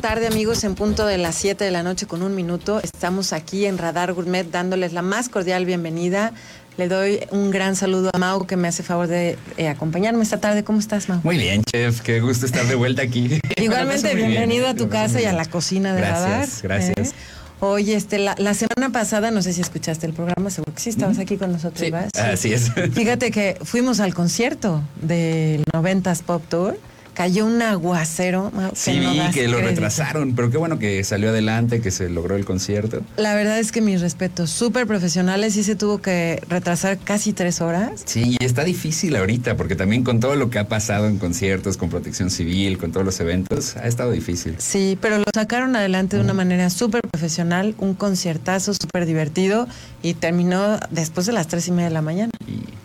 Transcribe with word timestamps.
tarde 0.00 0.26
amigos, 0.26 0.64
en 0.64 0.74
punto 0.74 1.04
de 1.04 1.18
las 1.18 1.34
7 1.34 1.62
de 1.62 1.70
la 1.70 1.82
noche 1.82 2.06
con 2.06 2.22
un 2.22 2.34
minuto. 2.34 2.80
Estamos 2.82 3.34
aquí 3.34 3.66
en 3.66 3.76
Radar 3.76 4.14
Gourmet 4.14 4.50
dándoles 4.50 4.94
la 4.94 5.02
más 5.02 5.28
cordial 5.28 5.66
bienvenida. 5.66 6.32
Le 6.78 6.88
doy 6.88 7.20
un 7.32 7.50
gran 7.50 7.76
saludo 7.76 8.10
a 8.14 8.18
Mau 8.18 8.46
que 8.46 8.56
me 8.56 8.68
hace 8.68 8.82
favor 8.82 9.08
de 9.08 9.36
eh, 9.58 9.68
acompañarme 9.68 10.22
esta 10.22 10.40
tarde. 10.40 10.64
¿Cómo 10.64 10.78
estás, 10.78 11.10
Mau? 11.10 11.20
Muy 11.22 11.36
bien, 11.36 11.62
chef. 11.70 12.00
Qué 12.00 12.20
gusto 12.20 12.46
estar 12.46 12.64
de 12.66 12.76
vuelta 12.76 13.02
aquí. 13.02 13.40
Igualmente, 13.56 14.14
bienvenido 14.14 14.68
a 14.68 14.74
tu 14.74 14.88
casa 14.88 15.20
y 15.20 15.26
a 15.26 15.34
la 15.34 15.44
cocina 15.44 15.92
de 15.92 16.00
gracias, 16.00 16.62
Radar. 16.62 16.62
Gracias, 16.62 17.08
¿eh? 17.10 17.16
Oye, 17.60 17.94
este, 17.94 18.18
la, 18.18 18.34
la, 18.38 18.54
semana 18.54 18.90
pasada, 18.90 19.30
no 19.30 19.42
sé 19.42 19.52
si 19.52 19.60
escuchaste 19.60 20.06
el 20.06 20.14
programa, 20.14 20.48
seguro 20.48 20.72
que 20.72 20.80
sí, 20.80 20.88
estabas 20.88 21.18
aquí 21.18 21.36
con 21.36 21.52
nosotros, 21.52 21.84
sí, 21.84 21.90
¿vas? 21.90 22.10
Así 22.14 22.54
es. 22.54 22.72
Fíjate 22.94 23.30
que 23.30 23.58
fuimos 23.62 24.00
al 24.00 24.14
concierto 24.14 24.82
del 25.02 25.62
90s 25.74 26.22
Pop 26.22 26.42
Tour 26.48 26.78
cayó 27.20 27.44
un 27.44 27.60
aguacero. 27.60 28.50
Sí, 28.72 28.98
que 29.34 29.46
lo 29.46 29.60
retrasaron, 29.60 30.34
pero 30.34 30.50
qué 30.50 30.56
bueno 30.56 30.78
que 30.78 31.04
salió 31.04 31.28
adelante, 31.28 31.82
que 31.82 31.90
se 31.90 32.08
logró 32.08 32.34
el 32.34 32.46
concierto. 32.46 33.02
La 33.18 33.34
verdad 33.34 33.58
es 33.58 33.72
que 33.72 33.82
mis 33.82 34.00
respetos, 34.00 34.48
súper 34.48 34.86
profesionales, 34.86 35.52
sí 35.52 35.62
se 35.62 35.76
tuvo 35.76 35.98
que 35.98 36.42
retrasar 36.48 36.96
casi 36.96 37.34
tres 37.34 37.60
horas. 37.60 38.00
Sí, 38.06 38.38
y 38.40 38.42
está 38.42 38.64
difícil 38.64 39.16
ahorita, 39.16 39.58
porque 39.58 39.76
también 39.76 40.02
con 40.02 40.18
todo 40.18 40.34
lo 40.34 40.48
que 40.48 40.60
ha 40.60 40.68
pasado 40.68 41.08
en 41.08 41.18
conciertos, 41.18 41.76
con 41.76 41.90
protección 41.90 42.30
civil, 42.30 42.78
con 42.78 42.90
todos 42.90 43.04
los 43.04 43.20
eventos, 43.20 43.76
ha 43.76 43.86
estado 43.86 44.12
difícil. 44.12 44.54
Sí, 44.56 44.96
pero 44.98 45.18
lo 45.18 45.24
sacaron 45.34 45.76
adelante 45.76 46.16
de 46.16 46.22
una 46.22 46.32
manera 46.32 46.70
súper 46.70 47.02
profesional, 47.02 47.74
un 47.76 47.92
conciertazo 47.92 48.72
súper 48.72 49.04
divertido 49.04 49.68
y 50.02 50.14
terminó 50.14 50.78
después 50.90 51.26
de 51.26 51.34
las 51.34 51.48
tres 51.48 51.68
y 51.68 51.72
media 51.72 51.88
de 51.88 51.94
la 51.94 52.00
mañana. 52.00 52.30
Y 52.48 52.79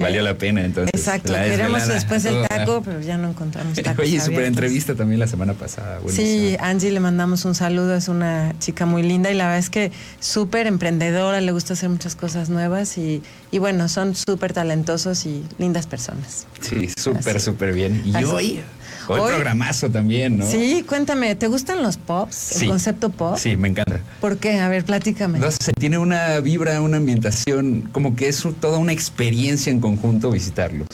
Valió 0.00 0.22
la 0.22 0.34
pena 0.34 0.64
entonces. 0.64 0.90
Exacto, 0.94 1.32
queremos 1.34 1.86
después 1.86 2.24
el 2.24 2.46
taco, 2.46 2.82
pero 2.84 3.00
ya 3.00 3.16
no 3.18 3.30
encontramos 3.30 3.74
tacos. 3.82 4.04
Oye, 4.04 4.20
súper 4.20 4.44
entrevista 4.44 4.94
también 4.94 5.20
la 5.20 5.26
semana 5.26 5.54
pasada. 5.54 5.98
Buenísimo. 5.98 6.26
Sí, 6.26 6.56
Angie 6.60 6.90
le 6.90 7.00
mandamos 7.00 7.44
un 7.44 7.54
saludo, 7.54 7.94
es 7.94 8.08
una 8.08 8.54
chica 8.58 8.86
muy 8.86 9.02
linda 9.02 9.30
y 9.30 9.34
la 9.34 9.44
verdad 9.44 9.58
es 9.58 9.70
que 9.70 9.92
súper 10.18 10.66
emprendedora, 10.66 11.40
le 11.40 11.52
gusta 11.52 11.74
hacer 11.74 11.88
muchas 11.88 12.16
cosas 12.16 12.48
nuevas 12.48 12.98
y, 12.98 13.22
y 13.50 13.58
bueno, 13.58 13.88
son 13.88 14.14
súper 14.14 14.52
talentosos 14.52 15.26
y 15.26 15.44
lindas 15.58 15.86
personas. 15.86 16.46
Sí, 16.60 16.88
súper, 16.96 17.40
súper 17.40 17.72
bien. 17.72 18.02
Y 18.04 18.14
Así. 18.14 18.24
hoy 18.24 18.60
Hoy, 19.08 19.20
programazo 19.30 19.90
también, 19.90 20.38
¿no? 20.38 20.46
Sí, 20.46 20.84
cuéntame, 20.86 21.34
¿te 21.34 21.48
gustan 21.48 21.82
los 21.82 21.96
pops? 21.96 22.34
Sí. 22.34 22.64
¿El 22.64 22.70
concepto 22.70 23.10
pop? 23.10 23.36
Sí, 23.36 23.56
me 23.56 23.68
encanta. 23.68 24.00
¿Por 24.20 24.38
qué? 24.38 24.60
A 24.60 24.68
ver, 24.68 24.84
platícame. 24.84 25.38
No 25.38 25.50
sé, 25.50 25.72
tiene 25.72 25.98
una 25.98 26.38
vibra, 26.40 26.80
una 26.80 26.98
ambientación, 26.98 27.88
como 27.92 28.16
que 28.16 28.28
es 28.28 28.46
toda 28.60 28.78
una 28.78 28.92
experiencia 28.92 29.70
en 29.70 29.80
conjunto 29.80 30.30
visitarlos. 30.30 30.88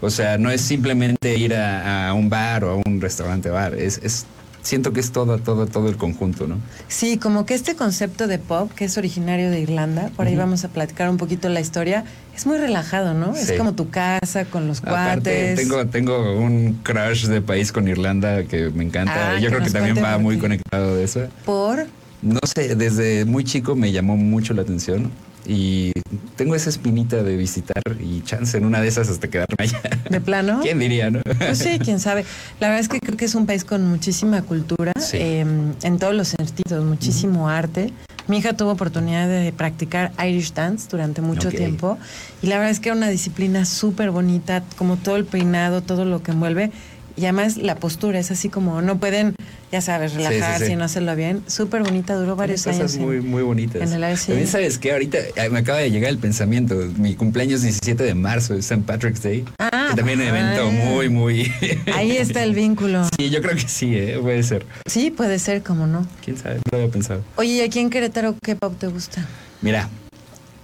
O 0.00 0.10
sea, 0.10 0.36
no 0.36 0.50
es 0.50 0.60
simplemente 0.60 1.36
ir 1.36 1.54
a, 1.54 2.08
a 2.08 2.14
un 2.14 2.28
bar 2.28 2.64
o 2.64 2.70
a 2.72 2.76
un 2.84 3.00
restaurante 3.00 3.50
bar, 3.50 3.74
es, 3.74 4.00
es 4.02 4.26
siento 4.62 4.92
que 4.92 5.00
es 5.00 5.12
todo, 5.12 5.38
todo, 5.38 5.66
todo 5.66 5.88
el 5.88 5.96
conjunto, 5.96 6.46
¿no? 6.46 6.58
Sí, 6.88 7.18
como 7.18 7.44
que 7.44 7.54
este 7.54 7.74
concepto 7.74 8.26
de 8.26 8.38
pop, 8.38 8.70
que 8.72 8.84
es 8.86 8.96
originario 8.96 9.50
de 9.50 9.60
Irlanda, 9.60 10.10
por 10.16 10.26
ahí 10.26 10.34
uh 10.34 10.36
-huh. 10.36 10.40
vamos 10.40 10.64
a 10.64 10.68
platicar 10.68 11.10
un 11.10 11.16
poquito 11.16 11.48
la 11.48 11.60
historia, 11.60 12.04
es 12.34 12.46
muy 12.46 12.58
relajado, 12.58 13.12
¿no? 13.14 13.34
Sí. 13.34 13.42
Es 13.42 13.52
como 13.52 13.74
tu 13.74 13.90
casa 13.90 14.44
con 14.44 14.68
los 14.68 14.78
Aparte, 14.78 15.54
cuates. 15.54 15.56
Tengo, 15.56 15.86
tengo 15.86 16.36
un 16.38 16.80
crush 16.82 17.26
de 17.26 17.42
país 17.42 17.72
con 17.72 17.88
Irlanda 17.88 18.44
que 18.44 18.70
me 18.70 18.84
encanta. 18.84 19.32
Ah, 19.32 19.38
Yo 19.38 19.50
que 19.50 19.56
creo 19.56 19.66
que 19.66 19.70
también 19.70 20.02
va 20.02 20.18
muy 20.18 20.38
conectado 20.38 20.96
de 20.96 21.04
eso. 21.04 21.28
¿Por? 21.44 21.86
No 22.22 22.38
sé, 22.44 22.76
desde 22.76 23.24
muy 23.24 23.42
chico 23.44 23.74
me 23.74 23.90
llamó 23.90 24.16
mucho 24.16 24.54
la 24.54 24.62
atención 24.62 25.10
y 25.46 25.92
tengo 26.36 26.54
esa 26.54 26.70
espinita 26.70 27.22
de 27.22 27.36
visitar 27.36 27.82
y 28.00 28.22
chance 28.22 28.56
en 28.56 28.64
una 28.64 28.80
de 28.80 28.88
esas 28.88 29.08
hasta 29.08 29.28
quedarme 29.28 29.56
allá. 29.58 29.80
¿De 30.08 30.20
plano? 30.20 30.60
¿Quién 30.62 30.78
diría, 30.78 31.10
no? 31.10 31.20
Pues 31.38 31.58
sí, 31.58 31.78
quién 31.82 32.00
sabe. 32.00 32.24
La 32.60 32.68
verdad 32.68 32.80
es 32.80 32.88
que 32.88 33.00
creo 33.00 33.16
que 33.16 33.24
es 33.24 33.34
un 33.34 33.46
país 33.46 33.64
con 33.64 33.86
muchísima 33.86 34.42
cultura, 34.42 34.92
Sí. 34.98 35.16
eh, 35.20 35.40
en 35.82 35.98
todos 35.98 36.14
los 36.14 36.28
sentidos, 36.28 36.84
muchísimo 36.84 37.48
arte. 37.48 37.92
Mi 38.28 38.38
hija 38.38 38.52
tuvo 38.56 38.70
oportunidad 38.70 39.26
de 39.28 39.52
practicar 39.52 40.12
Irish 40.24 40.52
Dance 40.54 40.86
durante 40.88 41.20
mucho 41.20 41.48
tiempo 41.50 41.98
y 42.40 42.46
la 42.46 42.54
verdad 42.56 42.70
es 42.70 42.78
que 42.78 42.90
era 42.90 42.96
una 42.96 43.08
disciplina 43.08 43.64
súper 43.64 44.12
bonita, 44.12 44.62
como 44.78 44.96
todo 44.96 45.16
el 45.16 45.24
peinado, 45.24 45.82
todo 45.82 46.04
lo 46.04 46.22
que 46.22 46.30
envuelve. 46.30 46.70
Y 47.16 47.24
además 47.24 47.56
la 47.58 47.76
postura 47.76 48.18
es 48.18 48.30
así 48.30 48.48
como 48.48 48.80
no 48.82 48.98
pueden, 48.98 49.34
ya 49.70 49.80
sabes, 49.80 50.12
Sí, 50.12 50.18
sí, 50.18 50.24
relajarse 50.24 50.66
sí. 50.66 50.72
y 50.72 50.76
no 50.76 50.84
hacerlo 50.84 51.14
bien. 51.14 51.42
Súper 51.46 51.82
bonita, 51.82 52.14
duró 52.14 52.36
varios 52.36 52.62
Cosas 52.64 52.80
años. 52.80 52.94
en- 52.94 53.02
muy, 53.02 53.20
muy 53.20 53.42
bonitas. 53.42 53.82
en 53.82 53.92
el 53.92 54.04
ASI. 54.04 54.28
También 54.28 54.48
sabes 54.48 54.78
que 54.78 54.92
ahorita 54.92 55.18
eh, 55.36 55.50
me 55.50 55.58
acaba 55.60 55.78
de 55.78 55.90
llegar 55.90 56.10
el 56.10 56.18
pensamiento. 56.18 56.74
Mi 56.96 57.14
cumpleaños 57.14 57.62
17 57.62 58.02
de 58.02 58.14
marzo 58.14 58.54
es 58.54 58.60
St. 58.70 58.82
Patrick's 58.86 59.22
Day. 59.22 59.44
Ah, 59.58 59.88
que 59.90 59.96
también 59.96 60.20
un 60.20 60.26
evento 60.28 60.70
muy, 60.70 61.08
muy. 61.08 61.52
Ahí 61.94 62.12
está 62.16 62.42
el 62.44 62.54
vínculo. 62.54 63.04
sí, 63.18 63.28
yo 63.30 63.42
creo 63.42 63.56
que 63.56 63.68
sí, 63.68 63.94
¿eh? 63.96 64.18
puede 64.20 64.42
ser. 64.42 64.64
Sí, 64.86 65.10
puede 65.10 65.38
ser, 65.38 65.62
como 65.62 65.86
no. 65.86 66.06
Quién 66.24 66.36
sabe, 66.38 66.56
no 66.56 66.62
lo 66.72 66.78
había 66.78 66.90
pensado. 66.90 67.22
Oye, 67.36 67.50
¿y 67.50 67.60
aquí 67.60 67.78
en 67.80 67.90
Querétaro 67.90 68.34
qué 68.42 68.56
pop 68.56 68.74
te 68.78 68.86
gusta? 68.86 69.26
Mira, 69.60 69.88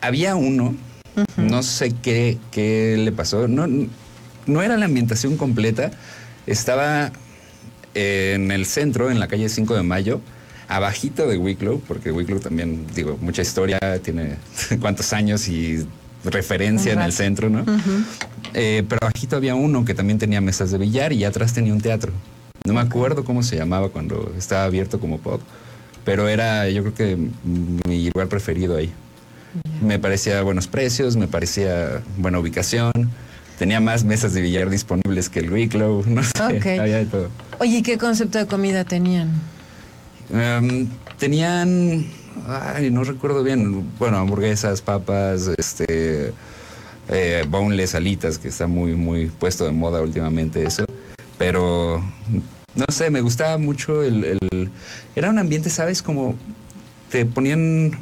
había 0.00 0.34
uno, 0.36 0.74
no 1.36 1.62
sé 1.62 1.92
qué, 2.02 2.38
qué 2.50 2.96
le 2.98 3.12
pasó, 3.12 3.48
no, 3.48 3.66
no 4.46 4.62
era 4.62 4.76
la 4.76 4.86
ambientación 4.86 5.36
completa, 5.36 5.90
estaba 6.50 7.12
en 7.94 8.50
el 8.50 8.66
centro, 8.66 9.10
en 9.10 9.20
la 9.20 9.28
calle 9.28 9.48
5 9.48 9.74
de 9.74 9.82
Mayo, 9.82 10.20
abajito 10.68 11.26
de 11.26 11.38
Wicklow, 11.38 11.80
porque 11.86 12.12
Wicklow 12.12 12.40
también, 12.40 12.86
digo, 12.94 13.18
mucha 13.20 13.42
historia, 13.42 13.78
tiene 14.02 14.36
cuántos 14.80 15.12
años 15.12 15.48
y 15.48 15.86
referencia 16.24 16.92
en 16.92 17.00
el 17.00 17.12
centro, 17.12 17.48
¿no? 17.48 17.62
Ujú. 17.62 18.04
Eh, 18.54 18.84
pero 18.88 19.00
abajito 19.02 19.36
había 19.36 19.54
uno 19.54 19.84
que 19.84 19.94
también 19.94 20.18
tenía 20.18 20.40
mesas 20.40 20.70
de 20.70 20.78
billar 20.78 21.12
y 21.12 21.24
atrás 21.24 21.52
tenía 21.52 21.72
un 21.72 21.80
teatro. 21.80 22.12
No 22.64 22.74
me 22.74 22.80
acuerdo 22.80 23.24
cómo 23.24 23.42
se 23.42 23.56
llamaba 23.56 23.88
cuando 23.88 24.32
estaba 24.36 24.64
abierto 24.64 25.00
como 25.00 25.18
pop, 25.18 25.40
pero 26.04 26.28
era 26.28 26.68
yo 26.68 26.82
creo 26.82 26.94
que 26.94 27.16
mi 27.86 28.10
lugar 28.10 28.28
preferido 28.28 28.76
ahí. 28.76 28.92
Me 29.80 29.98
parecía 29.98 30.42
buenos 30.42 30.66
precios, 30.66 31.16
me 31.16 31.28
parecía 31.28 32.02
buena 32.16 32.38
ubicación, 32.38 32.92
tenía 33.58 33.80
más 33.80 34.04
mesas 34.04 34.32
de 34.34 34.40
billar 34.40 34.70
disponibles 34.70 35.28
que 35.28 35.40
el 35.40 35.52
Wicklow, 35.52 36.04
no 36.06 36.22
sé, 36.22 36.30
Ok. 36.42 36.66
había 36.80 36.98
de 36.98 37.06
todo. 37.06 37.28
Oye, 37.58 37.78
¿y 37.78 37.82
qué 37.82 37.98
concepto 37.98 38.38
de 38.38 38.46
comida 38.46 38.84
tenían? 38.84 39.30
Em, 40.32 40.88
tenían, 41.18 42.06
ay, 42.46 42.90
no 42.90 43.02
recuerdo 43.04 43.42
bien, 43.42 43.88
bueno, 43.98 44.18
hamburguesas, 44.18 44.80
papas, 44.82 45.50
este, 45.58 46.32
eh, 47.08 47.44
boneless, 47.48 47.94
alitas, 47.94 48.38
que 48.38 48.48
está 48.48 48.66
muy, 48.66 48.94
muy 48.94 49.26
puesto 49.26 49.64
de 49.64 49.72
moda 49.72 50.00
últimamente 50.02 50.64
eso. 50.64 50.84
Pero, 51.38 52.02
no 52.74 52.84
sé, 52.90 53.10
me 53.10 53.20
gustaba 53.20 53.58
mucho 53.58 54.02
el, 54.02 54.24
el- 54.24 54.70
Era 55.16 55.30
un 55.30 55.38
ambiente, 55.38 55.70
¿sabes? 55.70 56.02
Como 56.02 56.34
te 57.10 57.24
ponían 57.26 57.92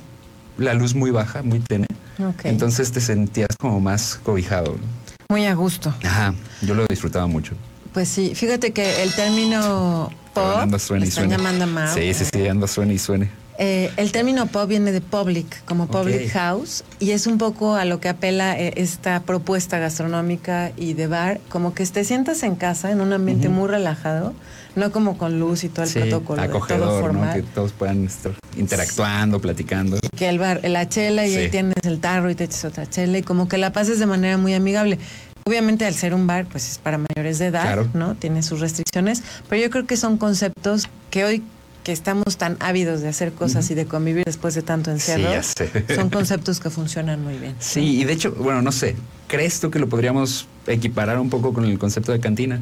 la 0.58 0.74
luz 0.74 0.94
muy 0.94 1.10
baja, 1.10 1.42
muy 1.42 1.60
tenue. 1.60 1.86
Ok. 2.18 2.40
Entonces 2.44 2.90
te 2.92 3.00
sentías 3.00 3.48
como 3.60 3.78
más 3.80 4.18
cobijado. 4.22 4.72
¿no? 4.72 5.05
Muy 5.28 5.46
a 5.46 5.54
gusto. 5.54 5.92
Ajá, 6.04 6.34
yo 6.62 6.74
lo 6.74 6.86
disfrutaba 6.86 7.26
mucho. 7.26 7.54
Pues 7.92 8.08
sí, 8.08 8.34
fíjate 8.34 8.72
que 8.72 9.02
el 9.02 9.12
término 9.14 10.10
pop, 10.34 10.58
ando 10.58 10.78
suene 10.78 11.06
y 11.06 11.08
están 11.08 11.24
suene. 11.24 11.36
llamando 11.36 11.64
a 11.64 11.66
Mau. 11.66 11.94
Sí, 11.94 12.14
sí, 12.14 12.24
sí, 12.32 12.46
ando 12.46 12.66
suene 12.66 12.94
y 12.94 12.98
suene. 12.98 13.30
Eh, 13.58 13.90
el 13.96 14.12
término 14.12 14.46
pop 14.46 14.68
viene 14.68 14.92
de 14.92 15.00
public, 15.00 15.64
como 15.64 15.86
public 15.86 16.26
Ok. 16.26 16.32
house, 16.32 16.84
y 16.98 17.12
es 17.12 17.26
un 17.26 17.38
poco 17.38 17.74
a 17.74 17.84
lo 17.86 18.00
que 18.00 18.08
apela 18.10 18.58
eh, 18.58 18.74
esta 18.76 19.20
propuesta 19.20 19.78
gastronómica 19.78 20.72
y 20.76 20.92
de 20.92 21.06
bar, 21.06 21.40
como 21.48 21.72
que 21.72 21.86
te 21.86 22.04
sientas 22.04 22.42
en 22.42 22.54
casa, 22.56 22.90
en 22.90 23.00
un 23.00 23.12
ambiente 23.14 23.48
Ujú. 23.48 23.56
muy 23.60 23.68
relajado, 23.68 24.34
no 24.74 24.92
como 24.92 25.16
con 25.16 25.40
luz 25.40 25.64
y 25.64 25.70
todo 25.70 25.84
el 25.84 25.88
Sí, 25.90 26.00
protocolo, 26.00 26.42
de 26.42 26.48
todo 26.48 26.56
acogedor, 26.58 26.90
¿no? 26.90 27.00
formal. 27.00 27.32
Que 27.34 27.42
todos 27.42 27.72
puedan 27.72 28.04
estar 28.04 28.32
interactuando, 28.58 29.40
platicando. 29.40 29.98
que 30.16 30.28
el 30.28 30.38
bar, 30.38 30.60
la 30.64 30.88
chela 30.88 31.26
y 31.26 31.30
Sí. 31.30 31.36
ahí 31.38 31.50
tienes 31.50 31.74
el 31.84 31.98
tarro 32.00 32.30
y 32.30 32.34
te 32.34 32.44
echas 32.44 32.64
otra 32.66 32.88
chela 32.88 33.18
y 33.18 33.22
como 33.22 33.48
que 33.48 33.56
la 33.58 33.72
pases 33.72 33.98
de 33.98 34.06
manera 34.06 34.36
muy 34.36 34.52
amigable. 34.54 34.98
Obviamente 35.46 35.84
al 35.86 35.94
ser 35.94 36.12
un 36.12 36.26
bar, 36.26 36.46
pues 36.46 36.68
es 36.72 36.78
para 36.78 36.98
mayores 36.98 37.38
de 37.38 37.46
edad, 37.46 37.62
Claro. 37.62 37.88
¿no? 37.94 38.16
Tiene 38.16 38.42
sus 38.42 38.60
restricciones, 38.60 39.22
pero 39.48 39.62
yo 39.62 39.70
creo 39.70 39.86
que 39.86 39.96
son 39.96 40.18
conceptos 40.18 40.88
que 41.10 41.24
hoy 41.24 41.42
que 41.86 41.92
estamos 41.92 42.36
tan 42.36 42.56
ávidos 42.58 43.00
de 43.00 43.06
hacer 43.06 43.30
cosas 43.30 43.66
Ujú. 43.66 43.74
y 43.74 43.76
de 43.76 43.86
convivir 43.86 44.24
después 44.24 44.56
de 44.56 44.62
tanto 44.62 44.90
encierro, 44.90 45.28
Sí, 45.28 45.34
ya 45.34 45.42
sé. 45.44 45.94
son 45.94 46.10
conceptos 46.10 46.58
que 46.58 46.68
funcionan 46.68 47.22
muy 47.22 47.38
bien. 47.38 47.54
Sí, 47.60 48.00
y 48.00 48.04
de 48.04 48.12
hecho, 48.12 48.32
bueno, 48.32 48.60
no 48.60 48.72
sé, 48.72 48.96
¿crees 49.28 49.60
tú 49.60 49.70
que 49.70 49.78
lo 49.78 49.88
podríamos 49.88 50.48
equiparar 50.66 51.20
un 51.20 51.30
poco 51.30 51.52
con 51.54 51.64
el 51.64 51.78
concepto 51.78 52.10
de 52.10 52.18
cantina 52.18 52.60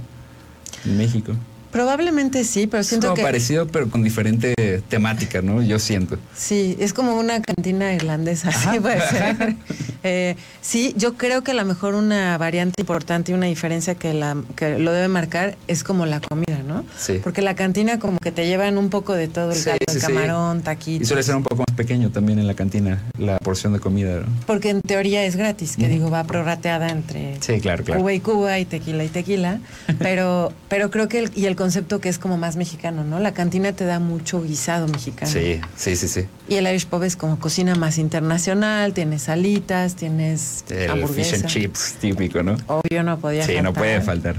en 0.85 0.99
México? 0.99 1.33
Probablemente 1.73 2.45
sí, 2.45 2.67
pero 2.67 2.83
Es 2.83 2.89
siento 2.89 3.07
como 3.07 3.17
que 3.17 3.23
parecido, 3.23 3.67
pero 3.67 3.89
con 3.89 4.03
diferente 4.05 4.55
temática, 4.91 5.41
¿no? 5.41 5.63
Yo 5.63 5.79
siento. 5.79 6.19
sí, 6.37 6.77
es 6.79 6.93
como 6.93 7.17
una 7.19 7.41
cantina 7.41 7.95
irlandesa, 7.95 8.51
Ajá. 8.51 8.73
sí 8.75 8.79
puede 8.81 9.01
ser. 9.09 9.57
Eh, 10.05 10.37
sí, 10.61 10.95
yo 10.97 11.15
creo 11.15 11.43
que 11.43 11.53
a 11.53 11.55
lo 11.55 11.65
mejor 11.65 11.95
una 11.95 12.37
variante 12.39 12.83
importante 12.83 13.33
y 13.33 13.35
una 13.35 13.47
diferencia 13.47 13.95
que, 13.95 14.13
la, 14.15 14.37
que 14.55 14.79
lo 14.79 14.93
debe 14.93 15.09
marcar 15.09 15.57
es 15.67 15.83
como 15.83 16.07
la 16.07 16.21
comida, 16.21 16.63
¿no? 16.67 16.85
Sí. 16.99 17.21
Porque 17.25 17.41
la 17.43 17.55
cantina 17.55 17.99
como 17.99 18.19
que 18.19 18.31
te 18.31 18.47
llevan 18.47 18.77
un 18.79 18.91
poco 18.91 19.15
de 19.15 19.29
todo, 19.29 19.51
el 19.53 19.57
Sí, 19.57 19.65
caldo, 19.65 19.79
sí, 19.89 19.97
el 19.97 20.03
camarón, 20.03 20.63
taquitos. 20.63 21.03
Y 21.03 21.07
suele 21.07 21.23
ser 21.23 21.37
un 21.37 21.43
poco 21.43 21.65
más 21.67 21.77
pequeño 21.77 22.11
también 22.11 22.39
en 22.39 22.47
la 22.47 22.55
cantina, 22.55 23.03
la 23.19 23.39
porción 23.39 23.73
de 23.73 23.81
comida. 23.81 24.21
¿no? 24.21 24.27
Porque 24.47 24.71
en 24.71 24.83
teoría 24.83 25.25
es 25.25 25.37
gratis, 25.37 25.77
que 25.77 25.89
digo, 25.89 26.11
va 26.11 26.25
prorrateada 26.25 26.91
entre 26.91 27.39
Sí, 27.41 27.61
claro, 27.61 27.83
claro. 27.83 28.01
Cuba 28.01 28.13
y 28.13 28.21
Cuba 28.21 28.59
y 28.59 28.65
tequila 28.67 29.05
y 29.05 29.09
tequila, 29.09 29.59
pero 29.99 30.53
pero 30.69 30.91
creo 30.91 31.09
que 31.09 31.21
el, 31.21 31.31
y 31.35 31.47
el 31.47 31.57
concepto 31.57 32.01
que 32.01 32.09
es 32.11 32.19
como 32.19 32.37
más 32.37 32.57
mexicano, 32.57 33.05
¿no? 33.05 33.21
La 33.21 33.33
cantina 33.33 33.73
te 33.73 33.85
da 33.85 34.01
mucho 34.01 34.43
guisado 34.43 34.87
mexicano. 34.89 35.31
Sí, 35.33 35.61
sí, 35.77 35.97
sí, 35.97 36.09
sí. 36.09 36.27
Y 36.49 36.57
el 36.57 36.67
Irish 36.67 36.87
Pub 36.87 37.03
es 37.05 37.17
como 37.17 37.39
cocina 37.39 37.75
más 37.75 37.97
internacional, 37.97 38.93
tienes 38.93 39.23
salitas, 39.23 39.94
tienes 39.95 40.65
El 40.71 40.91
hamburguesa. 40.91 41.31
fish 41.33 41.41
and 41.43 41.47
chips 41.47 41.95
típico, 42.01 42.43
¿no? 42.43 42.57
Obvio 42.67 43.03
no 43.03 43.19
podía 43.19 43.45
Sí, 43.47 43.53
no 43.57 43.65
faltar. 43.65 43.75
puede 43.75 44.01
faltar. 44.01 44.37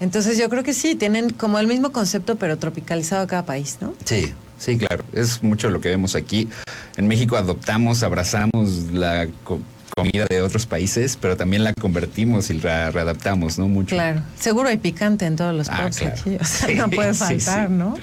Entonces 0.00 0.38
yo 0.38 0.48
creo 0.48 0.62
que 0.62 0.72
sí, 0.74 0.94
tienen 0.94 1.30
como 1.30 1.58
el 1.58 1.66
mismo 1.66 1.92
concepto 1.92 2.36
pero 2.36 2.56
tropicalizado 2.58 3.22
a 3.22 3.26
cada 3.26 3.44
país, 3.44 3.78
¿no? 3.80 3.92
Sí, 4.04 4.32
sí, 4.58 4.78
claro. 4.78 5.04
Es 5.12 5.42
mucho 5.42 5.68
lo 5.70 5.80
que 5.80 5.88
vemos 5.90 6.14
aquí. 6.14 6.48
En 6.96 7.06
México 7.08 7.36
adoptamos, 7.36 8.02
abrazamos 8.02 8.70
la 8.92 9.26
co- 9.44 9.60
comida 9.94 10.24
de 10.30 10.40
otros 10.40 10.64
países, 10.66 11.18
pero 11.20 11.36
también 11.36 11.64
la 11.64 11.74
convertimos 11.74 12.48
y 12.48 12.54
la 12.54 12.90
readaptamos, 12.90 13.58
¿no? 13.58 13.68
Mucho. 13.68 13.94
Claro. 13.94 14.22
Seguro 14.38 14.68
hay 14.68 14.78
picante 14.78 15.26
en 15.26 15.36
todos 15.36 15.54
los 15.54 15.68
Ah, 15.68 15.82
pubs 15.84 15.98
claro. 15.98 16.14
aquí, 16.18 16.36
o 16.40 16.44
sea, 16.44 16.68
Sí, 16.68 16.74
no 16.76 16.88
puede 16.88 17.12
sí, 17.12 17.18
faltar, 17.40 17.68
sí. 17.68 17.74
¿no? 17.74 17.94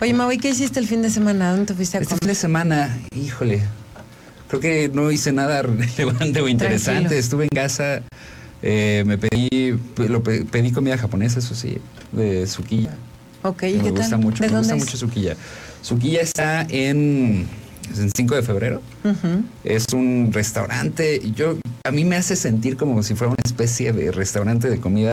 Oye, 0.00 0.14
Mau, 0.14 0.30
¿y 0.32 0.38
qué 0.38 0.50
hiciste 0.50 0.80
el 0.80 0.86
fin 0.88 1.02
de 1.02 1.10
semana? 1.10 1.50
¿Dónde 1.50 1.66
te 1.66 1.74
fuiste 1.74 1.98
a 1.98 2.00
Este 2.00 2.10
comer? 2.10 2.20
fin 2.20 2.28
de 2.28 2.34
semana, 2.34 2.98
híjole, 3.14 3.62
creo 4.48 4.60
que 4.60 4.90
no 4.92 5.10
hice 5.10 5.32
nada 5.32 5.62
relevante 5.98 6.40
o 6.40 6.48
interesante. 6.48 7.00
Tranquilo. 7.00 7.20
Estuve 7.20 7.44
en 7.44 7.50
casa, 7.50 8.02
eh, 8.62 9.04
me 9.06 9.18
pedí, 9.18 9.78
lo 9.96 10.22
pe- 10.22 10.44
pedí 10.44 10.72
comida 10.72 10.98
japonesa, 10.98 11.38
eso 11.38 11.54
sí, 11.54 11.78
de 12.12 12.46
Sukiya. 12.46 12.90
Ok, 13.42 13.62
¿y 13.64 13.74
me 13.76 13.84
qué 13.84 13.90
gusta 13.90 14.10
tal? 14.10 14.20
mucho, 14.20 14.42
¿De 14.42 14.50
me 14.50 14.58
gusta 14.58 14.74
mucho 14.74 14.96
Sukiya. 14.96 15.36
Sukiya 15.82 16.20
está 16.22 16.62
en, 16.68 17.46
en 17.96 18.10
5 18.16 18.34
de 18.34 18.42
febrero. 18.42 18.82
es? 19.64 19.84
Un 19.92 20.30
restaurante, 20.32 21.20
yo 21.36 21.56
a 21.84 21.90
mí 21.92 22.04
me 22.04 22.16
hace 22.16 22.34
sentir 22.36 22.76
como 22.76 23.02
si 23.04 23.14
fuera 23.14 23.28
una 23.32 23.42
especie 23.44 23.92
de 23.92 24.10
restaurante 24.10 24.68
de 24.68 24.80
comida 24.80 25.12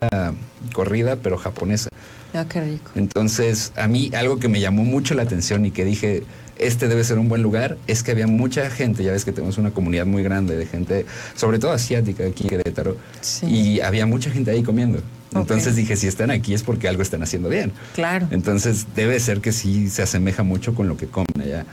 corrida, 0.74 1.18
pero 1.18 1.38
japonesa. 1.38 1.90
Ah, 2.34 2.46
qué 2.50 2.62
rico. 2.62 2.92
Entonces, 2.96 3.72
a 3.78 3.88
mí 3.88 4.12
algo 4.14 4.40
que 4.40 4.50
me 4.50 4.60
llamó 4.60 4.84
mucho 4.84 5.14
la 5.14 5.22
atención 5.22 5.66
y 5.66 5.72
que 5.72 5.86
dije, 5.86 6.24
este 6.58 6.88
debe 6.88 7.04
ser 7.04 7.20
un 7.20 7.28
buen 7.30 7.42
lugar, 7.42 7.78
es 7.88 8.04
que 8.04 8.12
había 8.12 8.28
mucha 8.28 8.70
gente, 8.70 9.04
ya 9.04 9.12
ves 9.12 9.26
que 9.26 9.32
tenemos 9.32 9.58
una 9.58 9.72
comunidad 9.72 10.06
muy 10.06 10.24
grande 10.24 10.56
de 10.56 10.66
gente, 10.66 11.06
sobre 11.36 11.60
todo 11.60 11.72
asiática 11.72 12.26
aquí 12.26 12.44
en 12.44 12.50
Querétaro, 12.50 12.98
Sí. 13.22 13.46
y 13.48 13.80
había 13.82 14.06
mucha 14.06 14.30
gente 14.32 14.52
ahí 14.52 14.64
comiendo. 14.64 15.00
Entonces 15.34 15.76
dije, 15.76 15.98
si 15.98 16.08
están 16.08 16.32
aquí 16.32 16.54
es 16.54 16.64
porque 16.64 16.88
algo 16.88 17.02
están 17.02 17.22
haciendo 17.22 17.50
bien. 17.50 17.74
Claro. 17.94 18.28
Entonces 18.32 18.86
debe 18.96 19.20
ser 19.20 19.42
que 19.42 19.52
sí 19.52 19.90
se 19.90 20.02
asemeja 20.02 20.44
mucho 20.44 20.74
con 20.76 20.88
lo 20.88 20.96
que 20.96 21.08
comen 21.08 21.42
allá. 21.42 21.66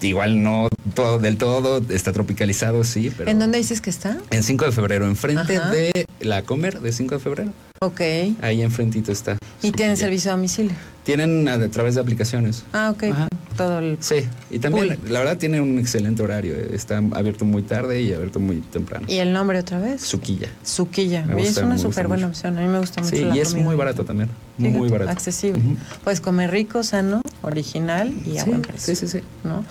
Igual 0.00 0.42
no 0.42 0.68
todo 0.94 1.18
del 1.18 1.36
todo, 1.36 1.80
está 1.88 2.12
tropicalizado, 2.12 2.84
sí, 2.84 3.12
pero... 3.16 3.30
¿En 3.30 3.38
dónde 3.38 3.58
dices 3.58 3.80
que 3.80 3.90
está? 3.90 4.18
En 4.30 4.42
5 4.42 4.64
de 4.66 4.72
febrero, 4.72 5.06
enfrente 5.06 5.56
Ajá. 5.56 5.70
de 5.70 6.06
la 6.20 6.42
Comer 6.42 6.80
de 6.80 6.92
5 6.92 7.16
de 7.16 7.20
febrero. 7.20 7.52
Ok. 7.80 8.00
Ahí 8.40 8.62
enfrentito 8.62 9.12
está. 9.12 9.38
¿Y 9.62 9.72
tienen 9.72 9.96
servicio 9.96 10.30
a 10.32 10.34
domicilio? 10.36 10.72
Tienen 11.04 11.48
a, 11.48 11.54
a 11.54 11.68
través 11.68 11.94
de 11.94 12.00
aplicaciones. 12.00 12.64
Ah, 12.72 12.90
ok. 12.94 13.04
Ajá. 13.04 13.28
Todo 13.56 13.80
el... 13.80 13.96
Sí, 14.00 14.16
y 14.50 14.60
también 14.60 14.98
la 15.08 15.18
verdad 15.18 15.36
tiene 15.36 15.60
un 15.60 15.78
excelente 15.80 16.22
horario. 16.22 16.54
Está 16.54 16.98
abierto 16.98 17.44
muy 17.44 17.62
tarde 17.62 18.00
y 18.02 18.12
abierto 18.12 18.38
muy 18.38 18.58
temprano. 18.60 19.06
¿Y 19.08 19.16
el 19.16 19.32
nombre 19.32 19.58
otra 19.58 19.80
vez? 19.80 20.00
Suquilla. 20.02 20.48
Suquilla. 20.62 21.24
Me 21.26 21.34
Oye, 21.34 21.44
gusta, 21.46 21.60
es 21.62 21.66
una 21.66 21.78
súper 21.78 22.06
buena 22.06 22.28
mucho. 22.28 22.36
opción. 22.38 22.56
A 22.56 22.60
mí 22.60 22.68
me 22.68 22.78
gusta 22.78 23.00
mucho 23.02 23.16
Sí, 23.16 23.24
la 23.24 23.34
y 23.36 23.40
es 23.40 23.48
comida. 23.48 23.64
muy 23.66 23.74
barato 23.74 24.04
también. 24.04 24.28
Fíjate, 24.58 24.78
muy 24.78 24.88
barato. 24.88 25.10
Accesible. 25.10 25.58
Ujú. 25.60 25.76
Puedes 26.04 26.20
comer 26.20 26.52
rico, 26.52 26.84
sano, 26.84 27.20
original 27.42 28.12
y 28.24 28.38
a 28.38 28.44
Sí, 28.44 28.50
buen 28.50 28.62
precio. 28.62 28.94
sí, 28.94 29.06
sí, 29.08 29.18
sí. 29.18 29.24
¿no? 29.42 29.64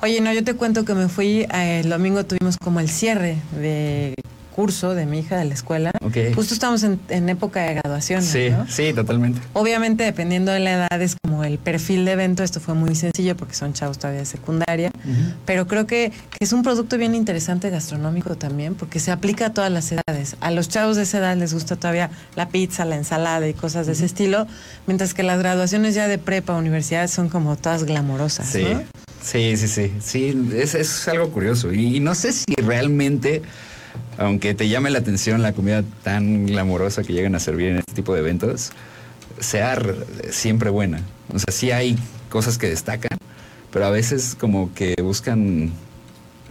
Oye, 0.00 0.22
no, 0.22 0.32
yo 0.32 0.42
te 0.42 0.54
cuento 0.54 0.86
que 0.86 0.94
me 0.94 1.08
fui, 1.08 1.46
eh, 1.52 1.80
el 1.84 1.90
domingo 1.90 2.24
tuvimos 2.24 2.56
como 2.56 2.80
el 2.80 2.88
cierre 2.88 3.36
de 3.60 4.14
curso 4.54 4.94
de 4.94 5.04
mi 5.06 5.18
hija 5.18 5.36
de 5.36 5.44
la 5.46 5.54
escuela. 5.54 5.90
Ok. 6.00 6.16
Justo 6.34 6.54
estamos 6.54 6.82
en, 6.84 7.00
en 7.08 7.28
época 7.28 7.62
de 7.62 7.74
graduación, 7.74 8.22
Sí, 8.22 8.50
¿no? 8.50 8.66
sí, 8.68 8.92
totalmente. 8.94 9.40
Obviamente, 9.52 10.04
dependiendo 10.04 10.52
de 10.52 10.60
la 10.60 10.72
edad, 10.74 11.02
es 11.02 11.16
como 11.22 11.44
el 11.44 11.58
perfil 11.58 12.04
de 12.04 12.12
evento. 12.12 12.42
Esto 12.44 12.60
fue 12.60 12.74
muy 12.74 12.94
sencillo 12.94 13.36
porque 13.36 13.54
son 13.54 13.72
chavos 13.72 13.98
todavía 13.98 14.20
de 14.20 14.26
secundaria. 14.26 14.90
Pero 15.44 15.66
creo 15.66 15.86
que, 15.86 16.12
que 16.30 16.38
es 16.44 16.52
un 16.52 16.62
producto 16.62 16.96
bien 16.96 17.14
interesante 17.14 17.68
gastronómico 17.70 18.36
también, 18.36 18.74
porque 18.74 19.00
se 19.00 19.10
aplica 19.10 19.46
a 19.46 19.52
todas 19.52 19.70
las 19.72 19.90
edades. 19.92 20.36
A 20.40 20.50
los 20.50 20.68
chavos 20.68 20.96
de 20.96 21.02
esa 21.02 21.18
edad 21.18 21.36
les 21.36 21.52
gusta 21.52 21.76
todavía 21.76 22.10
la 22.36 22.48
pizza, 22.48 22.84
la 22.84 22.96
ensalada 22.96 23.46
y 23.48 23.54
cosas 23.54 23.86
de 23.86 23.92
ese 23.92 24.04
estilo, 24.06 24.46
mientras 24.86 25.14
que 25.14 25.22
las 25.22 25.38
graduaciones 25.38 25.94
ya 25.94 26.06
de 26.08 26.18
prepa, 26.18 26.54
universidad 26.54 27.08
son 27.08 27.28
como 27.28 27.56
todas 27.56 27.84
glamorosas. 27.84 28.46
Sí, 28.48 28.64
¿no? 28.64 28.82
sí, 29.22 29.56
sí, 29.56 29.68
sí. 29.68 29.92
Sí, 30.00 30.48
es, 30.54 30.74
es 30.74 31.08
algo 31.08 31.30
curioso. 31.30 31.72
Y, 31.72 31.96
y 31.96 32.00
no 32.00 32.14
sé 32.14 32.32
si 32.32 32.54
realmente, 32.56 33.42
aunque 34.18 34.54
te 34.54 34.68
llame 34.68 34.90
la 34.90 34.98
atención 34.98 35.42
la 35.42 35.52
comida 35.52 35.82
tan 36.02 36.46
glamorosa 36.46 37.02
que 37.02 37.12
llegan 37.12 37.34
a 37.34 37.40
servir 37.40 37.68
en 37.68 37.78
este 37.78 37.92
tipo 37.92 38.14
de 38.14 38.20
eventos, 38.20 38.70
sea 39.40 39.78
siempre 40.30 40.70
buena. 40.70 41.02
O 41.32 41.38
sea, 41.38 41.52
sí 41.52 41.70
hay 41.70 41.98
cosas 42.28 42.58
que 42.58 42.68
destacan, 42.68 43.18
pero 43.72 43.86
a 43.86 43.90
veces 43.90 44.36
como 44.38 44.72
que 44.74 44.94
buscan, 45.02 45.72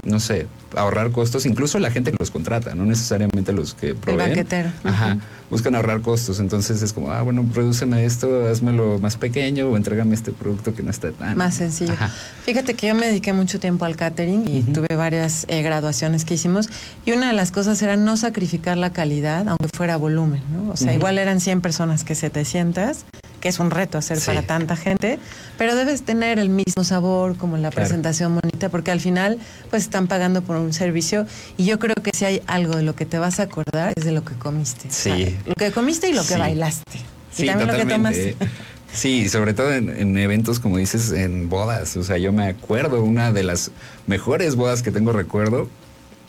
no 0.04 0.20
sé, 0.20 0.48
ahorrar 0.76 1.12
costos, 1.12 1.46
incluso 1.46 1.80
la 1.80 1.92
gente 1.92 2.12
que 2.12 2.18
los 2.20 2.32
contrata, 2.32 2.76
no 2.76 2.86
necesariamente 2.86 3.54
los 3.54 3.74
que 3.74 3.96
proveen. 3.96 4.30
banquetero. 4.30 4.72
Ajá. 4.84 5.18
Buscan 5.50 5.76
ahorrar 5.76 6.02
costos, 6.02 6.40
entonces 6.40 6.82
es 6.82 6.94
como, 6.94 7.12
ah, 7.12 7.22
bueno, 7.22 7.46
prodúceme 7.54 8.06
esto, 8.06 8.48
házmelo 8.48 9.00
más 9.00 9.18
pequeño 9.18 9.70
o 9.70 9.78
entrégame 9.78 10.16
este 10.16 10.32
producto 10.32 10.74
que 10.74 10.84
no 10.84 10.90
está 10.90 11.12
tan... 11.12 11.38
Más 11.38 11.56
sencillo. 11.56 11.94
Ajá. 11.94 12.12
Fíjate 12.44 12.74
que 12.74 12.88
yo 12.88 12.96
me 12.96 13.06
dediqué 13.08 13.34
mucho 13.34 13.60
tiempo 13.60 13.86
al 13.86 13.96
catering 13.96 14.48
y 14.48 14.64
tuve 14.64 14.96
varias 14.96 15.46
eh, 15.48 15.62
graduaciones 15.62 16.26
que 16.26 16.34
hicimos 16.34 16.70
y 17.06 17.12
una 17.12 17.28
de 17.28 17.34
las 17.34 17.52
cosas 17.52 17.82
era 17.82 17.96
no 17.96 18.18
sacrificar 18.18 18.78
la 18.78 18.92
calidad 18.92 19.48
aunque 19.48 19.70
fuera 19.76 19.98
volumen, 19.98 20.42
¿no? 20.52 20.72
O 20.72 20.78
sea, 20.78 20.94
igual 20.94 21.18
eran 21.18 21.40
100 21.40 21.62
personas 21.62 22.04
que 22.04 22.16
700, 22.16 23.06
que 23.44 23.50
es 23.50 23.60
un 23.60 23.72
reto 23.72 23.98
hacer 23.98 24.22
Sí. 24.22 24.28
para 24.28 24.42
tanta 24.44 24.78
gente, 24.78 25.20
pero 25.58 25.76
debes 25.76 26.04
tener 26.04 26.40
el 26.40 26.48
mismo 26.48 26.86
sabor 26.86 27.36
como 27.36 27.58
la 27.58 27.72
Claro. 27.72 27.76
presentación 27.76 28.40
bonita 28.42 28.70
porque 28.70 28.90
al 28.90 29.02
final 29.02 29.38
pues 29.70 29.84
están 29.84 30.08
pagando 30.08 30.44
por 30.44 30.56
un 30.56 30.72
servicio 30.72 31.28
y 31.58 31.66
yo 31.66 31.78
creo 31.78 31.96
que 32.02 32.12
si 32.16 32.24
hay 32.24 32.42
algo 32.48 32.78
de 32.78 32.84
lo 32.84 32.96
que 32.96 33.06
te 33.06 33.20
vas 33.20 33.42
a 33.42 33.44
acordar 33.44 33.92
es 33.98 34.06
de 34.06 34.14
lo 34.14 34.24
que 34.24 34.34
comiste. 34.36 34.88
O 34.88 34.92
sea, 34.92 35.18
Sí. 35.18 35.36
lo 35.46 35.56
que 35.56 35.74
comiste 35.74 36.08
y 36.10 36.14
lo 36.14 36.22
que 36.22 36.36
Sí. 36.36 36.40
bailaste. 36.40 37.00
Sí, 37.34 37.44
y 37.44 37.48
también 37.48 37.68
lo 37.70 37.76
que 37.76 37.86
tomaste. 37.86 38.36
Sí, 38.94 39.28
sobre 39.28 39.54
todo 39.56 39.74
en, 39.74 39.90
en 39.90 40.18
eventos, 40.20 40.60
como 40.60 40.78
dices, 40.78 41.12
en 41.12 41.50
bodas. 41.50 41.98
O 41.98 42.04
sea, 42.04 42.18
yo 42.20 42.32
me 42.32 42.48
acuerdo, 42.48 43.04
una 43.04 43.34
de 43.34 43.44
las 43.44 43.72
mejores 44.08 44.56
bodas 44.56 44.84
que 44.84 44.92
tengo 44.92 45.12
recuerdo, 45.12 45.68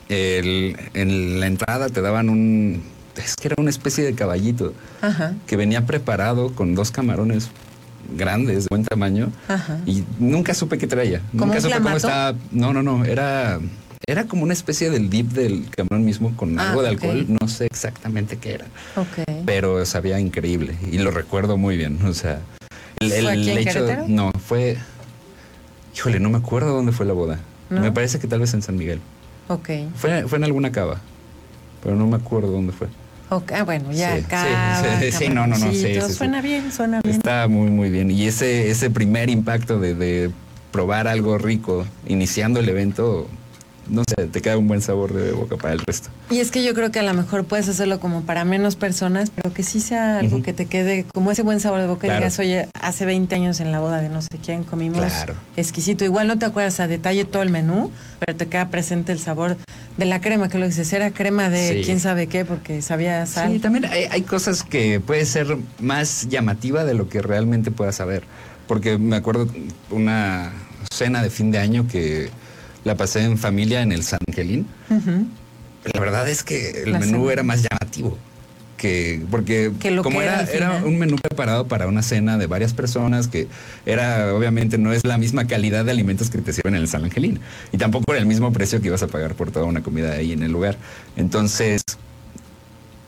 el- 0.08 0.76
en 0.94 1.38
la 1.40 1.46
entrada 1.46 1.88
te 1.90 2.00
daban 2.00 2.28
un... 2.28 2.82
Es 3.16 3.36
que 3.36 3.48
era 3.48 3.54
una 3.58 3.70
especie 3.70 4.04
de 4.04 4.14
caballito 4.14 4.72
Ajá. 5.02 5.34
que 5.46 5.56
venía 5.56 5.86
preparado 5.86 6.52
con 6.54 6.74
dos 6.74 6.90
camarones 6.90 7.48
grandes, 8.16 8.64
de 8.64 8.68
buen 8.70 8.84
tamaño, 8.84 9.30
Ajá. 9.48 9.78
y 9.86 10.04
nunca 10.18 10.52
supe 10.54 10.78
qué 10.78 10.86
traía. 10.86 11.20
¿Como 11.32 11.46
nunca 11.46 11.58
un 11.58 11.62
supe 11.62 11.80
cómo 11.82 11.96
estaba... 11.96 12.34
No, 12.50 12.72
no, 12.72 12.82
no, 12.82 13.04
era... 13.04 13.58
Era 14.06 14.24
como 14.26 14.42
una 14.42 14.52
especie 14.52 14.90
del 14.90 15.08
dip 15.08 15.32
del 15.32 15.66
camarón 15.70 16.04
mismo 16.04 16.36
con 16.36 16.60
Ah, 16.60 16.68
algo 16.68 16.82
de 16.82 16.88
alcohol. 16.90 17.24
No 17.40 17.48
sé 17.48 17.64
exactamente 17.64 18.36
qué 18.36 18.52
era 18.56 18.66
Ok. 18.96 19.24
pero 19.46 19.86
sabía 19.86 20.20
increíble 20.20 20.76
y 20.92 20.98
lo 20.98 21.10
recuerdo 21.10 21.56
muy 21.56 21.78
bien. 21.78 21.98
O 22.04 22.12
sea, 22.12 22.40
el, 23.00 23.10
¿Fue 23.10 23.30
aquí 23.30 23.50
en 23.50 23.58
hecho. 23.58 23.72
Querétaro? 23.86 24.04
No, 24.08 24.30
fue. 24.46 24.76
Híjole, 25.96 26.20
no 26.20 26.28
me 26.28 26.36
acuerdo 26.36 26.74
dónde 26.74 26.92
fue 26.92 27.06
la 27.06 27.14
boda. 27.14 27.38
¿No? 27.70 27.80
Me 27.80 27.92
parece 27.92 28.18
que 28.18 28.26
tal 28.26 28.40
vez 28.40 28.52
en 28.52 28.60
San 28.60 28.76
Miguel. 28.76 29.00
Ok. 29.48 29.70
Fue, 29.96 30.28
fue 30.28 30.36
en 30.36 30.44
alguna 30.44 30.70
cava, 30.70 31.00
pero 31.82 31.96
no 31.96 32.06
me 32.06 32.16
acuerdo 32.16 32.50
dónde 32.50 32.74
fue. 32.74 32.88
Ok, 33.36 33.52
ah, 33.52 33.62
bueno, 33.64 33.90
ya 33.92 34.16
Sí, 34.16 34.22
acá. 34.24 35.00
sí, 35.00 35.12
sí, 35.12 35.28
no, 35.28 35.46
no, 35.46 35.58
no, 35.58 35.72
sí. 35.72 36.00
Suena 36.12 36.40
bien, 36.40 36.70
suena 36.72 37.00
bien. 37.02 37.14
Está 37.16 37.48
muy, 37.48 37.70
muy 37.70 37.90
bien. 37.90 38.10
Y 38.10 38.26
ese, 38.26 38.70
ese 38.70 38.90
primer 38.90 39.28
impacto 39.30 39.80
de, 39.80 39.94
de 39.94 40.30
probar 40.70 41.08
algo 41.08 41.38
rico 41.38 41.86
iniciando 42.06 42.60
el 42.60 42.68
evento, 42.68 43.28
no 43.88 44.02
sé, 44.08 44.26
te 44.26 44.40
queda 44.40 44.56
un 44.58 44.66
buen 44.68 44.80
sabor 44.80 45.12
de 45.12 45.32
boca 45.32 45.56
para 45.56 45.74
el 45.74 45.80
resto. 45.80 46.08
Y 46.30 46.38
es 46.40 46.50
que 46.50 46.64
yo 46.64 46.74
creo 46.74 46.90
que 46.90 46.98
a 47.00 47.02
lo 47.02 47.14
mejor 47.14 47.44
puedes 47.44 47.68
hacerlo 47.68 48.00
como 48.00 48.22
para 48.22 48.44
menos 48.44 48.76
personas, 48.76 49.30
pero 49.30 49.52
que 49.52 49.62
sí 49.62 49.80
sea 49.80 50.18
algo 50.20 50.42
que 50.42 50.52
te 50.52 50.66
quede 50.66 51.04
como 51.12 51.30
ese 51.30 51.42
buen 51.42 51.60
sabor 51.60 51.80
de 51.80 51.86
boca. 51.86 52.06
Y 52.06 52.10
digas, 52.10 52.38
oye, 52.38 52.68
hace 52.80 53.04
20 53.06 53.34
años 53.34 53.60
en 53.60 53.72
la 53.72 53.80
boda 53.80 54.00
de 54.00 54.08
no 54.08 54.22
sé 54.22 54.28
quién 54.44 54.64
comimos 54.64 54.98
Claro. 55.04 55.34
exquisito. 55.56 56.04
Igual 56.04 56.28
no 56.28 56.38
te 56.38 56.46
acuerdas 56.46 56.80
a 56.80 56.86
detalle 56.88 57.24
todo 57.24 57.42
el 57.42 57.50
menú, 57.50 57.90
pero 58.18 58.36
te 58.36 58.46
queda 58.46 58.68
presente 58.70 59.12
el 59.12 59.18
sabor 59.18 59.56
de 59.96 60.04
la 60.06 60.20
crema, 60.20 60.48
que 60.48 60.58
lo 60.58 60.66
dices, 60.66 60.92
era 60.92 61.10
crema 61.10 61.50
de 61.50 61.74
Sí. 61.78 61.82
quién 61.84 62.00
sabe 62.00 62.26
qué, 62.26 62.44
porque 62.44 62.82
sabía 62.82 63.24
sal. 63.26 63.52
Sí, 63.52 63.58
también 63.58 63.84
hay, 63.84 64.04
hay 64.10 64.22
cosas 64.22 64.62
que 64.64 65.00
puede 65.00 65.24
ser 65.26 65.56
más 65.80 66.26
llamativa 66.28 66.84
de 66.84 66.94
lo 66.94 67.08
que 67.08 67.22
realmente 67.22 67.70
puedas 67.70 67.96
saber. 67.96 68.24
Porque 68.66 68.96
me 68.98 69.16
acuerdo 69.16 69.46
una 69.90 70.52
cena 70.92 71.22
de 71.22 71.30
fin 71.30 71.50
de 71.50 71.58
año 71.58 71.86
que 71.86 72.30
la 72.84 72.96
pasé 72.96 73.24
en 73.24 73.38
familia 73.38 73.82
en 73.82 73.92
el 73.92 74.02
San 74.02 74.20
Angelín 74.28 74.66
la 75.92 76.00
verdad 76.00 76.28
es 76.28 76.42
que 76.42 76.82
el 76.82 76.98
menú 76.98 77.30
era 77.30 77.42
más 77.42 77.62
llamativo. 77.62 78.16
Que, 78.78 79.22
porque 79.30 79.72
como 80.02 80.20
era, 80.20 80.42
era, 80.42 80.82
un 80.84 80.98
menú 80.98 81.16
preparado 81.16 81.66
para 81.66 81.86
una 81.86 82.02
cena 82.02 82.36
de 82.36 82.46
varias 82.46 82.74
personas, 82.74 83.28
que 83.28 83.48
era, 83.86 84.34
obviamente, 84.34 84.76
no 84.76 84.92
es 84.92 85.06
la 85.06 85.16
misma 85.16 85.46
calidad 85.46 85.86
de 85.86 85.90
alimentos 85.90 86.28
que 86.28 86.38
te 86.38 86.52
sirven 86.52 86.74
en 86.74 86.82
el 86.82 86.88
San 86.88 87.04
Angelín. 87.04 87.40
Y 87.72 87.78
tampoco 87.78 88.12
era 88.12 88.20
el 88.20 88.26
mismo 88.26 88.52
precio 88.52 88.80
que 88.80 88.88
ibas 88.88 89.02
a 89.02 89.06
pagar 89.06 89.34
por 89.34 89.50
toda 89.50 89.64
una 89.64 89.82
comida 89.82 90.12
ahí 90.12 90.32
en 90.32 90.42
el 90.42 90.52
lugar. 90.52 90.76
Entonces, 91.16 91.82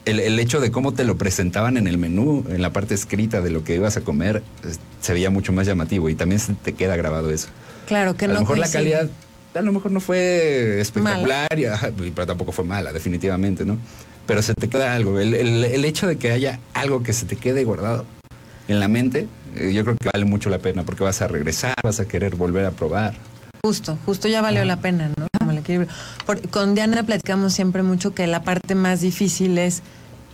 el, 0.05 0.19
el, 0.19 0.39
hecho 0.39 0.59
de 0.59 0.71
cómo 0.71 0.93
te 0.93 1.03
lo 1.03 1.17
presentaban 1.17 1.77
en 1.77 1.85
el 1.85 1.99
menú, 1.99 2.45
en 2.49 2.61
la 2.61 2.71
parte 2.71 2.95
escrita 2.95 3.41
de 3.41 3.51
lo 3.51 3.63
que 3.63 3.75
ibas 3.75 3.97
a 3.97 4.01
comer, 4.01 4.41
se 5.01 5.13
veía 5.13 5.29
mucho 5.29 5.51
más 5.53 5.67
llamativo 5.67 6.09
y 6.09 6.15
también 6.15 6.39
se 6.39 6.53
te 6.53 6.73
queda 6.73 6.95
grabado 6.95 7.29
eso. 7.29 7.49
Claro 7.85 8.15
que 8.15 8.25
a 8.25 8.29
no. 8.29 8.33
A 8.33 8.35
lo 8.35 8.41
mejor 8.41 8.57
la 8.57 8.71
calidad, 8.71 9.09
a 9.57 9.61
lo 9.61 9.71
mejor 9.71 9.91
no 9.91 9.99
fue 9.99 10.79
espectacular, 10.79 11.47
pero 12.15 12.27
tampoco 12.27 12.51
fue 12.51 12.65
mala, 12.65 12.93
definitivamente, 12.93 13.65
¿no? 13.65 13.77
Pero 14.25 14.41
se 14.41 14.53
te 14.53 14.67
queda 14.67 14.93
algo. 14.93 15.19
El, 15.19 15.33
el, 15.33 15.63
el, 15.63 15.85
hecho 15.85 16.07
de 16.07 16.17
que 16.17 16.31
haya 16.31 16.59
algo 16.73 17.03
que 17.03 17.13
se 17.13 17.25
te 17.25 17.37
quede 17.37 17.63
guardado 17.63 18.05
en 18.67 18.79
la 18.79 18.87
mente, 18.87 19.27
eh, 19.55 19.71
yo 19.73 19.83
creo 19.83 19.95
que 19.97 20.09
vale 20.13 20.25
mucho 20.25 20.49
la 20.49 20.59
pena 20.59 20.83
porque 20.83 21.03
vas 21.03 21.21
a 21.21 21.27
regresar, 21.27 21.75
vas 21.83 21.99
a 21.99 22.07
querer 22.07 22.35
volver 22.35 22.65
a 22.65 22.71
probar. 22.71 23.15
Justo, 23.63 23.97
justo 24.05 24.27
ya 24.27 24.41
valió 24.41 24.63
la 24.65 24.77
pena, 24.77 25.11
¿no? 25.17 25.27
Como 25.37 25.51
el 25.51 25.59
equilibrio. 25.59 25.89
Por, 26.25 26.47
con 26.49 26.75
Diana 26.75 27.03
platicamos 27.03 27.53
siempre 27.53 27.83
mucho 27.83 28.13
que 28.13 28.27
la 28.27 28.43
parte 28.43 28.75
más 28.75 29.01
difícil 29.01 29.57
es 29.57 29.81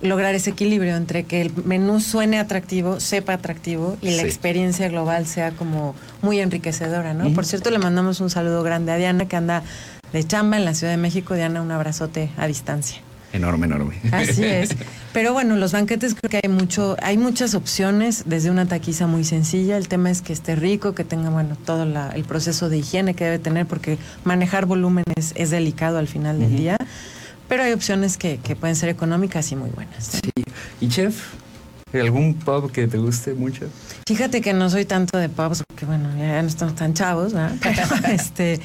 lograr 0.04 0.36
ese 0.36 0.52
equilibrio 0.52 0.96
entre 0.96 1.24
que 1.24 1.42
el 1.42 1.52
menú 1.64 2.00
suene 2.00 2.38
atractivo, 2.38 3.00
sepa 3.00 3.34
atractivo 3.34 3.98
y 4.02 4.12
la 4.12 4.24
experiencia 4.24 4.90
global 4.90 5.26
sea 5.26 5.52
como 5.52 5.96
muy 6.22 6.40
enriquecedora, 6.40 7.14
¿no? 7.14 7.34
Por 7.34 7.46
cierto, 7.46 7.72
le 7.72 7.80
mandamos 7.80 8.20
un 8.20 8.30
saludo 8.30 8.64
grande 8.64 8.92
a 8.92 8.98
Diana 8.98 9.28
que 9.28 9.36
anda 9.36 9.64
de 10.12 10.24
chamba 10.24 10.58
en 10.58 10.66
la 10.66 10.74
Ciudad 10.74 10.92
de 10.94 10.98
México. 10.98 11.34
Diana, 11.34 11.62
un 11.62 11.72
abrazote 11.72 12.30
a 12.38 12.48
distancia. 12.48 13.00
Enorme, 13.32 13.66
enorme. 13.66 13.96
Así 14.12 14.44
es. 14.44 14.76
Pero 15.14 15.34
bueno, 15.34 15.56
los 15.56 15.72
banquetes 15.72 16.14
creo 16.14 16.30
que 16.30 16.40
hay 16.44 16.50
mucho, 16.54 16.96
hay 17.02 17.18
muchas 17.18 17.56
opciones, 17.56 18.24
desde 18.28 18.52
una 18.52 18.68
taquiza 18.68 19.08
muy 19.08 19.24
sencilla. 19.24 19.78
El 19.78 19.88
tema 19.88 20.12
es 20.12 20.22
que 20.22 20.34
esté 20.34 20.56
rico, 20.56 20.94
que 20.94 21.04
tenga, 21.04 21.30
bueno, 21.32 21.58
todo 21.66 21.86
la, 21.86 22.10
el 22.12 22.26
proceso 22.26 22.70
de 22.70 22.78
higiene 22.78 23.16
que 23.16 23.24
debe 23.24 23.40
tener, 23.40 23.66
porque 23.66 23.98
manejar 24.24 24.68
volúmenes 24.68 25.34
es 25.34 25.50
delicado 25.50 25.98
al 25.98 26.08
final 26.08 26.40
del 26.40 26.52
uh 26.52 26.54
-huh. 26.54 26.58
día 26.58 26.78
pero 27.54 27.66
hay 27.66 27.74
opciones 27.74 28.18
que, 28.18 28.40
que, 28.40 28.56
pueden 28.56 28.76
ser 28.76 28.90
económicas 28.90 29.52
y 29.52 29.56
muy 29.56 29.70
buenas. 29.70 30.06
Sí. 30.06 30.44
¿Y 30.82 30.90
chef? 30.90 31.24
¿Algún 31.94 32.34
pub 32.34 32.72
que 32.72 32.88
te 32.88 32.98
guste 32.98 33.36
mucho? 33.36 33.68
Fíjate 34.08 34.42
que 34.42 34.54
no 34.54 34.72
soy 34.72 34.86
tanto 34.86 35.20
de 35.20 35.30
pubs, 35.30 35.62
porque 35.68 35.86
bueno, 35.86 36.10
ya 36.18 36.42
no 36.42 36.48
estamos 36.48 36.74
tan 36.74 36.96
chavos, 36.96 37.34
¿verdad? 37.34 37.56
Pero 37.62 38.12
este, 38.12 38.60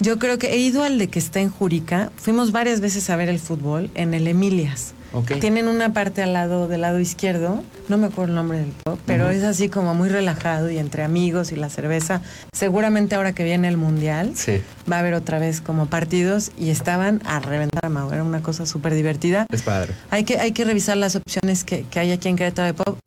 yo 0.00 0.18
creo 0.18 0.38
que 0.38 0.52
he 0.52 0.58
ido 0.58 0.82
al 0.82 0.98
de 0.98 1.08
que 1.08 1.18
está 1.18 1.40
en 1.40 1.48
Jurica. 1.48 2.12
Fuimos 2.16 2.52
varias 2.52 2.82
veces 2.82 3.08
a 3.08 3.16
ver 3.16 3.30
el 3.30 3.38
fútbol 3.38 3.90
en 3.94 4.12
el 4.12 4.28
Emilias. 4.28 4.92
Okay. 5.16 5.40
Tienen 5.40 5.66
una 5.66 5.94
parte 5.94 6.22
al 6.22 6.34
lado 6.34 6.68
del 6.68 6.82
lado 6.82 7.00
izquierdo, 7.00 7.64
no 7.88 7.96
me 7.96 8.08
acuerdo 8.08 8.32
el 8.32 8.36
nombre 8.36 8.58
del 8.58 8.72
pub, 8.84 8.98
pero 9.06 9.24
uh 9.24 9.28
-huh. 9.28 9.34
es 9.34 9.44
así 9.44 9.70
como 9.70 9.94
muy 9.94 10.10
relajado 10.10 10.70
y 10.70 10.76
entre 10.76 11.04
amigos 11.04 11.52
y 11.52 11.56
la 11.56 11.70
cerveza. 11.70 12.20
Seguramente 12.52 13.14
ahora 13.14 13.32
que 13.32 13.42
viene 13.42 13.66
el 13.68 13.78
mundial 13.78 14.32
sí. 14.34 14.60
va 14.90 14.96
a 14.96 14.98
haber 14.98 15.14
otra 15.14 15.38
vez 15.38 15.62
como 15.62 15.86
partidos 15.86 16.50
y 16.58 16.68
estaban 16.68 17.22
a 17.24 17.40
reventar, 17.40 17.88
Mau. 17.88 18.12
Era 18.12 18.24
una 18.24 18.42
cosa 18.42 18.66
súper 18.66 18.94
divertida. 18.94 19.46
Es 19.50 19.62
padre. 19.62 19.94
Hay 20.10 20.24
que, 20.24 20.38
hay 20.38 20.52
que 20.52 20.64
revisar 20.64 20.98
las 20.98 21.16
opciones 21.16 21.64
que, 21.64 21.84
que 21.84 21.98
hay 21.98 22.12
aquí 22.12 22.28
en 22.28 22.36
Querétaro 22.36 22.66
de 22.66 22.74
pub. 22.74 22.98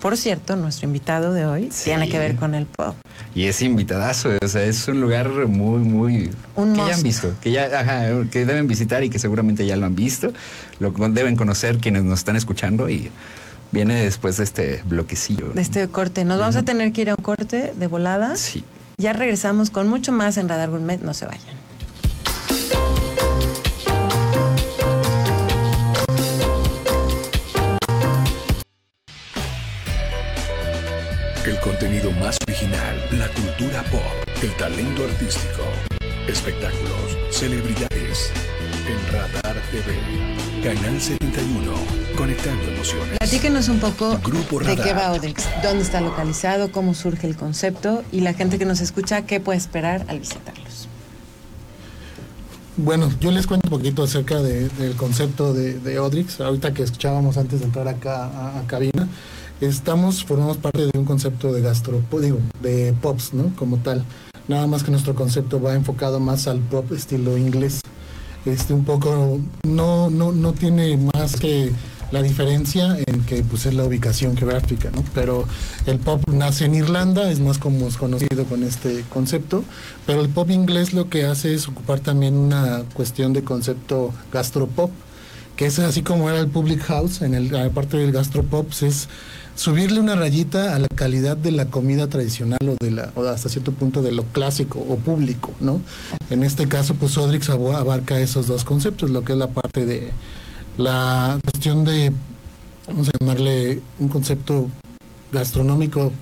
Por 0.00 0.16
cierto, 0.16 0.54
nuestro 0.54 0.86
invitado 0.86 1.32
de 1.32 1.44
hoy 1.44 1.68
sí. 1.72 1.84
tiene 1.84 2.08
que 2.08 2.18
ver 2.18 2.36
con 2.36 2.54
el 2.54 2.66
pub. 2.66 2.94
Y 3.34 3.44
es 3.44 3.62
invitadazo, 3.62 4.30
o 4.40 4.48
sea, 4.48 4.62
es 4.62 4.86
un 4.86 5.00
lugar 5.00 5.28
muy, 5.46 5.80
muy... 5.80 6.30
Un 6.54 6.72
que 6.72 6.78
ya 6.78 6.94
han 6.94 7.02
visto, 7.02 7.34
que 7.40 7.50
ya, 7.50 7.64
ajá, 7.64 8.06
que 8.30 8.46
deben 8.46 8.68
visitar 8.68 9.02
y 9.02 9.10
que 9.10 9.18
seguramente 9.18 9.66
ya 9.66 9.76
lo 9.76 9.86
han 9.86 9.96
visto, 9.96 10.32
lo 10.78 10.90
deben 10.90 11.34
conocer 11.34 11.78
quienes 11.78 12.04
nos 12.04 12.20
están 12.20 12.36
escuchando 12.36 12.88
y 12.88 13.10
viene 13.72 14.04
después 14.04 14.36
de 14.36 14.44
este 14.44 14.82
bloquecillo. 14.84 15.48
De 15.50 15.62
este 15.62 15.88
corte. 15.88 16.24
Nos 16.24 16.36
uh 16.36 16.38
-huh. 16.38 16.40
vamos 16.40 16.56
a 16.56 16.62
tener 16.62 16.92
que 16.92 17.02
ir 17.02 17.10
a 17.10 17.14
un 17.14 17.22
corte 17.22 17.72
de 17.76 17.86
volada. 17.86 18.36
Sí. 18.36 18.64
Ya 18.98 19.12
regresamos 19.12 19.70
con 19.70 19.88
mucho 19.88 20.12
más 20.12 20.36
en 20.36 20.48
Radar 20.48 20.70
Gourmet, 20.70 21.00
no 21.02 21.12
se 21.12 21.26
vayan. 21.26 21.57
El 31.48 31.58
contenido 31.60 32.12
más 32.12 32.36
original, 32.46 32.94
la 33.12 33.26
cultura 33.28 33.82
pop, 33.84 34.02
el 34.42 34.54
talento 34.58 35.02
artístico, 35.02 35.62
espectáculos, 36.28 37.16
celebridades. 37.30 38.30
En 38.86 39.12
Radar 39.14 39.56
TV, 39.70 40.62
Canal 40.62 41.00
71, 41.00 41.72
conectando 42.18 42.64
emociones. 42.64 43.16
Platíquenos 43.16 43.70
un 43.70 43.80
poco 43.80 44.18
Grupo 44.22 44.60
de 44.60 44.76
qué 44.76 44.92
va 44.92 45.10
Odrix, 45.10 45.48
dónde 45.62 45.84
está 45.84 46.02
localizado, 46.02 46.70
cómo 46.70 46.92
surge 46.92 47.26
el 47.26 47.34
concepto 47.34 48.04
y 48.12 48.20
la 48.20 48.34
gente 48.34 48.58
que 48.58 48.66
nos 48.66 48.82
escucha, 48.82 49.22
qué 49.22 49.40
puede 49.40 49.56
esperar 49.56 50.04
al 50.08 50.18
visitarlos. 50.18 50.86
Bueno, 52.76 53.10
yo 53.20 53.32
les 53.32 53.46
cuento 53.46 53.68
un 53.68 53.78
poquito 53.78 54.02
acerca 54.02 54.42
de, 54.42 54.68
del 54.68 54.96
concepto 54.96 55.54
de, 55.54 55.80
de, 55.80 55.98
Odrix. 55.98 56.42
Ahorita 56.42 56.74
que 56.74 56.82
escuchábamos 56.82 57.38
antes 57.38 57.60
de 57.60 57.66
entrar 57.66 57.88
acá 57.88 58.26
a, 58.26 58.58
a 58.60 58.66
cabina, 58.66 59.08
estamos, 59.60 60.24
formamos 60.24 60.56
parte 60.56 60.86
de 60.86 60.98
un 60.98 61.04
concepto 61.04 61.52
de 61.52 61.62
gastro, 61.62 62.02
digo, 62.20 62.38
de 62.62 62.94
pops, 63.00 63.34
¿no? 63.34 63.54
Como 63.56 63.78
tal. 63.78 64.04
Nada 64.46 64.66
más 64.66 64.82
que 64.82 64.90
nuestro 64.90 65.14
concepto 65.14 65.60
va 65.60 65.74
enfocado 65.74 66.20
más 66.20 66.48
al 66.48 66.60
pop 66.60 66.90
estilo 66.92 67.36
inglés. 67.36 67.80
Este, 68.46 68.72
un 68.72 68.84
poco, 68.84 69.40
no, 69.64 70.10
no, 70.10 70.32
no 70.32 70.52
tiene 70.52 70.96
más 70.96 71.36
que 71.36 71.70
la 72.10 72.22
diferencia 72.22 72.96
en 73.06 73.24
que 73.24 73.42
pues 73.42 73.66
es 73.66 73.74
la 73.74 73.84
ubicación 73.84 74.36
geográfica, 74.36 74.90
¿no? 74.90 75.04
Pero 75.14 75.46
el 75.86 75.98
pop 75.98 76.22
nace 76.32 76.64
en 76.64 76.74
Irlanda, 76.74 77.30
es 77.30 77.40
más 77.40 77.58
como 77.58 77.86
es 77.86 77.96
conocido 77.96 78.44
con 78.44 78.62
este 78.62 79.04
concepto, 79.10 79.64
pero 80.06 80.22
el 80.22 80.28
pop 80.28 80.50
inglés 80.50 80.94
lo 80.94 81.10
que 81.10 81.26
hace 81.26 81.54
es 81.54 81.68
ocupar 81.68 82.00
también 82.00 82.34
una 82.34 82.84
cuestión 82.94 83.32
de 83.32 83.44
concepto 83.44 84.14
gastropop, 84.32 84.90
que 85.56 85.66
es 85.66 85.78
así 85.80 86.02
como 86.02 86.30
era 86.30 86.38
el 86.38 86.48
public 86.48 86.80
house, 86.84 87.20
en 87.20 87.52
la 87.52 87.68
parte 87.70 87.98
del 87.98 88.12
gastropop, 88.12 88.70
es 88.80 89.08
subirle 89.58 89.98
una 89.98 90.14
rayita 90.14 90.76
a 90.76 90.78
la 90.78 90.86
calidad 90.86 91.36
de 91.36 91.50
la 91.50 91.66
comida 91.66 92.06
tradicional 92.06 92.60
o 92.62 92.76
de 92.82 92.92
la 92.92 93.10
o 93.16 93.24
hasta 93.24 93.48
cierto 93.48 93.72
punto 93.72 94.02
de 94.02 94.12
lo 94.12 94.22
clásico 94.22 94.78
o 94.78 94.96
público, 94.96 95.52
¿no? 95.60 95.80
En 96.30 96.44
este 96.44 96.68
caso, 96.68 96.94
pues 96.94 97.18
Odrix 97.18 97.50
abarca 97.50 98.20
esos 98.20 98.46
dos 98.46 98.64
conceptos, 98.64 99.10
lo 99.10 99.24
que 99.24 99.32
es 99.32 99.38
la 99.38 99.48
parte 99.48 99.84
de 99.84 100.12
la 100.76 101.40
cuestión 101.42 101.84
de, 101.84 102.12
vamos 102.86 103.08
a 103.08 103.10
llamarle 103.18 103.82
un 103.98 104.08
concepto 104.08 104.68
gastronómico 105.32 106.12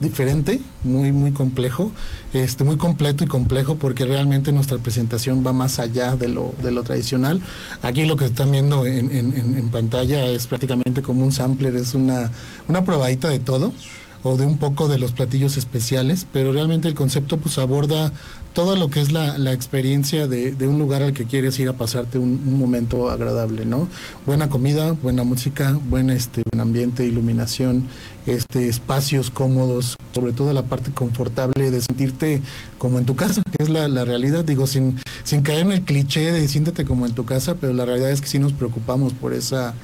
diferente, 0.00 0.60
muy 0.82 1.12
muy 1.12 1.32
complejo, 1.32 1.92
este 2.32 2.64
muy 2.64 2.76
completo 2.76 3.22
y 3.22 3.26
complejo 3.26 3.76
porque 3.76 4.06
realmente 4.06 4.50
nuestra 4.50 4.78
presentación 4.78 5.46
va 5.46 5.52
más 5.52 5.78
allá 5.78 6.16
de 6.16 6.28
lo 6.28 6.54
de 6.62 6.72
lo 6.72 6.82
tradicional. 6.82 7.40
Aquí 7.82 8.06
lo 8.06 8.16
que 8.16 8.24
están 8.24 8.50
viendo 8.50 8.86
en, 8.86 9.10
en, 9.14 9.56
en 9.56 9.68
pantalla 9.68 10.26
es 10.26 10.46
prácticamente 10.46 11.02
como 11.02 11.24
un 11.24 11.32
sampler, 11.32 11.76
es 11.76 11.94
una 11.94 12.32
una 12.66 12.84
probadita 12.84 13.28
de 13.28 13.38
todo 13.38 13.72
o 14.22 14.36
de 14.36 14.46
un 14.46 14.58
poco 14.58 14.88
de 14.88 14.98
los 14.98 15.12
platillos 15.12 15.56
especiales, 15.56 16.26
pero 16.32 16.52
realmente 16.52 16.88
el 16.88 16.94
concepto 16.94 17.38
pues 17.38 17.58
aborda 17.58 18.12
todo 18.52 18.74
lo 18.76 18.90
que 18.90 19.00
es 19.00 19.12
la, 19.12 19.38
la 19.38 19.52
experiencia 19.52 20.26
de, 20.26 20.52
de, 20.52 20.66
un 20.66 20.78
lugar 20.78 21.02
al 21.02 21.12
que 21.12 21.24
quieres 21.24 21.58
ir 21.60 21.68
a 21.68 21.74
pasarte 21.74 22.18
un, 22.18 22.58
momento 22.58 23.08
agradable, 23.08 23.64
¿no? 23.64 23.88
Buena 24.26 24.48
comida, 24.48 24.92
buena 24.92 25.22
música, 25.22 25.78
buen, 25.88 26.10
este, 26.10 26.42
buen 26.50 26.60
ambiente, 26.60 27.06
iluminación, 27.06 27.86
este, 28.26 28.68
espacios 28.68 29.30
cómodos, 29.30 29.96
sobre 30.12 30.32
todo 30.32 30.52
la 30.52 30.64
parte 30.64 30.90
confortable 30.90 31.70
de 31.70 31.80
sentirte 31.80 32.42
como 32.78 32.98
en 32.98 33.06
tu 33.06 33.14
casa, 33.14 33.42
que 33.56 33.62
es 33.62 33.68
la, 33.68 33.86
la 33.86 34.04
realidad, 34.04 34.44
digo, 34.44 34.66
sin, 34.66 34.98
sin 35.22 35.42
caer 35.42 35.60
en 35.60 35.72
el 35.72 35.82
cliché 35.82 36.32
de 36.32 36.48
siéntete 36.48 36.84
como 36.84 37.06
en 37.06 37.14
tu 37.14 37.24
casa, 37.24 37.54
pero 37.54 37.72
la 37.72 37.84
realidad 37.84 38.10
es 38.10 38.20
que 38.20 38.26
sí 38.26 38.40
nos 38.40 38.52
preocupamos 38.52 39.12
por 39.12 39.32
esa 39.32 39.74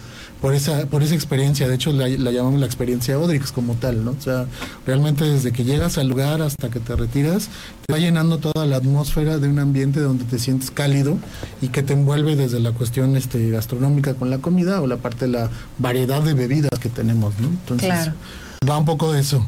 por 0.41 0.55
esa 0.55 0.87
por 0.87 1.03
esa 1.03 1.15
experiencia. 1.15 1.69
De 1.69 1.75
hecho 1.75 1.93
la, 1.93 2.09
la, 2.09 2.31
llamamos 2.31 2.61
la 2.61 2.67
experiencia 2.67 3.19
Odrix 3.19 3.53
como 3.53 3.75
tal 3.75 4.05
no 4.05 4.13
o 4.13 4.21
sea 4.21 4.47
realmente 4.87 5.25
desde 5.25 5.53
que 5.53 5.65
llegas 5.65 5.99
al 5.99 6.09
lugar 6.09 6.43
hasta 6.43 6.71
que 6.71 6.81
te 6.81 6.95
retiras 6.95 7.49
te 7.87 7.93
va 7.93 7.99
llenando 7.99 8.39
toda 8.39 8.67
la 8.67 8.77
atmósfera 8.77 9.39
de 9.39 9.49
un 9.49 9.59
ambiente 9.59 10.01
donde 10.01 10.25
te 10.25 10.39
sientes 10.39 10.71
cálido 10.71 11.19
y 11.61 11.69
que 11.69 11.83
te 11.83 11.93
envuelve 11.93 12.37
desde 12.37 12.61
la 12.61 12.73
cuestión 12.73 13.17
este 13.17 13.51
gastronómica 13.51 14.15
con 14.15 14.31
la 14.31 14.39
comida 14.39 14.81
o 14.81 14.87
la 14.87 14.97
parte 14.97 15.27
de 15.27 15.33
la 15.33 15.51
variedad 15.79 16.23
de 16.23 16.35
bebidas 16.35 16.79
que 16.81 16.89
tenemos 16.89 17.39
no 17.41 17.49
entonces 17.49 17.89
claro. 17.89 18.13
va 18.69 18.79
un 18.79 18.85
poco 18.85 19.13
de 19.13 19.21
eso 19.21 19.47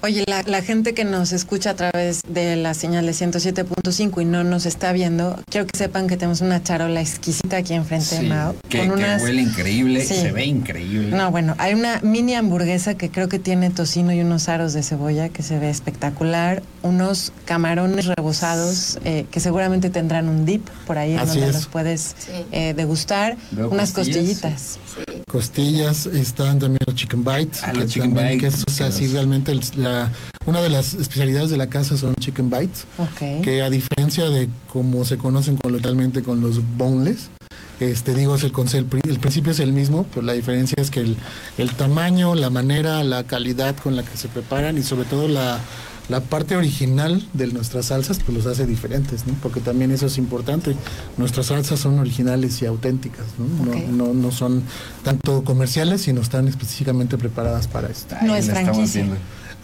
Oye, 0.00 0.22
la, 0.28 0.44
la, 0.44 0.62
gente 0.62 0.94
que 0.94 1.04
nos 1.04 1.32
escucha 1.32 1.70
a 1.70 1.74
través 1.74 2.20
de 2.28 2.54
la 2.54 2.72
señal 2.74 3.04
de 3.04 3.10
107.5 3.12 4.22
y 4.22 4.24
no 4.24 4.44
nos 4.44 4.64
está 4.64 4.92
viendo, 4.92 5.40
quiero 5.50 5.66
que 5.66 5.76
sepan 5.76 6.06
que 6.06 6.16
tenemos 6.16 6.40
una 6.40 6.62
charola 6.62 7.00
exquisita 7.00 7.56
aquí 7.56 7.74
enfrente 7.74 8.06
Sí, 8.06 8.22
de 8.22 8.28
Mao. 8.28 8.54
que, 8.68 8.82
que 8.82 8.88
huele 8.88 9.42
increíble, 9.42 10.00
Sí. 10.04 10.14
se 10.14 10.30
ve 10.30 10.44
increíble. 10.46 11.16
No, 11.16 11.32
bueno, 11.32 11.56
hay 11.58 11.74
una 11.74 11.98
mini 12.02 12.36
hamburguesa 12.36 12.94
que 12.94 13.10
creo 13.10 13.28
que 13.28 13.40
tiene 13.40 13.70
tocino 13.70 14.12
y 14.12 14.20
unos 14.20 14.48
aros 14.48 14.72
de 14.72 14.84
cebolla 14.84 15.30
que 15.30 15.42
se 15.42 15.58
ve 15.58 15.68
espectacular, 15.68 16.62
unos 16.82 17.32
camarones 17.44 18.06
rebozados 18.06 18.98
eh, 19.04 19.26
que 19.30 19.40
seguramente 19.40 19.90
tendrán 19.90 20.28
un 20.28 20.44
dip 20.46 20.66
por 20.86 20.98
ahí 20.98 21.12
en 21.12 21.18
Así 21.18 21.32
donde 21.40 21.48
es. 21.48 21.54
los 21.54 21.66
puedes 21.66 22.14
Sí. 22.18 22.32
eh, 22.52 22.74
degustar, 22.74 23.36
Luego 23.52 23.72
unas 23.74 23.92
costillas. 23.92 24.18
costillitas. 24.40 24.78
Sí. 24.94 25.22
Costillas, 25.30 26.06
están 26.06 26.58
también 26.58 26.78
los 26.86 26.94
chicken 26.96 27.24
bites. 27.24 27.62
Ah, 27.62 27.72
los 27.72 27.84
que 27.84 27.88
chicken 27.90 28.14
también, 28.14 28.38
bites, 28.38 28.54
Que 28.54 28.60
es, 28.60 28.64
o 28.66 28.70
sea, 28.70 28.92
sí, 28.92 29.04
los- 29.04 29.12
realmente 29.12 29.52
el- 29.52 29.60
la, 29.76 30.10
una 30.46 30.60
de 30.62 30.68
las 30.70 30.94
especialidades 30.94 31.50
de 31.50 31.56
la 31.56 31.68
casa 31.68 31.96
son 31.96 32.14
chicken 32.16 32.50
bites. 32.50 32.84
Ok. 32.98 33.42
que 33.42 33.62
a 33.62 33.70
diferencia 33.70 34.28
de 34.30 34.48
como 34.72 35.04
se 35.04 35.18
conocen 35.18 35.56
coloquialmente 35.56 36.22
con 36.22 36.40
los 36.40 36.60
boneless, 36.76 37.28
este 37.80 38.14
digo 38.14 38.34
es 38.34 38.42
el 38.42 38.50
concepto, 38.52 38.96
el 39.08 39.18
principio 39.20 39.52
es 39.52 39.60
el 39.60 39.72
mismo, 39.72 40.04
pero 40.12 40.22
la 40.26 40.32
diferencia 40.32 40.76
es 40.80 40.90
que 40.90 41.00
el, 41.00 41.16
el 41.58 41.70
tamaño, 41.70 42.34
la 42.34 42.50
manera, 42.50 43.04
la 43.04 43.22
calidad 43.24 43.76
con 43.76 43.94
la 43.94 44.02
que 44.02 44.16
se 44.16 44.28
preparan 44.28 44.76
y 44.78 44.82
sobre 44.82 45.04
todo 45.04 45.28
la, 45.28 45.58
la 46.08 46.20
parte 46.20 46.56
original 46.56 47.26
de 47.34 47.48
nuestras 47.48 47.86
salsas 47.86 48.18
pues 48.24 48.36
los 48.36 48.46
hace 48.46 48.66
diferentes, 48.66 49.26
¿no? 49.26 49.34
Porque 49.42 49.60
también 49.60 49.90
eso 49.90 50.06
es 50.06 50.16
importante. 50.18 50.74
Nuestras 51.16 51.46
salsas 51.46 51.80
son 51.80 51.98
originales 51.98 52.60
y 52.62 52.66
auténticas, 52.66 53.26
¿no? 53.38 53.64
No, 53.66 54.06
no, 54.06 54.14
no 54.14 54.32
son 54.32 54.62
tanto 55.04 55.44
comerciales, 55.44 56.02
sino 56.02 56.20
están 56.20 56.48
específicamente 56.48 57.18
preparadas 57.18 57.66
para 57.68 57.88
esto. 57.88 58.16
No 58.22 58.34
es 58.34 58.46
franquicia. 58.46 59.06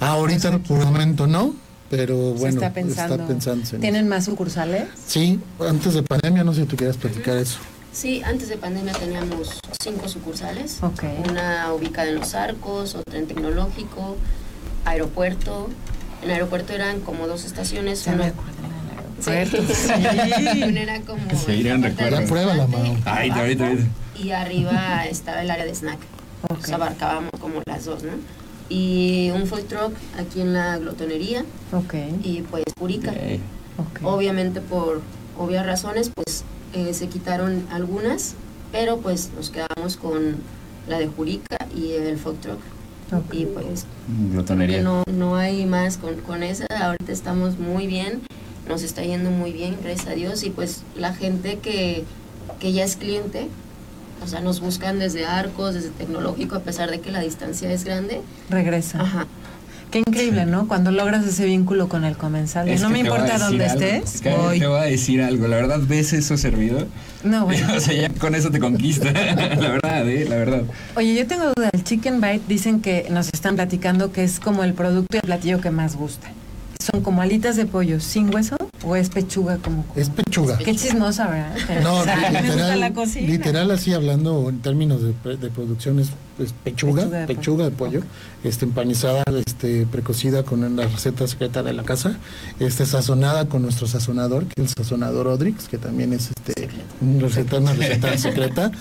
Ahorita 0.01 0.59
por 0.59 0.81
el 0.81 0.87
momento 0.87 1.27
no, 1.27 1.55
pero 1.89 2.33
Se 2.35 2.41
bueno, 2.41 2.57
está 2.61 2.73
pensando. 2.75 3.27
pensándose 3.27 3.77
en 3.77 3.83
¿Tienen 3.83 4.09
más 4.09 4.25
sucursales? 4.25 4.85
Sí, 5.07 5.41
antes 5.61 5.95
de 5.95 6.03
pandemia, 6.03 6.45
no 6.45 6.53
sé 6.53 6.63
si 6.63 6.67
tú 6.67 6.77
quieras 6.77 6.97
platicar 6.97 7.37
eso. 7.39 7.59
Sí, 7.93 8.23
antes 8.25 8.49
de 8.49 8.57
pandemia 8.57 8.93
teníamos 8.93 9.61
cinco 9.81 10.09
sucursales. 10.09 10.79
Ok. 10.83 11.05
Una 11.31 11.73
ubicada 11.73 12.09
en 12.09 12.17
Los 12.17 12.35
Arcos, 12.35 12.97
otra 12.97 13.19
en 13.19 13.29
Tecnológico, 13.29 14.17
Aeropuerto. 14.85 15.69
En 16.25 16.31
Aeropuerto 16.31 16.73
eran 16.73 17.01
como 17.01 17.27
dos 17.27 17.45
estaciones. 17.45 18.05
Del 18.05 18.33
Sí. 19.25 19.31
una 20.63 20.81
era 20.81 21.01
como 21.01 21.23
Se 21.39 21.57
irán 21.57 21.81
la 21.83 21.89
recuerdos. 21.89 22.29
Pruébala, 22.29 22.67
restaurante, 22.67 22.91
Mau. 23.05 23.15
Ay, 23.15 23.31
ahorita, 23.31 23.67
ahorita. 23.69 23.89
Y 24.23 24.31
arriba 24.33 25.07
estaba 25.07 25.43
el 25.43 25.51
área 25.51 25.65
de 25.65 25.75
snack. 25.75 25.99
Ok. 26.51 26.59
O 26.63 26.67
sea, 26.67 26.75
abarcábamos 26.77 27.31
como 27.41 27.63
las 27.67 27.85
dos, 27.85 28.03
¿no? 28.03 28.13
Y 28.69 29.31
un 29.35 29.47
food 29.47 29.63
truck 29.65 29.95
aquí 30.19 30.41
en 30.41 30.53
la 30.55 30.79
glotonería 30.79 31.45
Ok, 31.73 31.95
y 32.23 32.43
pues 32.43 32.65
Purica. 32.77 33.11
Ok. 33.13 33.41
ok. 33.79 34.01
Obviamente 34.05 34.61
por 34.61 35.01
obvias 35.39 35.65
razones 35.67 36.11
pues 36.15 36.45
eh, 36.73 36.93
se 36.95 37.09
quitaron 37.09 37.67
algunas, 37.71 38.35
pero 38.73 38.99
pues 38.99 39.31
nos 39.37 39.51
quedamos 39.51 39.97
con 39.97 40.37
la 40.89 40.99
de 40.99 41.07
Jurica 41.07 41.57
y 41.75 41.93
el 41.93 42.19
food 42.19 42.37
truck. 42.41 42.59
Y 43.33 43.47
pues 43.47 43.87
Glotonería. 44.33 44.79
que 44.79 44.83
no, 44.83 45.03
no 45.13 45.37
hay 45.37 45.67
más 45.67 45.97
con, 45.97 46.17
con 46.21 46.43
esa, 46.43 46.67
ahorita 46.67 47.13
estamos 47.13 47.59
muy 47.59 47.87
bien, 47.87 48.23
nos 48.69 48.83
está 48.83 49.03
yendo 49.03 49.31
muy 49.31 49.53
bien, 49.53 49.77
gracias 49.83 50.09
a 50.09 50.13
Dios, 50.13 50.43
y 50.45 50.51
pues 50.51 50.83
la 50.97 51.15
gente 51.15 51.59
que, 51.59 52.05
que 52.61 52.73
ya 52.73 52.85
es 52.85 52.97
cliente, 52.97 53.49
o 54.23 54.27
sea, 54.27 54.41
nos 54.41 54.61
buscan 54.61 54.99
desde 54.99 55.27
Arcos, 55.27 55.75
desde 55.75 55.91
Tecnológico, 55.91 56.57
a 56.57 56.61
pesar 56.61 56.91
de 56.91 57.01
que 57.01 57.11
la 57.11 57.21
distancia 57.21 57.71
es 57.71 57.85
grande. 57.85 58.23
Regresa. 58.49 59.01
Ajá. 59.01 59.27
Qué 59.95 60.01
increíble, 60.01 60.45
¿no? 60.45 60.67
Cuando 60.67 60.91
logras 60.91 61.25
ese 61.25 61.45
vínculo 61.45 61.89
con 61.89 62.05
el 62.05 62.17
comensal. 62.17 62.69
Es 62.69 62.81
no 62.81 62.91
me 62.91 62.99
importa 62.99 63.39
dónde 63.39 63.65
algo. 63.67 63.81
estés, 63.85 64.21
que 64.21 64.31
voy. 64.35 64.59
Te 64.59 64.67
voy 64.67 64.81
a 64.81 64.83
decir 64.83 65.23
algo. 65.23 65.47
La 65.47 65.55
verdad, 65.55 65.79
ves 65.87 66.13
eso 66.13 66.37
servido. 66.37 66.87
No, 67.23 67.45
bueno. 67.45 67.69
O 67.77 67.79
sea, 67.79 67.95
ya 67.95 68.09
con 68.09 68.35
eso 68.35 68.51
te 68.51 68.59
conquista. 68.59 69.13
la 69.13 69.71
verdad, 69.71 70.09
¿eh? 70.09 70.27
La 70.29 70.35
verdad. 70.35 70.63
Oye, 70.97 71.15
yo 71.15 71.25
tengo 71.29 71.45
duda. 71.57 71.71
El 71.73 71.85
chicken 71.85 72.21
bite 72.21 72.43
dicen 72.49 72.81
que 72.81 73.07
nos 73.09 73.29
están 73.33 73.55
platicando 73.55 74.11
que 74.11 74.25
es 74.25 74.41
como 74.41 74.65
el 74.65 74.75
producto 74.75 75.07
y 75.17 75.19
el 75.19 75.23
platillo 75.23 75.61
que 75.61 75.71
más 75.71 75.95
gusta. 75.95 76.29
¿Son 76.83 77.01
como 77.01 77.23
alitas 77.23 77.55
de 77.55 77.65
pollo 77.65 78.01
sin 78.01 78.35
hueso 78.35 78.57
o 78.85 78.97
es 78.97 79.09
pechuga 79.11 79.59
como? 79.59 79.85
Es 79.95 80.11
pechuga. 80.11 80.59
Qué 80.59 80.75
chismosa, 80.75 81.29
¿verdad? 81.29 81.55
Pero, 81.69 81.81
No, 81.83 81.95
o 82.01 82.05
sea, 82.05 82.17
me 82.17 82.43
gusta 82.43 82.57
la 82.57 82.89
literal, 82.89 82.93
cocina. 82.93 83.29
literal 83.29 83.71
así 83.71 83.93
hablando 83.95 84.49
en 84.51 84.59
términos 84.61 85.03
de, 85.05 85.13
pre- 85.13 85.37
de 85.37 85.51
producción 85.51 86.01
es, 86.01 86.09
es 86.39 86.53
pechuga, 86.53 87.03
Pechuga 87.03 87.21
de 87.21 87.27
pechuga 87.27 87.65
de 87.65 87.71
pollo. 87.71 88.01
pollo, 88.01 88.13
este 88.43 88.65
empanizada, 88.65 89.23
este 89.47 89.87
precocida 89.87 90.43
con 90.43 90.77
la 90.77 90.87
receta 90.87 91.27
secreta 91.27 91.63
de 91.63 91.73
la 91.73 91.85
casa, 91.85 92.19
este 92.61 92.87
sazonada 92.87 93.49
con 93.49 93.63
nuestro 93.63 93.87
sazonador, 93.87 94.47
que 94.47 94.63
es 94.63 94.71
el 94.71 94.85
sazonador 94.85 95.29
Odrix, 95.29 95.69
que 95.69 95.79
también 95.79 96.13
es 96.13 96.31
este 96.31 96.69
una 97.01 97.21
receta, 97.23 97.59
una 97.59 97.73
receta 97.73 98.17
secreta. 98.19 98.73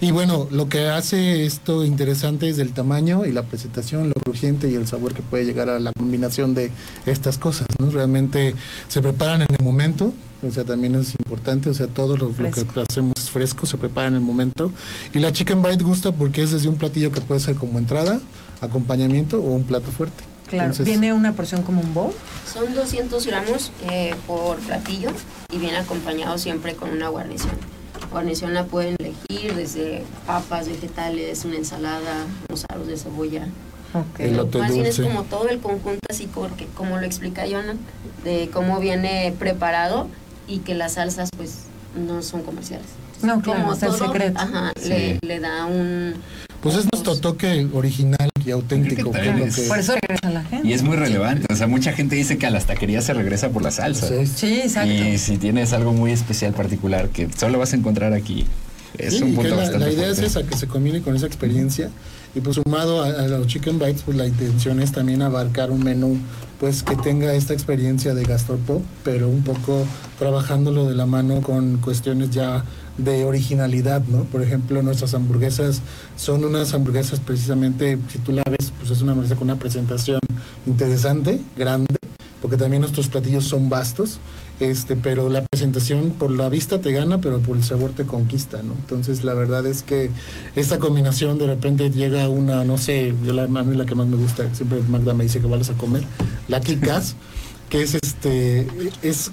Y 0.00 0.12
bueno, 0.12 0.48
lo 0.50 0.68
que 0.68 0.88
hace 0.88 1.44
esto 1.44 1.84
interesante 1.84 2.48
es 2.48 2.58
el 2.58 2.72
tamaño 2.72 3.26
y 3.26 3.32
la 3.32 3.42
presentación, 3.42 4.08
lo 4.08 4.14
crujiente 4.14 4.70
y 4.70 4.74
el 4.74 4.86
sabor 4.86 5.14
que 5.14 5.22
puede 5.22 5.44
llegar 5.44 5.68
a 5.68 5.78
la 5.78 5.92
combinación 5.92 6.54
de 6.54 6.70
estas 7.06 7.38
cosas, 7.38 7.66
¿no? 7.78 7.90
Realmente 7.90 8.54
se 8.88 9.02
preparan 9.02 9.42
en 9.42 9.48
el 9.58 9.64
momento, 9.64 10.12
o 10.46 10.50
sea, 10.50 10.64
también 10.64 10.94
es 10.94 11.14
importante, 11.18 11.68
o 11.70 11.74
sea, 11.74 11.86
todo 11.86 12.16
lo, 12.16 12.28
lo 12.28 12.34
que 12.34 12.52
Fresco. 12.52 12.80
hacemos 12.88 13.12
es 13.18 13.30
fresco, 13.30 13.66
se 13.66 13.76
prepara 13.76 14.08
en 14.08 14.14
el 14.14 14.20
momento. 14.20 14.72
Y 15.12 15.18
la 15.18 15.32
chicken 15.32 15.62
bite 15.62 15.84
gusta 15.84 16.12
porque 16.12 16.42
es 16.42 16.50
desde 16.52 16.68
un 16.68 16.76
platillo 16.76 17.12
que 17.12 17.20
puede 17.20 17.40
ser 17.40 17.56
como 17.56 17.78
entrada, 17.78 18.20
acompañamiento 18.60 19.38
o 19.38 19.54
un 19.54 19.64
plato 19.64 19.90
fuerte. 19.90 20.24
Claro, 20.48 20.70
Entonces, 20.70 20.86
viene 20.86 21.12
una 21.12 21.32
porción 21.32 21.62
como 21.62 21.80
un 21.80 21.94
bowl. 21.94 22.12
Son 22.52 22.74
200 22.74 23.24
gramos 23.26 23.70
eh, 23.88 24.14
por 24.26 24.58
platillo 24.58 25.10
y 25.52 25.58
viene 25.58 25.76
acompañado 25.76 26.38
siempre 26.38 26.74
con 26.74 26.90
una 26.90 27.08
guarnición. 27.08 27.52
Guarnición 28.10 28.54
la 28.54 28.64
pueden 28.64 28.96
elegir 28.98 29.54
desde 29.54 30.02
papas, 30.26 30.68
vegetales, 30.68 31.44
una 31.44 31.56
ensalada, 31.56 32.26
unos 32.48 32.64
aros 32.68 32.88
de 32.88 32.96
cebolla. 32.96 33.46
Ok. 33.92 34.20
Elote 34.20 34.58
Más 34.58 34.72
bien 34.72 34.86
es 34.86 34.98
como 35.00 35.22
todo 35.24 35.48
el 35.48 35.60
conjunto, 35.60 36.00
así 36.08 36.28
porque, 36.32 36.66
como 36.74 36.98
lo 36.98 37.06
explica 37.06 37.44
Jonah, 37.48 37.76
de 38.24 38.50
cómo 38.52 38.80
viene 38.80 39.32
preparado 39.38 40.08
y 40.50 40.58
que 40.58 40.74
las 40.74 40.92
salsas 40.94 41.28
pues 41.36 41.54
no 42.06 42.22
son 42.22 42.42
comerciales. 42.42 42.86
No, 43.22 43.40
claro, 43.42 43.72
es 43.74 43.82
el 43.82 43.92
secreto. 43.92 44.38
ajá, 44.40 44.72
Sí. 44.80 44.88
le, 44.88 45.18
le 45.22 45.40
da 45.40 45.66
un... 45.66 46.14
Pues 46.62 46.76
es 46.76 46.86
nuestro 46.92 47.16
toque 47.16 47.66
original 47.72 48.28
y 48.44 48.50
auténtico. 48.50 49.10
Que 49.12 49.44
es 49.46 49.56
que- 49.56 49.62
Por 49.68 49.78
eso 49.78 49.94
regresa 49.94 50.30
la 50.30 50.42
gente. 50.44 50.66
Y 50.68 50.72
es 50.74 50.82
muy 50.82 50.96
relevante. 50.96 51.46
O 51.52 51.56
sea, 51.56 51.66
mucha 51.66 51.92
gente 51.92 52.16
dice 52.16 52.36
que 52.38 52.46
a 52.46 52.50
las 52.50 52.66
taquerías 52.66 53.04
se 53.04 53.14
regresa 53.14 53.48
por 53.50 53.62
la 53.62 53.70
salsa. 53.70 54.08
Sí. 54.08 54.26
Sí, 54.26 54.60
exacto. 54.60 54.92
Y 54.92 55.16
si 55.18 55.38
tienes 55.38 55.72
algo 55.72 55.92
muy 55.92 56.12
especial, 56.12 56.52
particular, 56.52 57.08
que 57.08 57.28
solo 57.32 57.58
vas 57.58 57.72
a 57.72 57.76
encontrar 57.76 58.12
aquí, 58.12 58.46
es 58.98 59.16
Sí, 59.18 59.22
un 59.22 59.34
punto 59.34 59.50
la, 59.50 59.56
bastante 59.56 59.86
la 59.86 59.92
idea 59.92 60.04
fuerte. 60.06 60.26
es 60.26 60.36
esa, 60.36 60.42
que 60.46 60.56
se 60.56 60.66
combine 60.66 61.00
con 61.02 61.16
esa 61.16 61.26
experiencia. 61.26 61.90
Y 62.34 62.40
pues 62.40 62.56
sumado 62.56 63.02
a, 63.02 63.08
a 63.08 63.22
los 63.28 63.46
chicken 63.46 63.78
bites, 63.78 64.02
pues 64.02 64.16
la 64.16 64.26
intención 64.26 64.80
es 64.80 64.92
también 64.92 65.22
abarcar 65.22 65.70
un 65.70 65.82
menú 65.82 66.18
pues 66.60 66.82
que 66.82 66.94
tenga 66.94 67.32
esta 67.32 67.54
experiencia 67.54 68.12
de 68.14 68.22
gastropop, 68.22 68.82
pero 69.02 69.30
un 69.30 69.42
poco 69.42 69.86
trabajándolo 70.18 70.86
de 70.86 70.94
la 70.94 71.06
mano 71.06 71.40
con 71.40 71.78
cuestiones 71.78 72.30
ya 72.30 72.64
de 72.98 73.24
originalidad, 73.24 74.02
¿no? 74.02 74.24
Por 74.24 74.42
ejemplo, 74.42 74.82
nuestras 74.82 75.14
hamburguesas 75.14 75.80
son 76.16 76.44
unas 76.44 76.74
hamburguesas 76.74 77.18
precisamente, 77.18 77.98
si 78.12 78.18
tú 78.18 78.32
la 78.32 78.42
ves, 78.44 78.72
pues 78.78 78.90
es 78.90 79.00
una 79.00 79.12
hamburguesa 79.12 79.36
con 79.36 79.48
una 79.48 79.58
presentación 79.58 80.20
interesante, 80.66 81.40
grande, 81.56 81.96
porque 82.42 82.58
también 82.58 82.82
nuestros 82.82 83.08
platillos 83.08 83.44
son 83.44 83.70
vastos, 83.70 84.18
este, 84.60 84.94
pero 84.94 85.28
la 85.28 85.42
presentación 85.44 86.10
por 86.10 86.30
la 86.30 86.48
vista 86.48 86.80
te 86.80 86.92
gana, 86.92 87.20
pero 87.20 87.40
por 87.40 87.56
el 87.56 87.64
sabor 87.64 87.90
te 87.92 88.04
conquista, 88.04 88.62
¿no? 88.62 88.74
Entonces 88.74 89.24
la 89.24 89.34
verdad 89.34 89.66
es 89.66 89.82
que 89.82 90.10
esta 90.54 90.78
combinación 90.78 91.38
de 91.38 91.46
repente 91.46 91.90
llega 91.90 92.28
una, 92.28 92.64
no 92.64 92.78
sé, 92.78 93.14
yo 93.24 93.32
la, 93.32 93.44
a 93.44 93.46
mí 93.48 93.76
la 93.76 93.86
que 93.86 93.94
más 93.94 94.06
me 94.06 94.16
gusta, 94.16 94.54
siempre 94.54 94.80
Magda 94.88 95.14
me 95.14 95.24
dice 95.24 95.40
que 95.40 95.46
vayas 95.46 95.70
a 95.70 95.74
comer, 95.74 96.02
la 96.48 96.60
Kikas, 96.60 97.16
que 97.70 97.82
es 97.82 97.94
este, 97.94 98.66
es 99.02 99.30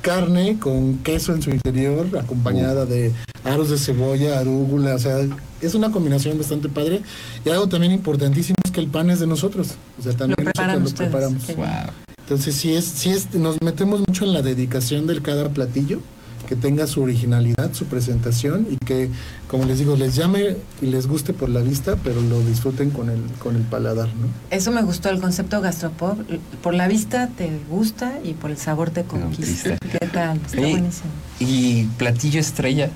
carne 0.00 0.58
con 0.58 0.98
queso 0.98 1.32
en 1.34 1.42
su 1.42 1.50
interior, 1.50 2.06
acompañada 2.18 2.86
de 2.86 3.12
aros 3.44 3.70
de 3.70 3.78
cebolla, 3.78 4.38
arúgula, 4.38 4.94
o 4.94 4.98
sea, 4.98 5.18
es 5.60 5.74
una 5.74 5.90
combinación 5.90 6.38
bastante 6.38 6.68
padre. 6.68 7.02
Y 7.44 7.50
algo 7.50 7.68
también 7.68 7.92
importantísimo 7.92 8.56
es 8.64 8.70
que 8.70 8.80
el 8.80 8.88
pan 8.88 9.10
es 9.10 9.20
de 9.20 9.26
nosotros, 9.26 9.74
o 9.98 10.02
sea, 10.02 10.12
también 10.12 10.36
Lo 10.38 10.44
preparan 10.44 10.82
nosotros 10.82 11.10
lo 11.10 11.18
ustedes. 11.18 11.36
preparamos. 11.46 11.56
Wow. 11.56 12.11
Entonces 12.22 12.54
sí 12.54 12.72
es, 12.74 12.84
sí 12.84 13.10
es, 13.10 13.34
nos 13.34 13.60
metemos 13.62 14.00
mucho 14.06 14.24
en 14.24 14.32
la 14.32 14.42
dedicación 14.42 15.06
del 15.06 15.22
cada 15.22 15.48
platillo, 15.50 16.00
que 16.48 16.56
tenga 16.56 16.86
su 16.86 17.02
originalidad, 17.02 17.72
su 17.72 17.86
presentación 17.86 18.66
y 18.70 18.76
que, 18.84 19.08
como 19.48 19.64
les 19.64 19.78
digo, 19.78 19.96
les 19.96 20.14
llame 20.16 20.56
y 20.82 20.86
les 20.86 21.06
guste 21.06 21.32
por 21.32 21.48
la 21.48 21.60
vista, 21.60 21.96
pero 22.02 22.20
lo 22.20 22.40
disfruten 22.40 22.90
con 22.90 23.08
el, 23.10 23.20
con 23.38 23.56
el 23.56 23.62
paladar, 23.62 24.08
¿no? 24.08 24.26
Eso 24.50 24.70
me 24.70 24.82
gustó 24.82 25.08
el 25.08 25.20
concepto 25.20 25.60
gastropop. 25.60 26.18
Por 26.62 26.74
la 26.74 26.88
vista 26.88 27.28
te 27.28 27.50
gusta 27.70 28.18
y 28.24 28.34
por 28.34 28.50
el 28.50 28.56
sabor 28.58 28.90
te 28.90 29.04
conquista. 29.04 29.78
¿Qué 29.78 30.06
tal? 30.08 30.38
Está 30.44 30.60
buenísimo. 30.60 31.10
Y 31.40 31.84
platillo 31.96 32.40
estrella. 32.40 32.90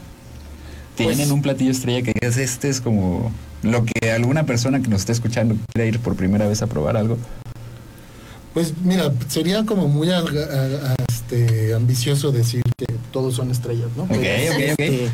¿Tienen 0.97 1.17
Pues- 1.17 1.31
un 1.31 1.43
platillo 1.43 1.71
estrella 1.71 2.03
que 2.03 2.13
es 2.21 2.37
este 2.39 2.69
es 2.69 2.81
como 2.81 3.31
lo 3.63 3.85
que 3.85 4.11
alguna 4.13 4.45
persona 4.45 4.81
que 4.83 4.89
nos 4.89 5.01
esté 5.01 5.13
escuchando 5.13 5.57
quiera 5.73 5.89
ir 5.89 5.99
por 6.01 6.15
primera 6.17 6.47
vez 6.47 6.63
a 6.63 6.67
probar 6.67 6.97
algo? 6.97 7.17
Pues 8.57 8.73
mira, 8.83 9.13
sería 9.29 9.67
como 9.67 9.87
muy 9.87 10.09
a- 10.09 10.21
a- 10.21 10.23
a- 10.23 10.97
este, 11.11 11.75
ambicioso 11.75 12.33
decir 12.33 12.63
que 12.79 12.87
todos 13.13 13.35
son 13.35 13.51
estrellas, 13.51 13.89
¿no? 13.99 14.07
Pero, 14.09 14.21
ok, 14.23 14.27
ok. 14.55 14.61
este, 14.81 15.09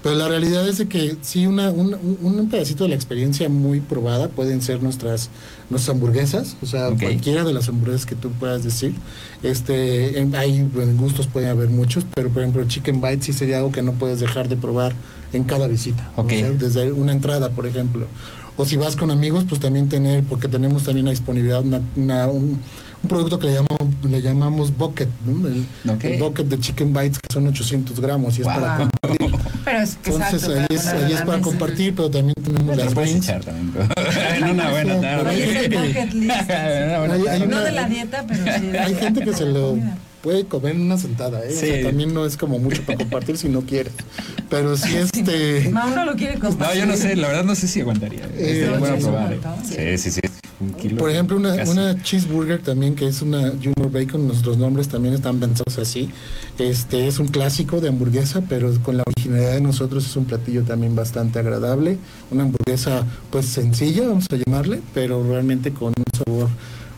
pero 0.00 0.14
la 0.14 0.28
realidad 0.28 0.68
es 0.68 0.78
de 0.78 0.86
que 0.86 1.16
sí, 1.20 1.44
una, 1.48 1.72
un, 1.72 1.96
un- 2.22 2.48
pedacito 2.48 2.84
de 2.84 2.90
la 2.90 2.94
experiencia 2.94 3.48
muy 3.48 3.80
probada 3.80 4.28
pueden 4.28 4.62
ser 4.62 4.80
nuestras, 4.80 5.28
nuestras 5.70 5.96
hamburguesas, 5.96 6.56
o 6.62 6.66
sea, 6.66 6.90
cualquiera 6.90 7.42
de 7.42 7.52
las 7.52 7.68
hamburguesas 7.68 8.06
que 8.06 8.14
tú 8.14 8.30
puedas 8.30 8.62
decir. 8.62 8.94
Este, 9.42 10.20
en- 10.20 10.36
hay 10.36 10.64
gustos 10.96 11.26
pueden 11.26 11.48
haber 11.48 11.70
muchos, 11.70 12.04
pero 12.14 12.28
por 12.28 12.42
ejemplo, 12.42 12.62
Chicken 12.68 13.00
Bite 13.00 13.22
sí 13.24 13.32
sería 13.32 13.56
algo 13.56 13.72
que 13.72 13.82
no 13.82 13.94
puedes 13.94 14.20
dejar 14.20 14.48
de 14.48 14.56
probar 14.56 14.92
en 15.32 15.42
cada 15.42 15.66
visita. 15.66 16.12
Ok. 16.14 16.26
O 16.26 16.30
sea, 16.30 16.50
desde 16.52 16.92
una 16.92 17.10
entrada, 17.10 17.50
por 17.50 17.66
ejemplo. 17.66 18.06
O 18.56 18.64
si 18.64 18.76
vas 18.76 18.94
con 18.94 19.10
amigos, 19.10 19.46
pues 19.48 19.60
también 19.60 19.88
tener, 19.88 20.22
porque 20.22 20.46
tenemos 20.46 20.84
también 20.84 21.06
la 21.06 21.10
disponibilidad 21.10 21.60
una, 21.64 21.80
una- 21.96 22.28
un, 22.28 22.60
un 23.04 23.08
producto 23.08 23.38
que 23.38 23.46
le 23.48 23.52
llamamos, 23.54 23.80
le 24.02 24.22
llamamos 24.22 24.76
bucket, 24.76 25.08
¿no? 25.26 25.46
El, 25.48 26.18
bucket 26.18 26.46
de 26.46 26.58
chicken 26.58 26.92
bites 26.92 27.18
que 27.18 27.32
son 27.32 27.46
800 27.46 28.00
gramos 28.00 28.38
y 28.38 28.40
es 28.42 28.46
Wow. 28.46 28.54
para 28.56 28.76
compartir. 28.78 29.30
Pero 29.64 29.78
es 29.80 29.96
que 29.96 30.10
Entonces 30.10 30.42
exacto, 30.42 30.60
ahí 30.72 30.76
es, 30.76 30.86
ahí 31.18 31.24
para 31.26 31.40
compartir, 31.40 31.94
pero 31.94 32.10
también 32.10 32.34
tenemos 32.42 32.76
Te 32.76 32.84
las 32.84 32.94
también. 32.94 33.20
en 34.36 34.44
una 34.50 34.70
buena 34.70 35.00
tarde. 35.00 35.68
No 37.48 37.60
de 37.60 37.72
la 37.72 37.88
dieta, 37.88 38.24
pero 38.26 38.44
sí. 38.58 38.66
de- 38.66 38.78
Hay 38.78 38.94
gente 38.94 39.20
que 39.22 39.32
se 39.34 39.46
lo 39.46 39.76
puede 40.22 40.46
comer 40.46 40.74
en 40.74 40.80
una 40.82 40.96
sentada, 40.98 41.44
¿eh? 41.44 41.48
O 41.54 41.58
sea, 41.60 41.76
Sí. 41.76 41.82
también 41.82 42.14
no 42.14 42.24
es 42.24 42.36
como 42.38 42.58
mucho 42.58 42.82
para 42.82 42.98
compartir 42.98 43.36
si 43.36 43.48
no 43.48 43.60
quieres. 43.62 43.92
Pero 44.48 44.76
sí 44.76 44.96
este... 45.12 45.70
No 45.70 46.04
lo 46.04 46.14
quiere 46.14 46.34
No, 46.36 46.48
compartir. 46.48 46.80
yo 46.80 46.86
no 46.86 46.96
sé, 46.96 47.16
la 47.16 47.28
verdad 47.28 47.44
no 47.44 47.54
sé 47.54 47.68
si 47.68 47.80
aguantaría. 47.80 48.24
Eh, 48.36 48.62
Estaría 48.62 48.78
bueno 48.78 48.96
sí, 48.96 49.02
probar. 49.02 49.26
un 49.26 49.32
eh. 49.32 49.40
montón. 49.44 49.64
Sí, 49.66 49.98
sí, 49.98 50.10
sí. 50.10 50.20
Un 50.64 50.72
kilo. 50.72 50.96
Por 50.96 51.10
ejemplo, 51.10 51.36
una, 51.36 51.54
una 51.64 52.02
cheeseburger 52.02 52.60
también, 52.62 52.94
que 52.94 53.06
es 53.06 53.22
una 53.22 53.50
Junior 53.50 53.90
Bacon, 53.90 54.26
nuestros 54.26 54.58
nombres 54.58 54.88
también 54.88 55.14
están 55.14 55.38
pensados 55.38 55.78
así. 55.78 56.10
Este 56.58 57.06
es 57.06 57.18
un 57.18 57.28
clásico 57.28 57.80
de 57.80 57.88
hamburguesa, 57.88 58.42
pero 58.48 58.72
con 58.82 58.96
la 58.96 59.04
originalidad 59.06 59.52
de 59.52 59.60
nosotros 59.60 60.06
es 60.06 60.16
un 60.16 60.24
platillo 60.24 60.62
también 60.62 60.94
bastante 60.96 61.38
agradable. 61.38 61.98
Una 62.30 62.44
hamburguesa 62.44 63.04
pues 63.30 63.46
sencilla, 63.46 64.08
vamos 64.08 64.26
a 64.30 64.36
llamarle, 64.36 64.80
pero 64.92 65.22
realmente 65.22 65.72
con 65.72 65.88
un 65.88 66.04
sabor 66.12 66.48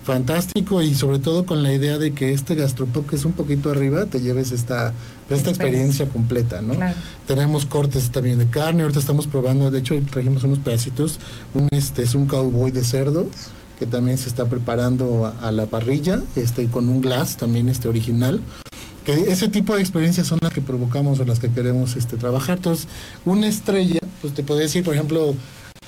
fantástico 0.07 0.83
y 0.83 0.95
sobre 0.95 1.19
todo 1.19 1.45
con 1.45 1.65
la 1.65 1.73
idea 1.73 1.99
de 1.99 2.13
que 2.13 2.33
este 2.33 2.55
gastropop 2.55 3.11
que 3.11 3.17
es 3.17 3.25
un 3.25 3.33
poquito 3.33 3.73
arriba 3.73 4.07
te 4.07 4.21
lleves 4.21 4.53
esta, 4.53 4.95
esta 5.29 5.51
experiencia 5.51 6.09
completa, 6.09 6.63
¿no? 6.63 6.75
Claro. 6.75 6.95
Tenemos 7.27 7.67
cortes 7.67 8.11
también 8.11 8.39
de 8.39 8.47
carne, 8.47 8.83
ahorita 8.83 9.01
estamos 9.01 9.27
probando, 9.27 9.69
de 9.73 9.81
hecho 9.81 10.01
trajimos 10.09 10.45
unos 10.45 10.61
pedacitos, 10.61 11.19
un 11.55 11.69
este 11.73 12.05
es 12.05 12.15
un 12.15 12.27
cowboy 12.27 12.71
de 12.71 12.85
cerdo 12.85 13.27
que 13.79 13.87
también 13.87 14.19
se 14.19 14.29
está 14.29 14.47
preparando 14.47 15.27
a, 15.27 15.49
a 15.49 15.53
la 15.53 15.67
parrilla, 15.67 16.23
este 16.35 16.67
con 16.67 16.89
un 16.89 17.01
glass 17.01 17.37
también 17.37 17.69
este 17.69 17.89
original. 17.89 18.41
Que 19.05 19.13
ese 19.31 19.49
tipo 19.49 19.75
de 19.77 19.83
experiencias 19.83 20.27
son 20.27 20.41
las 20.43 20.53
que 20.53 20.61
provocamos 20.61 21.21
o 21.21 21.25
las 21.25 21.39
que 21.39 21.49
queremos 21.49 21.95
este 21.95 22.17
trabajar. 22.17 22.57
Entonces, 22.57 22.89
una 23.25 23.47
estrella, 23.47 24.01
pues 24.21 24.35
te 24.35 24.43
podría 24.43 24.65
decir, 24.65 24.83
por 24.83 24.95
ejemplo, 24.95 25.35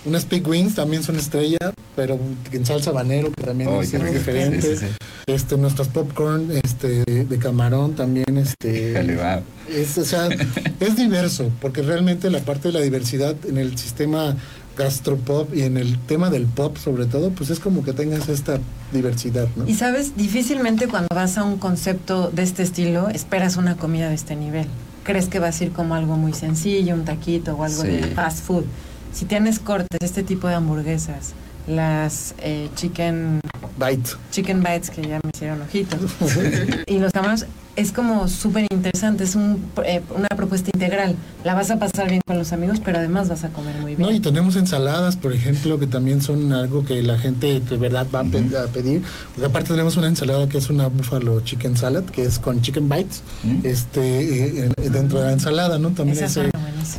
unas 0.04 0.24
pig 0.24 0.46
wings 0.46 0.76
también 0.76 1.02
son 1.02 1.16
estrella, 1.16 1.58
pero 1.96 2.18
en 2.52 2.64
salsa 2.64 2.90
habanero, 2.90 3.32
que 3.32 3.42
también 3.42 3.70
Ay, 3.72 3.80
es 3.80 4.12
diferente. 4.12 4.62
Sí, 4.62 4.76
sí, 4.76 4.86
sí. 4.86 4.94
Este, 5.26 5.56
nuestras 5.56 5.88
popcorn 5.88 6.50
este, 6.64 7.04
de 7.04 7.38
camarón 7.38 7.94
también, 7.94 8.38
este, 8.38 8.94
es, 9.68 9.98
o 9.98 10.04
sea, 10.04 10.28
es 10.80 10.96
diverso, 10.96 11.50
porque 11.60 11.82
realmente 11.82 12.30
la 12.30 12.38
parte 12.38 12.68
de 12.68 12.74
la 12.74 12.80
diversidad 12.80 13.34
en 13.46 13.58
el 13.58 13.76
sistema 13.76 14.36
gastropop 14.78 15.54
y 15.54 15.62
en 15.62 15.76
el 15.76 15.98
tema 15.98 16.30
del 16.30 16.46
pop 16.46 16.76
sobre 16.78 17.04
todo, 17.06 17.30
pues 17.30 17.50
es 17.50 17.58
como 17.60 17.84
que 17.84 17.92
tengas 17.92 18.28
esta 18.28 18.58
diversidad, 18.92 19.48
¿no? 19.56 19.66
Y 19.68 19.74
sabes, 19.74 20.16
difícilmente 20.16 20.86
cuando 20.88 21.08
vas 21.14 21.36
a 21.36 21.44
un 21.44 21.58
concepto 21.58 22.30
de 22.30 22.42
este 22.44 22.62
estilo, 22.62 23.08
esperas 23.08 23.56
una 23.56 23.76
comida 23.76 24.08
de 24.08 24.14
este 24.14 24.36
nivel. 24.36 24.66
Crees 25.04 25.26
que 25.28 25.38
va 25.40 25.48
a 25.48 25.52
ser 25.52 25.70
como 25.72 25.94
algo 25.94 26.16
muy 26.16 26.32
sencillo, 26.32 26.94
un 26.94 27.04
taquito 27.04 27.54
o 27.56 27.64
algo 27.64 27.82
Sí. 27.82 27.88
de 27.88 28.02
fast 28.14 28.44
food. 28.44 28.64
Si 29.12 29.24
tienes 29.24 29.58
cortes, 29.58 29.98
este 30.00 30.22
tipo 30.22 30.48
de 30.48 30.54
hamburguesas, 30.54 31.32
las 31.66 32.34
eh, 32.38 32.68
chicken 32.76 33.40
Bite. 33.78 34.10
chicken 34.30 34.62
bites 34.62 34.90
que 34.90 35.02
ya 35.02 35.20
me 35.22 35.30
hicieron 35.34 35.60
ojitos 35.62 35.98
y 36.86 36.98
los 36.98 37.12
camarones 37.12 37.46
es 37.78 37.92
como 37.92 38.26
súper 38.28 38.66
interesante 38.70 39.24
es 39.24 39.34
un, 39.34 39.64
eh, 39.84 40.02
una 40.14 40.28
propuesta 40.28 40.70
integral 40.74 41.14
la 41.44 41.54
vas 41.54 41.70
a 41.70 41.78
pasar 41.78 42.08
bien 42.08 42.20
con 42.26 42.36
los 42.36 42.52
amigos 42.52 42.80
pero 42.84 42.98
además 42.98 43.28
vas 43.28 43.44
a 43.44 43.48
comer 43.50 43.76
muy 43.80 43.94
bien 43.94 44.08
No, 44.08 44.14
y 44.14 44.20
tenemos 44.20 44.56
ensaladas, 44.56 45.16
por 45.16 45.32
ejemplo, 45.32 45.78
que 45.78 45.86
también 45.86 46.20
son 46.20 46.52
algo 46.52 46.84
que 46.84 47.02
la 47.02 47.18
gente 47.18 47.60
de 47.60 47.76
verdad 47.76 48.06
va 48.14 48.20
a 48.20 48.24
pe- 48.24 48.56
a 48.56 48.66
pedir. 48.72 49.02
Porque 49.34 49.46
aparte 49.46 49.70
tenemos 49.70 49.96
una 49.96 50.08
ensalada 50.08 50.48
que 50.48 50.58
es 50.58 50.68
una 50.70 50.88
buffalo 50.88 51.40
chicken 51.42 51.76
salad, 51.76 52.04
que 52.04 52.22
es 52.24 52.38
con 52.38 52.60
chicken 52.60 52.88
bites, 52.88 53.22
Mm. 53.44 53.60
este, 53.64 54.64
eh, 54.66 54.70
dentro 54.90 55.20
de 55.20 55.26
la 55.26 55.32
ensalada, 55.32 55.78
¿no? 55.78 55.90
También 55.90 56.18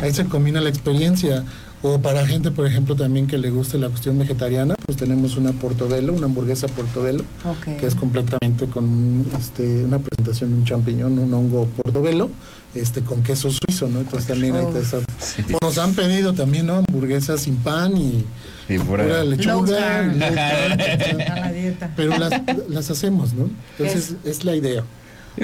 ahí 0.02 0.14
se 0.14 0.26
combina 0.26 0.62
la 0.62 0.70
experiencia. 0.70 1.44
O 1.82 1.98
para 2.02 2.28
gente, 2.28 2.52
por 2.52 2.68
ejemplo, 2.68 2.94
también 2.94 3.26
que 3.26 3.38
le 3.38 3.50
guste 3.52 3.78
la 3.78 3.88
cuestión 3.88 4.20
vegetariana, 4.20 4.76
pues 4.86 4.98
tenemos 4.98 5.38
una 5.38 5.54
portobello, 5.54 6.12
una 6.12 6.26
hamburguesa 6.26 6.68
portobello, 6.68 7.24
Ok. 7.46 7.78
que 7.80 7.86
es 7.88 7.96
completamente 7.96 8.66
con 8.66 9.26
este, 9.40 9.86
una 9.86 9.98
presentación 10.00 10.50
de 10.52 10.56
un 10.58 10.66
champiñón, 10.66 11.18
un 11.18 11.34
hongo 11.34 11.68
portobello, 11.82 12.30
este, 12.76 13.00
con 13.02 13.24
queso 13.24 13.50
suizo, 13.50 13.88
¿no? 13.88 14.02
Entonces 14.02 14.28
también 14.28 14.56
hay 14.58 14.66
Oh. 14.66 14.78
esa- 14.78 15.00
Sí. 15.20 15.42
o 15.54 15.66
nos 15.66 15.78
han 15.78 15.94
pedido 15.94 16.34
también, 16.34 16.66
¿no? 16.68 16.84
Hamburguesas 16.86 17.40
sin 17.42 17.56
pan 17.56 17.96
y 17.96 18.26
Sí, 18.68 18.78
pura- 18.80 19.04
pura 19.06 19.24
Low 19.24 19.30
lechuga. 19.32 19.80
carb. 19.80 20.18
low 20.18 20.30
carb, 20.36 21.92
pero 21.96 22.18
las, 22.18 22.32
las 22.68 22.92
hacemos, 22.92 23.34
¿no? 23.34 23.50
Entonces 23.78 24.16
es 24.26 24.44
la 24.44 24.54
idea. 24.54 24.84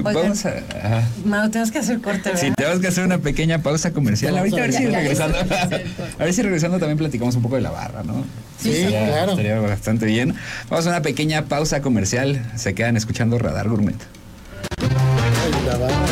Vamos 0.01 0.45
a. 0.45 0.49
ajá. 0.49 1.03
Mau, 1.25 1.49
tenemos 1.49 1.71
que 1.71 1.79
hacer 1.79 1.99
corte 2.01 2.29
¿verdad? 2.29 2.41
Sí, 2.41 2.51
tenemos 2.55 2.79
que 2.79 2.87
hacer 2.87 3.05
una 3.05 3.19
pequeña 3.19 3.61
pausa 3.61 3.91
comercial. 3.91 4.37
Ahorita 4.37 4.57
a 4.57 4.61
ver 4.61 4.73
si 4.73 4.85
regresando. 4.85 5.37
A 6.19 6.23
ver 6.23 6.33
si 6.33 6.41
regresando 6.41 6.79
también 6.79 6.97
platicamos 6.97 7.35
un 7.35 7.41
poco 7.41 7.55
de 7.55 7.61
la 7.61 7.71
barra, 7.71 8.03
¿no? 8.03 8.23
Sí, 8.59 8.85
claro. 8.87 9.31
Estaría 9.31 9.59
bastante 9.59 10.05
bien. 10.05 10.35
Vamos 10.69 10.85
a 10.87 10.89
una 10.89 11.01
pequeña 11.01 11.45
pausa 11.45 11.81
comercial. 11.81 12.41
Se 12.55 12.73
quedan 12.73 12.97
escuchando 12.97 13.37
Radar 13.37 13.69
Gourmet. 13.69 13.95
La 15.65 15.77
barra. 15.77 16.05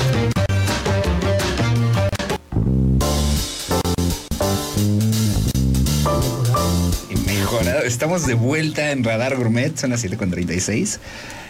Estamos 7.85 8.25
de 8.25 8.33
vuelta 8.33 8.91
en 8.91 9.03
Radar 9.03 9.35
Gourmet. 9.35 9.77
Son 9.77 9.89
las 9.89 10.03
7.36. 10.03 10.99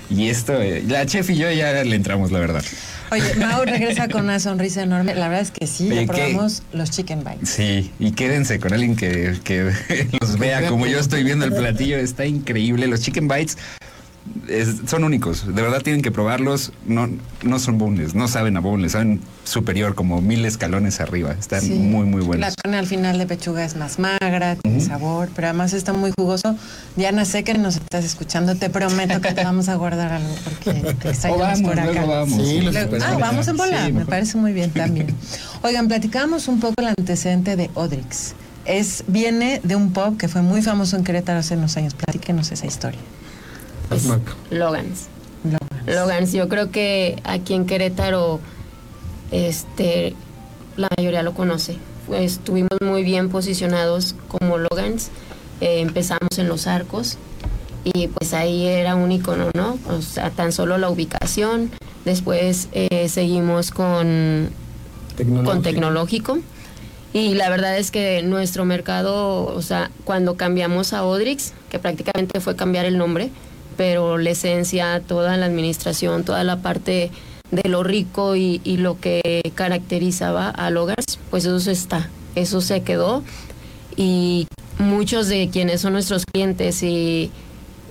Y 0.10 0.30
esto, 0.30 0.62
eh, 0.62 0.84
la 0.88 1.06
chef 1.06 1.30
y 1.30 1.36
yo 1.36 1.52
ya 1.52 1.84
le 1.84 1.96
entramos, 1.96 2.32
la 2.32 2.40
verdad. 2.40 2.64
Oye, 3.12 3.36
Mau 3.36 3.64
regresa 3.64 4.08
con 4.08 4.24
una 4.24 4.40
sonrisa 4.40 4.82
enorme. 4.82 5.14
La 5.14 5.28
verdad 5.28 5.44
es 5.44 5.52
que 5.52 5.68
sí, 5.68 5.90
ya 5.90 6.06
probamos 6.06 6.64
los 6.74 6.90
chicken 6.90 7.24
bites. 7.24 7.50
Sí, 7.50 7.92
y 8.00 8.12
quédense 8.12 8.60
con 8.60 8.74
alguien 8.74 8.96
que, 8.96 9.36
que 9.44 9.72
los 10.22 10.40
vea 10.40 10.68
como 10.68 10.88
yo 10.88 11.00
estoy 11.00 11.24
viendo 11.24 11.46
el 11.46 11.54
platillo. 11.54 11.98
Está 11.98 12.26
increíble. 12.26 12.88
Los 12.88 13.02
chicken 13.02 13.28
bites 13.28 13.58
es- 14.48 14.82
son 14.90 15.04
únicos. 15.04 15.46
De 15.46 15.62
verdad 15.62 15.82
tienen 15.82 16.02
que 16.02 16.12
probarlos. 16.12 16.72
No, 16.86 17.10
no 17.44 17.60
son 17.60 17.78
boneless, 17.78 18.16
no 18.16 18.28
saben 18.28 18.58
a 18.58 18.60
boneless, 18.60 18.94
saben 18.94 19.22
superior, 19.44 19.96
como 19.96 20.22
mil 20.22 20.44
escalones 20.46 21.00
arriba. 21.00 21.34
Están 21.40 21.62
Sí. 21.62 21.74
muy, 21.74 22.06
muy 22.06 22.22
La 22.22 22.28
buenos. 22.28 22.56
carne 22.62 22.78
al 22.78 22.88
final 22.88 23.18
de 23.18 23.26
pechuga 23.26 23.64
es 23.66 23.76
más 23.76 24.00
magra, 24.00 24.56
tiene 24.56 24.80
sabor, 24.82 25.30
pero 25.36 25.48
además 25.50 25.74
está 25.74 25.94
muy 25.94 26.12
jugoso. 26.18 26.56
Diana, 26.96 27.26
sé 27.26 27.44
que 27.44 27.54
nos 27.54 27.76
estás 27.76 28.06
escuchando, 28.06 28.56
te 28.56 28.70
prometo 28.70 29.20
que 29.22 29.34
te 29.34 29.44
vamos 29.44 29.70
a 29.70 29.76
guardar 29.76 30.14
algo 30.14 30.34
porque 30.44 30.80
te 30.96 31.10
extrañamos 31.10 31.62
por 31.62 31.80
acá. 31.80 31.92
luego 31.92 32.08
vamos. 32.08 32.48
Sí, 32.48 32.62
Luego- 32.62 32.98
ah, 33.06 33.18
vamos 33.20 33.48
en 33.48 33.58
bola, 33.58 33.86
Sí, 33.86 33.92
me 33.94 34.06
parece 34.06 34.38
muy 34.38 34.54
bien 34.54 34.72
también. 34.72 35.08
Oigan, 35.62 35.88
platicamos 35.88 36.48
un 36.48 36.60
poco 36.60 36.76
el 36.82 36.88
antecedente 36.88 37.56
de 37.56 37.70
Odrix. 37.74 38.34
Es, 38.66 39.04
viene 39.08 39.60
de 39.64 39.76
un 39.76 39.92
pub 39.92 40.16
que 40.18 40.30
fue 40.30 40.42
muy 40.42 40.62
famoso 40.62 40.96
en 40.96 41.04
Querétaro 41.04 41.40
hace 41.40 41.58
unos 41.58 41.76
años. 41.76 41.94
Platíquenos 41.96 42.50
esa 42.54 42.66
historia. 42.66 43.00
Marca. 44.06 44.34
Logans. 44.52 45.08
Lo- 45.44 45.94
Logans, 45.94 46.32
yo 46.34 46.48
creo 46.50 46.72
que 46.72 47.20
aquí 47.24 47.54
en 47.54 47.66
Querétaro 47.66 48.40
este 49.32 50.16
la 50.78 50.90
mayoría 50.98 51.24
lo 51.24 51.34
conoce. 51.34 51.78
Pues, 52.08 52.34
estuvimos 52.34 52.78
muy 52.82 53.04
bien 53.04 53.30
posicionados 53.30 54.16
como 54.28 54.58
Logans. 54.58 55.10
Eh, 55.62 55.82
empezamos 55.82 56.38
en 56.38 56.48
los 56.48 56.68
arcos 56.68 57.18
y 57.84 58.08
pues 58.08 58.34
ahí 58.34 58.66
era 58.66 58.96
un 58.96 59.12
icono, 59.12 59.50
¿no? 59.54 59.78
O 59.90 60.02
sea, 60.02 60.30
tan 60.32 60.52
solo 60.52 60.78
la 60.78 60.90
ubicación. 60.90 61.70
Después 62.06 62.70
eh, 62.74 63.08
seguimos 63.08 63.72
con 63.72 64.50
Tecnológico. 65.16 65.52
con 65.52 65.62
tecnológico. 65.62 66.38
Y 67.14 67.36
la 67.36 67.50
verdad 67.50 67.78
es 67.78 67.92
que 67.92 68.24
nuestro 68.24 68.66
mercado, 68.66 69.46
o 69.46 69.62
sea, 69.62 69.92
cuando 70.04 70.36
cambiamos 70.36 70.94
a 70.94 71.06
Odrix, 71.06 71.54
que 71.70 71.78
prácticamente 71.78 72.40
fue 72.40 72.56
cambiar 72.56 72.86
el 72.86 72.98
nombre, 72.98 73.30
pero 73.76 74.18
la 74.18 74.32
esencia, 74.32 75.02
toda 75.02 75.38
la 75.38 75.46
administración, 75.46 76.24
toda 76.24 76.44
la 76.44 76.62
parte 76.62 77.12
de 77.52 77.70
lo 77.70 77.84
rico 77.84 78.36
y, 78.36 78.60
lo 78.78 79.00
que 79.00 79.52
caracterizaba 79.56 80.50
a 80.50 80.70
Logars, 80.70 81.20
pues 81.30 81.46
eso 81.46 81.70
está, 81.70 82.10
eso 82.36 82.62
se 82.62 82.82
quedó. 82.82 83.24
Y 83.96 84.48
muchos 84.80 85.28
de 85.28 85.50
quienes 85.50 85.82
son 85.82 85.94
nuestros 85.94 86.26
clientes 86.26 86.82
y, 86.82 87.32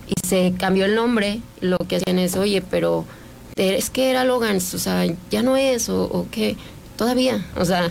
y 0.08 0.26
se 0.26 0.52
cambió 0.58 0.84
el 0.84 0.94
nombre, 0.94 1.40
lo 1.60 1.78
que 1.78 1.96
hacían 1.96 2.18
es, 2.18 2.36
oye, 2.36 2.62
pero 2.62 3.04
es 3.56 3.90
que 3.90 4.10
era 4.10 4.24
Logans, 4.24 4.74
o 4.74 4.78
sea, 4.78 5.04
ya 5.30 5.42
no 5.42 5.56
es, 5.56 5.88
o, 5.88 6.26
qué, 6.30 6.56
todavía, 6.96 7.44
o 7.56 7.64
sea, 7.64 7.90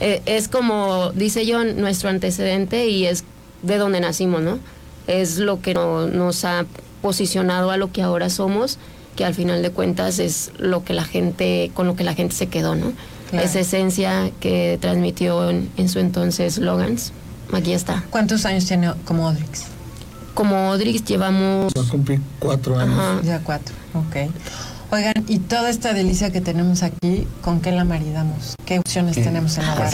eh, 0.00 0.22
es 0.26 0.48
como 0.48 1.12
dice 1.12 1.44
John, 1.46 1.80
nuestro 1.80 2.08
antecedente 2.08 2.86
y 2.88 3.06
es 3.06 3.24
de 3.62 3.78
donde 3.78 4.00
nacimos, 4.00 4.42
¿no? 4.42 4.58
Es 5.06 5.38
lo 5.38 5.60
que 5.60 5.74
no- 5.74 6.06
nos 6.06 6.44
ha 6.44 6.64
posicionado 7.04 7.70
a 7.70 7.76
lo 7.76 7.92
que 7.92 8.00
ahora 8.00 8.30
somos, 8.30 8.78
que 9.14 9.26
al 9.26 9.34
final 9.34 9.60
de 9.60 9.70
cuentas 9.70 10.18
es 10.18 10.52
lo 10.56 10.84
que 10.84 10.94
la 10.94 11.04
gente, 11.04 11.70
con 11.74 11.86
lo 11.86 11.96
que 11.96 12.02
la 12.02 12.14
gente 12.14 12.34
se 12.34 12.46
quedó, 12.46 12.76
¿no? 12.76 12.94
Claro. 13.28 13.44
Esa 13.44 13.60
esencia 13.60 14.30
que 14.40 14.78
transmitió 14.80 15.50
en, 15.50 15.70
en 15.76 15.90
su 15.90 15.98
entonces 15.98 16.56
Logans, 16.56 17.12
aquí 17.52 17.74
está. 17.74 18.04
¿Cuántos 18.08 18.46
años 18.46 18.64
tiene 18.64 18.90
como 19.04 19.26
Odrix? 19.26 19.64
Como 20.32 20.70
Odrix 20.70 21.04
llevamos 21.04 21.74
Va 21.76 21.82
a 21.82 21.90
cumplir 21.90 22.22
cuatro 22.38 22.78
años. 22.78 22.98
Ajá. 22.98 23.20
Ya 23.22 23.38
cuatro, 23.40 23.74
ok. 23.92 24.30
Oigan, 24.94 25.24
y 25.26 25.38
toda 25.40 25.70
esta 25.70 25.92
delicia 25.92 26.30
que 26.30 26.40
tenemos 26.40 26.84
aquí, 26.84 27.26
¿con 27.42 27.60
qué 27.60 27.72
la 27.72 27.82
maridamos? 27.84 28.54
¿Qué 28.64 28.78
opciones 28.78 29.16
tenemos 29.16 29.58
en 29.58 29.66
la 29.66 29.74
barra? 29.74 29.90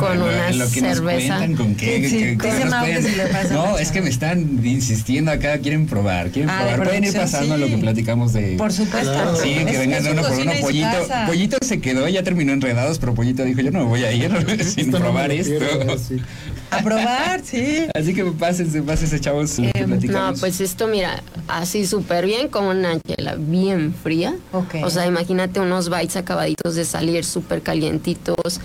con 0.00 0.18
lo- 0.18 0.24
una 0.24 0.50
lo 0.50 0.68
que 0.72 0.80
nos 0.80 0.96
cerveza. 0.96 1.36
cuentan, 1.36 1.54
¿con 1.54 1.74
qué? 1.76 2.08
Sí, 2.08 2.16
¿Qué- 2.18 2.36
qué 2.36 2.46
dice 2.48 2.64
nos 2.64 2.70
Mau 2.74 2.84
que 2.84 2.92
pueden- 2.94 3.10
si 3.12 3.16
le 3.16 3.26
pasa 3.26 3.54
No, 3.54 3.78
es 3.78 3.92
que 3.92 4.02
me 4.02 4.10
están 4.10 4.60
insistiendo 4.66 5.30
acá, 5.30 5.58
quieren 5.58 5.86
probar, 5.86 6.30
quieren 6.32 6.50
Ah, 6.50 6.62
probar. 6.66 6.82
Pueden 6.88 7.04
ir 7.04 7.12
pasando 7.14 7.54
sí. 7.54 7.60
lo 7.60 7.66
que 7.68 7.78
platicamos 7.78 8.32
de... 8.32 8.56
Por 8.56 8.72
supuesto. 8.72 9.12
Claro. 9.12 9.36
Sí, 9.36 9.54
que 9.54 9.70
Es- 9.70 9.78
vengan 9.78 10.02
de 10.02 10.10
uno 10.10 10.22
por 10.22 10.32
uno. 10.32 10.52
Pollito. 10.60 10.88
Pollito 11.28 11.56
se 11.62 11.80
quedó, 11.80 12.08
ya 12.08 12.24
terminó 12.24 12.52
enredados, 12.52 12.98
pero 12.98 13.14
Pollito 13.14 13.44
dijo, 13.44 13.60
yo 13.60 13.70
no 13.70 13.78
me 13.80 13.84
voy 13.84 14.02
a 14.02 14.10
ir 14.12 14.32
sin 14.64 14.86
Esto 14.86 14.98
no 14.98 14.98
me 14.98 15.00
probar 15.04 15.30
esto. 15.30 15.64
A 16.70 16.78
probar, 16.82 17.40
sí. 17.44 17.86
Así 17.94 18.14
que 18.14 18.24
pásense, 18.24 18.82
pásense, 18.82 19.20
chavos, 19.20 19.58
Em, 19.58 19.70
platicamos. 19.72 20.34
No, 20.36 20.40
pues 20.40 20.60
esto, 20.60 20.86
mira, 20.86 21.22
así 21.48 21.86
súper 21.86 22.26
bien, 22.26 22.48
con 22.48 22.64
una 22.64 22.98
chela 23.00 23.34
bien 23.36 23.94
fría. 24.02 24.34
Ok. 24.52 24.76
O 24.84 24.90
sea, 24.90 25.06
imagínate 25.06 25.60
unos 25.60 25.88
bites 25.90 26.16
acabaditos 26.16 26.74
de 26.76 26.84
salir 26.84 27.24
súper 27.24 27.62
calientitos, 27.62 28.60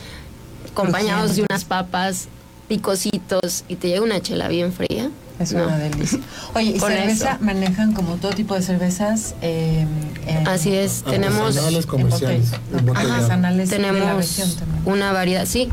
acompañados 0.71 1.35
de 1.35 1.45
unas 1.49 1.65
papas, 1.65 2.27
picositos, 2.67 3.63
y 3.67 3.75
te 3.75 3.87
llega 3.89 4.01
una 4.01 4.21
chela 4.21 4.47
bien 4.49 4.71
fría. 4.73 5.09
Es 5.39 5.51
No. 5.51 5.65
una 5.65 5.77
delicia. 5.77 6.19
Oye, 6.53 6.71
¿y 6.71 6.73
Con 6.79 6.91
cerveza? 6.91 7.31
eso. 7.33 7.43
Manejan 7.43 7.93
como 7.93 8.15
todo 8.15 8.31
tipo 8.31 8.55
de 8.55 8.61
cervezas. 8.61 9.35
eh, 9.41 9.85
en- 10.27 10.47
Así 10.47 10.73
es, 10.73 11.03
tenemos... 11.03 11.41
Artesanales 11.57 11.85
comerciales. 11.85 12.51
en 12.71 12.79
en 12.79 12.85
botella. 12.85 13.15
Artesanales 13.15 13.69
de 13.69 13.79
la 13.79 13.87
tenemos 13.89 14.17
región 14.17 14.55
también. 14.55 14.81
una 14.85 15.11
variedad, 15.11 15.45
sí, 15.45 15.69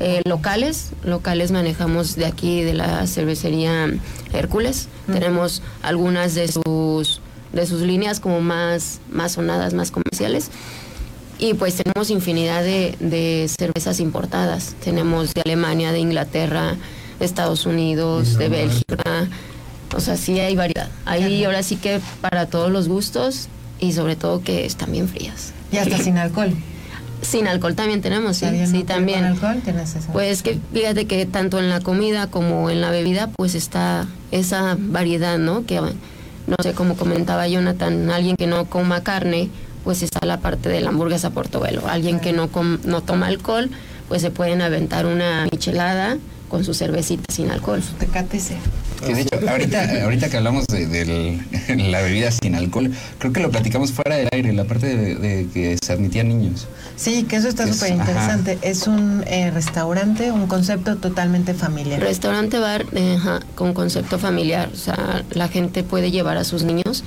eh, 0.00 0.22
locales, 0.24 0.90
locales 1.04 1.52
manejamos 1.52 2.16
de 2.16 2.26
aquí 2.26 2.62
de 2.62 2.74
la 2.74 3.06
cervecería 3.06 3.88
Hércules, 4.32 4.88
tenemos 5.06 5.62
algunas 5.82 6.34
de 6.34 6.48
sus 6.48 7.20
de 7.52 7.66
sus 7.66 7.82
líneas 7.82 8.18
como 8.18 8.40
más 8.40 9.00
más 9.10 9.32
sonadas, 9.32 9.74
más 9.74 9.90
comerciales. 9.90 10.50
Y 11.38 11.54
pues 11.54 11.74
tenemos 11.74 12.10
infinidad 12.10 12.62
de, 12.62 12.96
de 13.00 13.48
cervezas 13.48 13.98
importadas. 14.00 14.74
Tenemos 14.82 15.34
de 15.34 15.42
Alemania, 15.42 15.90
de 15.90 15.98
Inglaterra, 15.98 16.76
de 17.18 17.24
Estados 17.24 17.66
Unidos, 17.66 18.38
de. 18.38 18.48
Bélgica. 18.48 19.28
O 19.94 20.00
sea, 20.00 20.16
sí 20.16 20.38
hay 20.40 20.56
variedad. 20.56 20.88
Hay 21.04 21.44
ahora 21.44 21.62
sí 21.62 21.76
que 21.76 22.00
para 22.20 22.46
todos 22.46 22.70
los 22.70 22.88
gustos 22.88 23.48
y 23.78 23.92
sobre 23.92 24.16
todo 24.16 24.42
que 24.42 24.64
están 24.64 24.92
bien 24.92 25.08
frías. 25.08 25.52
Y 25.70 25.78
hasta 25.78 25.98
sin 26.02 26.18
alcohol. 26.18 26.52
Sin 27.24 27.46
alcohol 27.48 27.74
también 27.74 28.00
tenemos, 28.02 28.36
sí, 28.36 28.44
¿Alguien 28.44 28.66
sí 28.68 28.78
no 28.80 28.84
también. 28.84 29.24
Alcohol 29.24 29.60
tienes 29.64 29.94
eso. 29.96 30.12
Pues 30.12 30.42
que 30.42 30.58
fíjate 30.72 31.06
que 31.06 31.26
tanto 31.26 31.58
en 31.58 31.68
la 31.70 31.80
comida 31.80 32.26
como 32.28 32.70
en 32.70 32.80
la 32.80 32.90
bebida, 32.90 33.28
pues 33.36 33.54
está 33.54 34.06
esa 34.30 34.76
variedad, 34.78 35.38
¿no? 35.38 35.64
Que 35.66 35.80
no 35.80 36.56
sé, 36.62 36.72
como 36.72 36.96
comentaba 36.96 37.48
Jonathan, 37.48 38.10
alguien 38.10 38.36
que 38.36 38.46
no 38.46 38.66
coma 38.66 39.02
carne, 39.02 39.48
pues 39.84 40.02
está 40.02 40.24
la 40.26 40.38
parte 40.40 40.68
de 40.68 40.80
la 40.80 40.90
hamburguesa 40.90 41.30
portobelo. 41.30 41.82
Alguien 41.88 42.20
que 42.20 42.32
no 42.32 42.48
com- 42.48 42.78
no 42.84 43.00
toma 43.02 43.26
alcohol, 43.28 43.70
pues 44.08 44.20
se 44.22 44.30
pueden 44.30 44.60
aventar 44.60 45.06
una 45.06 45.46
michelada 45.50 46.18
con 46.54 46.64
su 46.64 46.72
cervecita 46.72 47.24
sin 47.34 47.50
alcohol. 47.50 47.82
Tecate 47.98 48.38
cero. 48.38 48.60
Que 49.04 49.12
de 49.12 49.22
hecho, 49.22 49.40
ahorita, 49.48 50.04
ahorita 50.04 50.30
que 50.30 50.36
hablamos 50.36 50.68
de, 50.68 50.86
del- 50.86 51.40
la 51.90 52.00
bebida 52.00 52.30
sin 52.30 52.54
alcohol, 52.54 52.92
creo 53.18 53.32
que 53.32 53.40
lo 53.40 53.50
platicamos 53.50 53.90
fuera 53.90 54.14
del 54.14 54.28
aire, 54.32 54.52
la 54.52 54.62
parte 54.64 54.86
de, 54.96 55.14
de 55.16 55.48
que 55.52 55.76
se 55.84 55.92
admitían 55.92 56.28
niños. 56.28 56.68
Sí, 56.94 57.24
que 57.24 57.34
eso 57.34 57.48
está 57.48 57.64
Es- 57.64 57.74
súper 57.74 57.90
interesante. 57.90 58.56
Es 58.62 58.86
un 58.86 59.24
eh, 59.26 59.50
restaurante, 59.50 60.30
un 60.30 60.46
concepto 60.46 60.94
totalmente 60.96 61.54
familiar. 61.54 61.98
Restaurante 62.00 62.60
bar 62.60 62.86
eh, 62.92 63.16
ajá, 63.18 63.40
con 63.56 63.74
concepto 63.74 64.20
familiar, 64.20 64.70
o 64.72 64.76
sea, 64.76 65.24
la 65.32 65.48
gente 65.48 65.82
puede 65.82 66.12
llevar 66.12 66.36
a 66.36 66.44
sus 66.44 66.62
niños 66.62 67.02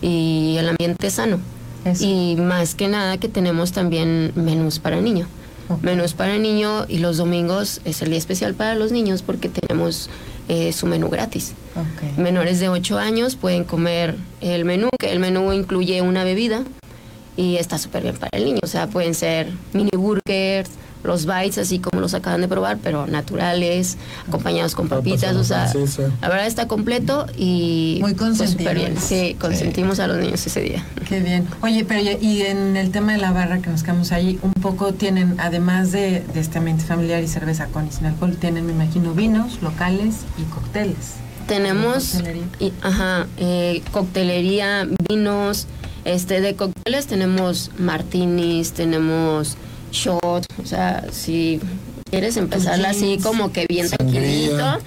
y 0.00 0.56
el 0.58 0.66
ambiente 0.70 1.08
es 1.08 1.12
sano. 1.12 1.40
Eso. 1.84 2.04
Y 2.06 2.36
más 2.36 2.74
que 2.74 2.88
nada 2.88 3.18
que 3.18 3.28
tenemos 3.28 3.72
también 3.72 4.32
menús 4.34 4.78
para 4.78 4.98
niño. 5.02 5.26
Menús 5.82 6.14
para 6.14 6.38
niño 6.38 6.86
y 6.88 6.98
los 6.98 7.16
domingos 7.16 7.80
es 7.84 8.02
el 8.02 8.10
día 8.10 8.18
especial 8.18 8.54
para 8.54 8.74
los 8.74 8.92
niños 8.92 9.22
porque 9.22 9.48
tenemos 9.48 10.08
eh, 10.48 10.72
su 10.72 10.86
menú 10.86 11.08
gratis. 11.08 11.54
Ok. 11.74 12.18
Menores 12.18 12.58
de 12.58 12.68
8 12.68 12.98
años 12.98 13.36
pueden 13.36 13.64
comer 13.64 14.16
el 14.40 14.64
menú, 14.64 14.88
que 14.98 15.12
el 15.12 15.20
menú 15.20 15.52
incluye 15.52 16.00
una 16.00 16.24
bebida 16.24 16.64
y 17.36 17.56
está 17.56 17.78
súper 17.78 18.02
bien 18.02 18.16
para 18.16 18.36
el 18.36 18.44
niño. 18.44 18.60
O 18.62 18.66
sea, 18.66 18.86
pueden 18.86 19.14
ser 19.14 19.52
mini 19.72 19.90
burgers, 19.92 20.70
los 21.04 21.26
bites 21.26 21.58
así 21.58 21.78
como 21.78 22.00
los 22.00 22.14
acaban 22.14 22.40
de 22.40 22.48
probar, 22.48 22.78
pero 22.82 23.06
naturales, 23.06 23.96
acompañados 24.26 24.74
con 24.74 24.88
papitas. 24.88 25.36
O 25.36 25.44
sea, 25.44 25.66
francesa. 25.68 26.10
la 26.20 26.28
verdad 26.28 26.46
está 26.46 26.68
completo 26.68 27.26
y 27.36 27.98
Muy 28.00 28.14
pues, 28.14 28.38
bien. 28.38 28.56
consentidos. 28.58 29.04
Sí, 29.04 29.36
consentimos 29.40 30.00
a 30.00 30.06
los 30.06 30.18
niños 30.18 30.46
ese 30.46 30.60
día. 30.60 30.84
Qué 31.08 31.20
bien. 31.20 31.46
Oye, 31.62 31.84
pero 31.84 32.00
y 32.00 32.28
y 32.28 32.42
en 32.42 32.76
el 32.76 32.90
tema 32.90 33.12
de 33.12 33.18
la 33.18 33.32
barra 33.32 33.58
que 33.60 33.70
nos 33.70 33.82
quedamos 33.82 34.12
ahí, 34.12 34.38
un 34.42 34.52
poco 34.52 34.92
tienen, 34.94 35.34
además 35.38 35.92
de, 35.92 36.22
de 36.34 36.40
este 36.40 36.58
ambiente 36.58 36.84
familiar 36.84 37.22
y 37.22 37.28
cerveza 37.28 37.66
con 37.66 37.86
y 37.86 37.90
sin 37.92 38.06
alcohol, 38.06 38.36
tienen, 38.38 38.66
me 38.66 38.72
imagino, 38.72 39.12
vinos 39.14 39.62
locales 39.62 40.16
y 40.36 40.42
cócteles. 40.42 41.14
Tenemos 41.46 42.10
Coctelería. 42.12 42.42
y- 42.60 42.72
ajá, 42.82 43.26
eh, 43.38 43.82
coctelería, 43.92 44.86
vinos, 45.08 45.66
este 46.04 46.40
de 46.42 46.54
cócteles 46.54 47.06
tenemos 47.06 47.70
martinis, 47.78 48.72
tenemos 48.72 49.56
shot, 49.90 50.46
o 50.62 50.66
sea, 50.66 51.04
si 51.12 51.60
quieres 52.10 52.36
empezarla 52.36 52.90
así 52.90 53.18
como 53.22 53.52
que 53.52 53.66
bien 53.66 53.88
sangría. 53.88 54.10
tranquilito, 54.20 54.78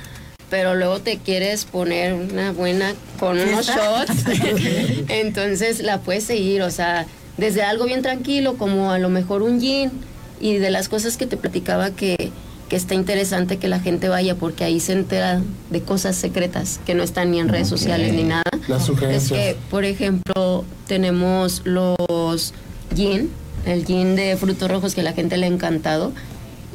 pero 0.49 0.75
luego 0.75 0.99
te 0.99 1.17
quieres 1.17 1.65
poner 1.65 2.13
una 2.13 2.51
buena 2.51 2.93
con 3.19 3.39
unos 3.39 3.67
shots, 3.67 4.25
entonces 5.07 5.81
la 5.81 5.99
puedes 5.99 6.23
seguir, 6.23 6.61
o 6.63 6.71
sea, 6.71 7.05
desde 7.37 7.63
algo 7.63 7.85
bien 7.85 8.01
tranquilo 8.01 8.55
como 8.57 8.91
a 8.91 8.99
lo 8.99 9.09
mejor 9.09 9.41
un 9.41 9.59
gin 9.61 9.91
y 10.39 10.57
de 10.57 10.71
las 10.71 10.89
cosas 10.89 11.17
que 11.17 11.25
te 11.27 11.37
platicaba 11.37 11.91
que 11.91 12.31
que 12.69 12.77
está 12.77 12.95
interesante 12.95 13.57
que 13.57 13.67
la 13.67 13.81
gente 13.81 14.07
vaya 14.07 14.35
porque 14.35 14.63
ahí 14.63 14.79
se 14.79 14.93
entera 14.93 15.41
de 15.71 15.81
cosas 15.81 16.15
secretas 16.15 16.79
que 16.85 16.93
no 16.93 17.03
están 17.03 17.29
ni 17.29 17.41
en 17.41 17.49
redes 17.49 17.67
sociales 17.67 18.13
ni 18.13 18.23
nada. 18.23 18.43
Las 18.69 18.83
Es 18.83 18.87
sugerencias. 18.87 19.37
que, 19.37 19.57
por 19.69 19.83
ejemplo, 19.83 20.63
tenemos 20.87 21.63
los 21.65 22.53
gin, 22.95 23.29
el 23.65 23.85
gin 23.85 24.15
de 24.15 24.35
frutos 24.37 24.69
rojos 24.69 24.95
que 24.95 25.01
a 25.01 25.03
la 25.03 25.13
gente 25.13 25.37
le 25.37 25.45
ha 25.45 25.49
encantado 25.49 26.11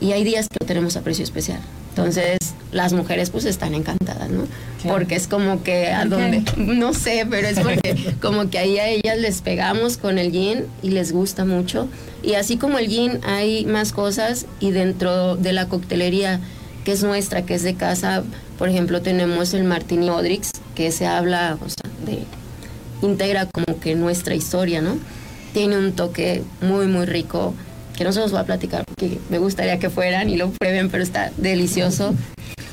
y 0.01 0.13
hay 0.13 0.25
días 0.25 0.49
que 0.49 0.57
lo 0.61 0.67
tenemos 0.67 0.97
a 0.97 1.03
precio 1.03 1.25
especial. 1.25 1.61
Entonces, 1.91 2.39
las 2.73 2.93
mujeres 2.93 3.31
pues 3.31 3.47
están 3.47 3.75
encantadas, 3.75 4.29
¿no? 4.29 4.45
Porque 4.87 5.17
es 5.17 5.27
como 5.27 5.63
que 5.63 5.91
a 5.93 6.01
¿Por 6.01 6.11
donde, 6.11 6.45
qué? 6.45 6.53
no 6.63 6.93
sé, 6.93 7.27
pero 7.29 7.49
es 7.49 7.59
porque 7.59 8.15
como 8.21 8.51
que 8.51 8.59
ahí 8.59 8.79
a 8.79 8.89
ellas 8.89 9.19
les 9.19 9.41
pegamos 9.41 9.97
con 9.97 10.19
el 10.19 10.31
gin 10.31 10.67
y 10.83 10.91
les 10.91 11.13
gusta 11.13 11.45
mucho. 11.45 11.89
Y 12.23 12.35
así 12.35 12.59
como 12.59 12.79
el 12.79 12.89
gin 12.89 13.21
hay 13.25 13.65
más 13.65 13.93
cosas 13.93 14.47
y 14.61 14.73
dentro 14.73 15.37
de 15.37 15.53
la 15.53 15.69
coctelería 15.69 16.41
que 16.85 16.93
es 16.93 17.03
nuestra, 17.03 17.47
que 17.47 17.55
es 17.55 17.63
de 17.63 17.75
casa, 17.75 18.23
por 18.59 18.69
ejemplo, 18.69 19.03
tenemos 19.03 19.55
el 19.55 19.65
Martini 19.65 20.09
Odrix, 20.09 20.53
que 20.77 20.93
se 20.93 21.07
habla, 21.07 21.59
o 21.65 21.69
sea, 21.69 21.91
de 22.05 22.21
integra 23.03 23.47
como 23.47 23.81
que 23.81 23.95
nuestra 23.95 24.35
historia, 24.35 24.83
¿no? 24.83 24.97
Tiene 25.57 25.79
un 25.79 25.93
toque 25.93 26.43
muy, 26.61 26.87
muy 26.87 27.07
rico, 27.07 27.55
que 27.97 28.05
no 28.05 28.13
se 28.13 28.21
los 28.21 28.31
voy 28.31 28.41
a 28.41 28.45
platicar 28.45 28.85
porque 28.85 29.19
me 29.31 29.39
gustaría 29.39 29.79
que 29.79 29.89
fueran 29.89 30.29
y 30.29 30.37
lo 30.37 30.51
prueben, 30.51 30.91
pero 30.91 31.03
está 31.03 31.33
delicioso. 31.39 32.13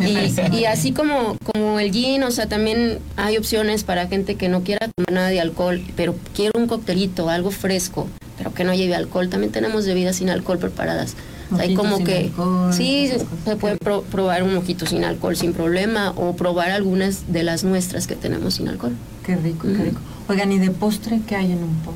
Y, 0.01 0.33
y 0.57 0.65
así 0.65 0.91
como, 0.91 1.37
como 1.45 1.79
el 1.79 1.93
gin, 1.93 2.23
o 2.23 2.31
sea, 2.31 2.47
también 2.47 2.99
hay 3.15 3.37
opciones 3.37 3.85
para 3.85 4.07
gente 4.07 4.35
que 4.35 4.49
no 4.49 4.63
quiera 4.63 4.89
tomar 4.93 5.13
nada 5.13 5.29
de 5.29 5.39
alcohol, 5.39 5.81
pero 5.95 6.13
quiere 6.35 6.59
un 6.59 6.67
coctelito, 6.67 7.29
algo 7.29 7.51
fresco, 7.51 8.09
pero 8.37 8.53
que 8.53 8.65
no 8.65 8.73
lleve 8.73 8.95
alcohol. 8.95 9.29
También 9.29 9.53
tenemos 9.53 9.85
bebidas 9.85 10.17
sin 10.17 10.29
alcohol 10.29 10.57
preparadas. 10.57 11.15
O 11.53 11.55
sea, 11.55 11.63
hay 11.63 11.75
como 11.75 11.95
sin 11.95 12.05
que 12.05 12.17
alcohol, 12.25 12.73
sí, 12.73 13.07
se- 13.45 13.55
puede 13.55 13.77
pro- 13.77 14.01
probar 14.01 14.43
un 14.43 14.55
mojito 14.55 14.85
sin 14.87 15.05
alcohol 15.05 15.37
sin 15.37 15.53
problema 15.53 16.11
o 16.17 16.35
probar 16.35 16.71
algunas 16.71 17.31
de 17.31 17.43
las 17.43 17.63
nuestras 17.63 18.07
que 18.07 18.17
tenemos 18.17 18.55
sin 18.55 18.67
alcohol. 18.67 18.91
Qué 19.25 19.37
rico, 19.37 19.69
qué 19.69 19.83
rico. 19.85 20.01
Oigan, 20.27 20.51
¿y 20.51 20.59
de 20.59 20.69
postre 20.71 21.21
qué 21.25 21.37
hay 21.37 21.53
en 21.53 21.63
un 21.63 21.75
pop? 21.85 21.93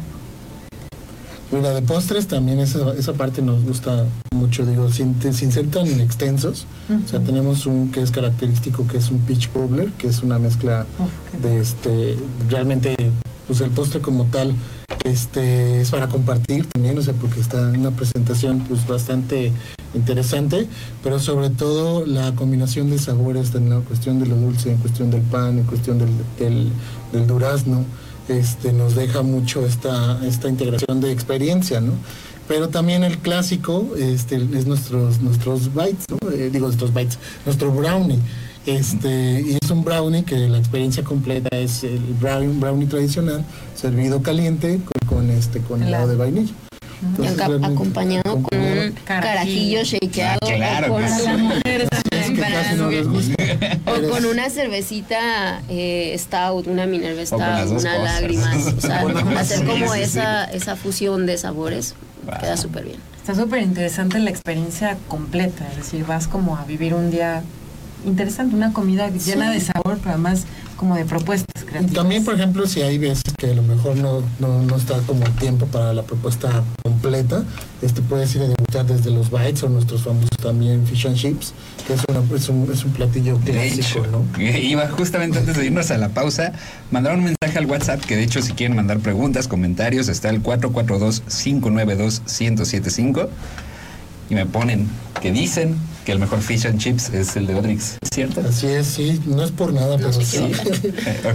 Y 1.51 1.61
la 1.61 1.71
de 1.71 1.81
postres 1.81 2.27
también 2.27 2.59
esa, 2.59 2.93
esa 2.93 3.13
parte 3.13 3.41
nos 3.41 3.63
gusta 3.63 4.05
mucho, 4.33 4.65
digo, 4.65 4.91
sin, 4.91 5.15
sin 5.33 5.51
ser 5.51 5.67
tan 5.67 5.87
extensos. 6.01 6.65
O 7.05 7.07
sea, 7.07 7.21
tenemos 7.21 7.65
un 7.65 7.89
que 7.91 8.01
es 8.01 8.11
característico, 8.11 8.85
que 8.87 8.97
es 8.97 9.09
un 9.09 9.19
peach 9.19 9.49
cobbler, 9.51 9.91
que 9.93 10.07
es 10.07 10.23
una 10.23 10.39
mezcla 10.39 10.85
de 11.41 11.61
este, 11.61 12.17
realmente, 12.49 12.95
pues 13.47 13.61
el 13.61 13.69
postre 13.69 14.01
como 14.01 14.25
tal, 14.25 14.53
este, 15.05 15.81
es 15.81 15.91
para 15.91 16.07
compartir 16.09 16.65
también, 16.65 16.97
o 16.97 17.01
sea, 17.01 17.13
porque 17.13 17.39
está 17.39 17.59
en 17.69 17.79
una 17.79 17.91
presentación 17.91 18.59
pues 18.67 18.85
bastante 18.85 19.53
interesante, 19.93 20.67
pero 21.01 21.17
sobre 21.17 21.49
todo 21.49 22.05
la 22.05 22.35
combinación 22.35 22.89
de 22.89 22.99
sabores 22.99 23.55
en 23.55 23.69
la 23.69 23.79
cuestión 23.79 24.19
de 24.19 24.25
lo 24.25 24.35
dulce, 24.35 24.71
en 24.71 24.77
cuestión 24.79 25.11
del 25.11 25.21
pan, 25.21 25.59
en 25.59 25.63
cuestión 25.63 25.97
del, 25.97 26.09
del, 26.37 26.69
del 27.13 27.25
durazno 27.25 27.85
este, 28.29 28.73
nos 28.73 28.95
deja 28.95 29.21
mucho 29.21 29.65
esta, 29.65 30.19
esta 30.25 30.49
integración 30.49 31.01
de 31.01 31.11
experiencia, 31.11 31.81
¿no? 31.81 31.93
Pero 32.47 32.69
también 32.69 33.03
el 33.03 33.17
clásico 33.17 33.89
este, 33.97 34.35
es 34.35 34.65
nuestros, 34.65 35.19
nuestros 35.21 35.73
bites, 35.73 36.05
¿no? 36.09 36.29
Eh, 36.31 36.49
digo, 36.51 36.67
nuestros 36.67 36.93
bites, 36.93 37.19
nuestro 37.45 37.71
brownie. 37.71 38.19
Este, 38.65 39.41
y 39.41 39.57
es 39.61 39.71
un 39.71 39.83
brownie 39.83 40.23
que 40.23 40.35
la 40.49 40.57
experiencia 40.57 41.03
completa 41.03 41.57
es 41.57 41.83
el 41.83 41.99
brownie, 42.19 42.59
brownie 42.59 42.87
tradicional, 42.87 43.45
servido 43.75 44.21
caliente 44.21 44.79
con, 44.83 45.17
con 45.17 45.31
este, 45.31 45.59
con 45.59 45.83
helado 45.83 46.07
de 46.07 46.15
vainilla. 46.15 46.53
Entonces, 47.01 47.39
acompañado 47.63 48.41
con 48.41 48.59
un 48.59 48.91
carajillo 49.05 49.83
shakeado 49.83 50.39
Ah, 50.41 50.55
claro, 50.55 50.93
con, 50.93 51.03
que 52.33 52.41
casi 52.41 52.75
no 52.75 52.89
les 52.89 53.07
gusta. 53.07 53.35
o 53.85 54.09
con 54.09 54.25
una 54.25 54.49
cervecita 54.49 55.61
eh, 55.69 56.15
stout, 56.17 56.67
una 56.67 56.85
Minerva 56.85 57.25
stout, 57.25 57.39
una 57.41 57.63
cosas. 57.65 57.83
lágrimas, 58.03 58.73
o 58.77 58.81
sea, 58.81 59.01
hacer 59.39 59.65
como 59.65 59.85
sí, 59.93 59.99
sí. 59.99 60.03
esa 60.03 60.45
esa 60.45 60.75
fusión 60.75 61.25
de 61.25 61.37
sabores 61.37 61.95
Wow. 62.25 62.39
queda 62.41 62.57
súper 62.57 62.83
bien. 62.83 62.97
Está 63.15 63.35
súper 63.35 63.61
interesante 63.61 64.19
la 64.19 64.29
experiencia 64.29 64.97
completa, 65.07 65.65
es 65.71 65.77
decir, 65.77 66.05
vas 66.05 66.27
como 66.27 66.57
a 66.57 66.65
vivir 66.65 66.93
un 66.93 67.09
día 67.11 67.41
interesante, 68.07 68.55
una 68.55 68.71
comida 68.73 69.09
llena 69.09 69.51
de 69.51 69.59
sabor, 69.59 69.97
pero 69.99 70.11
además 70.11 70.45
como 70.77 70.95
de 70.95 71.03
propuestas 71.05 71.63
Y 71.63 71.65
creativas. 71.65 71.95
también, 71.95 72.23
por 72.23 72.35
ejemplo, 72.35 72.67
si 72.67 72.81
hay 72.81 72.97
veces 72.99 73.23
que 73.37 73.47
a 73.51 73.53
lo 73.53 73.63
mejor 73.63 73.97
no, 73.97 74.21
no, 74.39 74.61
no 74.61 74.75
está 74.75 74.97
como 75.07 75.23
tiempo 75.39 75.65
para 75.65 75.91
la 75.93 76.03
propuesta 76.03 76.63
completa, 76.83 77.43
este 77.81 78.01
puedes 78.03 78.33
ir 78.35 78.43
a 78.43 78.47
debutar 78.47 78.85
desde 78.85 79.09
los 79.09 79.31
bites 79.31 79.63
o 79.63 79.69
nuestros 79.69 80.03
famosos 80.03 80.29
también 80.41 80.85
fish 80.85 81.07
and 81.07 81.15
chips, 81.17 81.53
que 81.87 81.93
es, 81.93 82.01
una- 82.07 82.21
es, 82.35 82.49
un, 82.49 82.69
es 82.71 82.85
un 82.85 82.91
platillo 82.91 83.39
De 83.39 83.51
clásico, 83.53 84.05
hecho, 84.05 84.07
¿no? 84.11 84.23
iba 84.57 84.87
justamente 84.89 85.39
antes 85.39 85.57
de 85.57 85.65
irnos 85.65 85.89
a 85.89 85.97
la 85.97 86.09
pausa, 86.09 86.53
mandaron 86.91 87.19
un 87.19 87.25
mensaje 87.25 87.57
al 87.57 87.65
WhatsApp 87.65 87.99
que 88.01 88.15
de 88.15 88.23
hecho 88.23 88.41
si 88.43 88.53
quieren 88.53 88.75
mandar 88.75 88.99
preguntas, 88.99 89.47
comentarios, 89.47 90.07
está 90.09 90.29
el 90.29 90.43
442-592-1075 90.43 93.27
y 94.29 94.35
me 94.35 94.45
ponen 94.45 94.87
que 95.21 95.31
dicen 95.31 95.75
que 96.07 96.13
el 96.13 96.19
mejor 96.19 96.41
fish 96.41 96.65
and 96.65 96.79
chips 96.79 97.09
es 97.09 97.35
el 97.35 97.47
de 97.47 97.55
Odrix, 97.55 97.97
¿es 97.99 98.09
cierto? 98.13 98.39
Así 98.39 98.65
es, 98.65 98.87
sí, 98.87 99.21
no 99.25 99.43
es 99.43 99.51
por 99.51 99.73
nada, 99.73 99.97
pero 99.97 100.13
sí. 100.13 100.37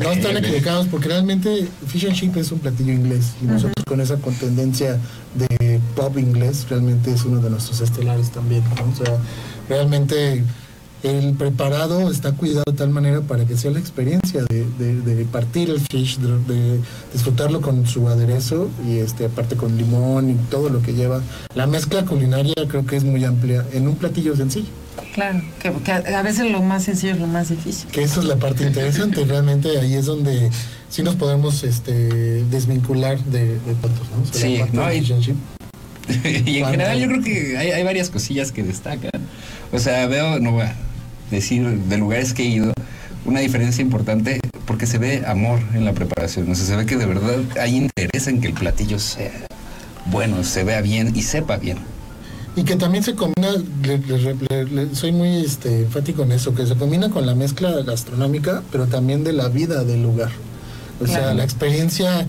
No 0.03 0.13
están 0.13 0.39
equivocados 0.39 0.87
porque 0.87 1.09
realmente 1.09 1.69
fish 1.87 2.07
and 2.07 2.15
chip 2.15 2.35
es 2.39 2.51
un 2.53 2.59
platillo 2.59 2.91
inglés 2.91 3.33
y 3.43 3.45
nosotros 3.45 3.85
con 3.87 4.01
esa 4.01 4.17
con 4.17 4.33
tendencia 4.35 4.99
de 5.35 5.79
pop 5.95 6.17
inglés 6.17 6.65
realmente 6.71 7.13
es 7.13 7.23
uno 7.27 7.43
de 7.43 7.51
nuestros 7.51 7.83
estelares 7.83 8.31
también, 8.31 8.65
¿no? 8.65 8.91
O 8.91 9.05
sea, 9.05 9.19
realmente 9.69 10.43
el 11.03 11.35
preparado 11.35 12.11
está 12.11 12.33
cuidado 12.33 12.63
de 12.67 12.75
tal 12.77 12.91
manera 12.91 13.21
para 13.23 13.45
que 13.45 13.57
sea 13.57 13.71
la 13.73 13.79
experiencia 13.81 14.43
de, 14.49 14.65
de- 14.79 15.01
de 15.01 15.25
partir 15.25 15.69
el 15.71 15.81
fish, 15.81 16.19
de, 16.19 16.39
de 16.55 16.81
disfrutarlo 17.13 17.61
con 17.61 17.87
su 17.87 18.09
aderezo 18.09 18.71
y 18.87 18.99
este 18.99 19.25
aparte 19.27 19.57
con 19.57 19.77
limón 19.77 20.31
y 20.31 20.35
todo 20.51 20.69
lo 20.69 20.81
que 20.83 20.93
lleva. 20.95 21.21
La 21.55 21.67
mezcla 21.67 22.05
culinaria 22.05 22.55
creo 22.69 22.87
que 22.87 22.97
es 22.97 23.05
muy 23.05 23.25
amplia 23.25 23.65
en 23.73 23.89
un 23.89 23.97
platillo 23.97 24.37
sencillo. 24.37 24.69
Claro, 25.15 25.41
que, 25.61 25.73
que 25.73 25.93
a 25.93 26.23
veces 26.23 26.51
lo 26.51 26.63
más 26.63 26.85
sencillo 26.85 27.15
es 27.15 27.19
lo 27.21 27.27
más 27.27 27.49
difícil. 27.49 27.89
Que 27.91 28.03
esa 28.03 28.21
es 28.21 28.27
la 28.27 28.37
parte 28.37 28.65
interesante, 28.65 29.25
realmente 29.27 29.77
ahí 29.79 29.95
es 29.95 30.07
donde 30.07 30.51
sí 30.89 31.03
nos 31.03 31.17
podemos 31.17 31.65
este, 31.65 32.45
desvincular 32.45 33.19
de, 33.25 33.47
de 33.59 33.73
otros, 33.83 34.09
¿no? 34.15 34.23
O 34.23 34.33
sea, 34.33 34.41
Sí, 34.41 34.61
no, 34.73 34.93
y- 34.93 34.99
y 36.47 36.59
en 36.59 36.67
general 36.67 36.99
yo 36.99 37.07
creo 37.09 37.23
que 37.23 37.57
hay, 37.59 37.71
hay 37.71 37.83
varias 37.85 38.11
cosillas 38.11 38.53
que 38.53 38.63
destacan. 38.63 39.11
O 39.73 39.79
sea, 39.79 40.07
veo, 40.07 40.39
no 40.41 40.53
voy 40.53 40.63
a 40.63 40.77
decir 41.37 41.67
de 41.67 41.99
lugares 41.99 42.33
que 42.35 42.43
he 42.43 42.47
ido, 42.47 42.73
una 43.25 43.41
diferencia 43.41 43.83
importante 43.83 44.41
porque 44.67 44.87
se 44.87 44.99
ve 44.99 45.25
amor 45.27 45.61
en 45.75 45.85
la 45.85 45.93
preparación. 45.93 46.51
O 46.51 46.55
sea, 46.55 46.65
se 46.67 46.77
ve 46.77 46.87
que 46.87 46.97
de 46.97 47.07
verdad 47.07 47.37
hay 47.61 47.77
interés 47.77 48.27
en 48.27 48.41
que 48.41 48.49
el 48.49 48.55
platillo 48.55 48.99
sea 48.99 49.31
bueno, 50.07 50.43
se 50.43 50.65
vea 50.65 50.81
bien 50.81 51.13
y 51.15 51.23
sepa 51.23 51.57
bien. 51.57 51.79
Y 52.57 52.65
que 52.65 52.77
también 52.77 53.03
se 53.05 53.15
combina, 53.15 53.53
le- 53.83 53.99
le- 53.99 54.35
le- 54.51 54.65
le- 54.65 54.95
soy 54.95 55.13
muy 55.13 55.37
este, 55.45 55.83
enfático 55.83 56.25
en 56.25 56.33
eso, 56.33 56.55
que 56.55 56.67
se 56.67 56.75
combina 56.75 57.09
con 57.09 57.25
la 57.25 57.35
mezcla 57.35 57.71
gastronómica, 57.83 58.63
pero 58.73 58.87
también 58.87 59.25
de 59.25 59.33
la 59.33 59.49
vida 59.49 59.85
del 59.85 60.03
lugar. 60.03 60.31
O 61.01 61.07
sea, 61.07 61.33
la 61.35 61.45
experiencia 61.45 62.27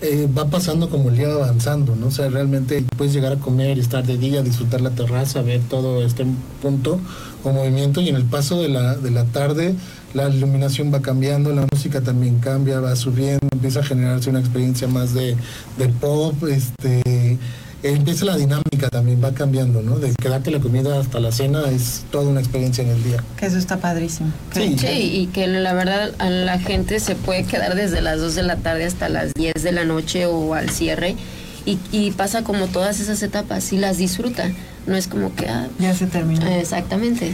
eh, 0.00 0.28
va 0.36 0.46
pasando 0.46 0.88
como 0.88 1.10
el 1.10 1.16
día 1.16 1.28
va 1.28 1.44
avanzando, 1.44 1.94
¿no? 1.94 2.06
O 2.06 2.10
sea, 2.10 2.28
realmente 2.28 2.84
puedes 2.96 3.12
llegar 3.12 3.32
a 3.32 3.36
comer 3.36 3.78
estar 3.78 4.04
de 4.04 4.16
día, 4.16 4.42
disfrutar 4.42 4.80
la 4.80 4.90
terraza, 4.90 5.42
ver 5.42 5.60
todo 5.68 6.02
este 6.02 6.24
punto 6.62 6.98
o 7.42 7.52
movimiento 7.52 8.00
y 8.00 8.08
en 8.08 8.16
el 8.16 8.24
paso 8.24 8.60
de 8.62 8.68
la, 8.68 8.96
de 8.96 9.10
la 9.10 9.24
tarde 9.24 9.74
la 10.14 10.28
iluminación 10.28 10.94
va 10.94 11.02
cambiando, 11.02 11.52
la 11.52 11.66
música 11.70 12.00
también 12.00 12.38
cambia, 12.38 12.80
va 12.80 12.96
subiendo, 12.96 13.46
empieza 13.52 13.80
a 13.80 13.82
generarse 13.82 14.30
una 14.30 14.38
experiencia 14.38 14.86
más 14.86 15.12
de, 15.12 15.36
de 15.76 15.88
pop, 15.88 16.34
este 16.44 17.38
empieza 17.92 18.24
la 18.24 18.36
dinámica 18.36 18.88
también, 18.90 19.22
va 19.22 19.32
cambiando, 19.32 19.82
¿no? 19.82 19.98
De 19.98 20.12
quedarte 20.14 20.50
la 20.50 20.58
comida 20.60 20.98
hasta 20.98 21.20
la 21.20 21.30
cena 21.32 21.62
es 21.70 22.04
toda 22.10 22.28
una 22.28 22.40
experiencia 22.40 22.82
en 22.84 22.90
el 22.90 23.02
día. 23.04 23.22
Que 23.36 23.46
eso 23.46 23.58
está 23.58 23.76
padrísimo. 23.78 24.30
Sí. 24.52 24.76
Sí, 24.78 24.86
y 24.88 25.26
que 25.28 25.46
la 25.46 25.72
verdad 25.74 26.12
a 26.18 26.30
la 26.30 26.58
gente 26.58 26.98
se 27.00 27.14
puede 27.14 27.44
quedar 27.44 27.74
desde 27.74 28.00
las 28.02 28.18
2 28.20 28.34
de 28.34 28.42
la 28.42 28.56
tarde 28.56 28.84
hasta 28.84 29.08
las 29.08 29.32
10 29.34 29.54
de 29.62 29.72
la 29.72 29.84
noche 29.84 30.26
o 30.26 30.54
al 30.54 30.70
cierre 30.70 31.16
y, 31.66 31.78
y 31.92 32.10
pasa 32.12 32.42
como 32.44 32.66
todas 32.66 33.00
esas 33.00 33.22
etapas 33.22 33.72
y 33.72 33.78
las 33.78 33.98
disfruta. 33.98 34.50
No 34.86 34.96
es 34.96 35.06
como 35.08 35.34
que... 35.34 35.48
ah, 35.48 35.68
Ya 35.78 35.94
se 35.94 36.06
terminó. 36.06 36.46
exactamente. 36.46 37.32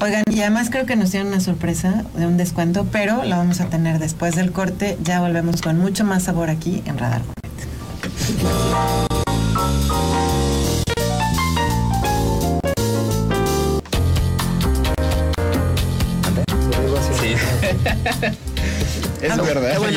Oigan, 0.00 0.24
y 0.32 0.40
además 0.40 0.68
creo 0.68 0.84
que 0.84 0.96
nos 0.96 1.10
tienen 1.10 1.28
una 1.28 1.40
sorpresa 1.40 2.04
de 2.16 2.26
un 2.26 2.36
descuento, 2.36 2.86
pero 2.90 3.22
la 3.24 3.36
vamos 3.36 3.60
a 3.60 3.66
tener 3.66 3.98
después 4.00 4.34
del 4.34 4.50
corte. 4.50 4.98
Ya 5.04 5.20
volvemos 5.20 5.62
con 5.62 5.78
mucho 5.78 6.02
más 6.04 6.24
sabor 6.24 6.50
aquí 6.50 6.82
en 6.86 6.98
Radar 6.98 7.22
Gourmet. 7.22 9.11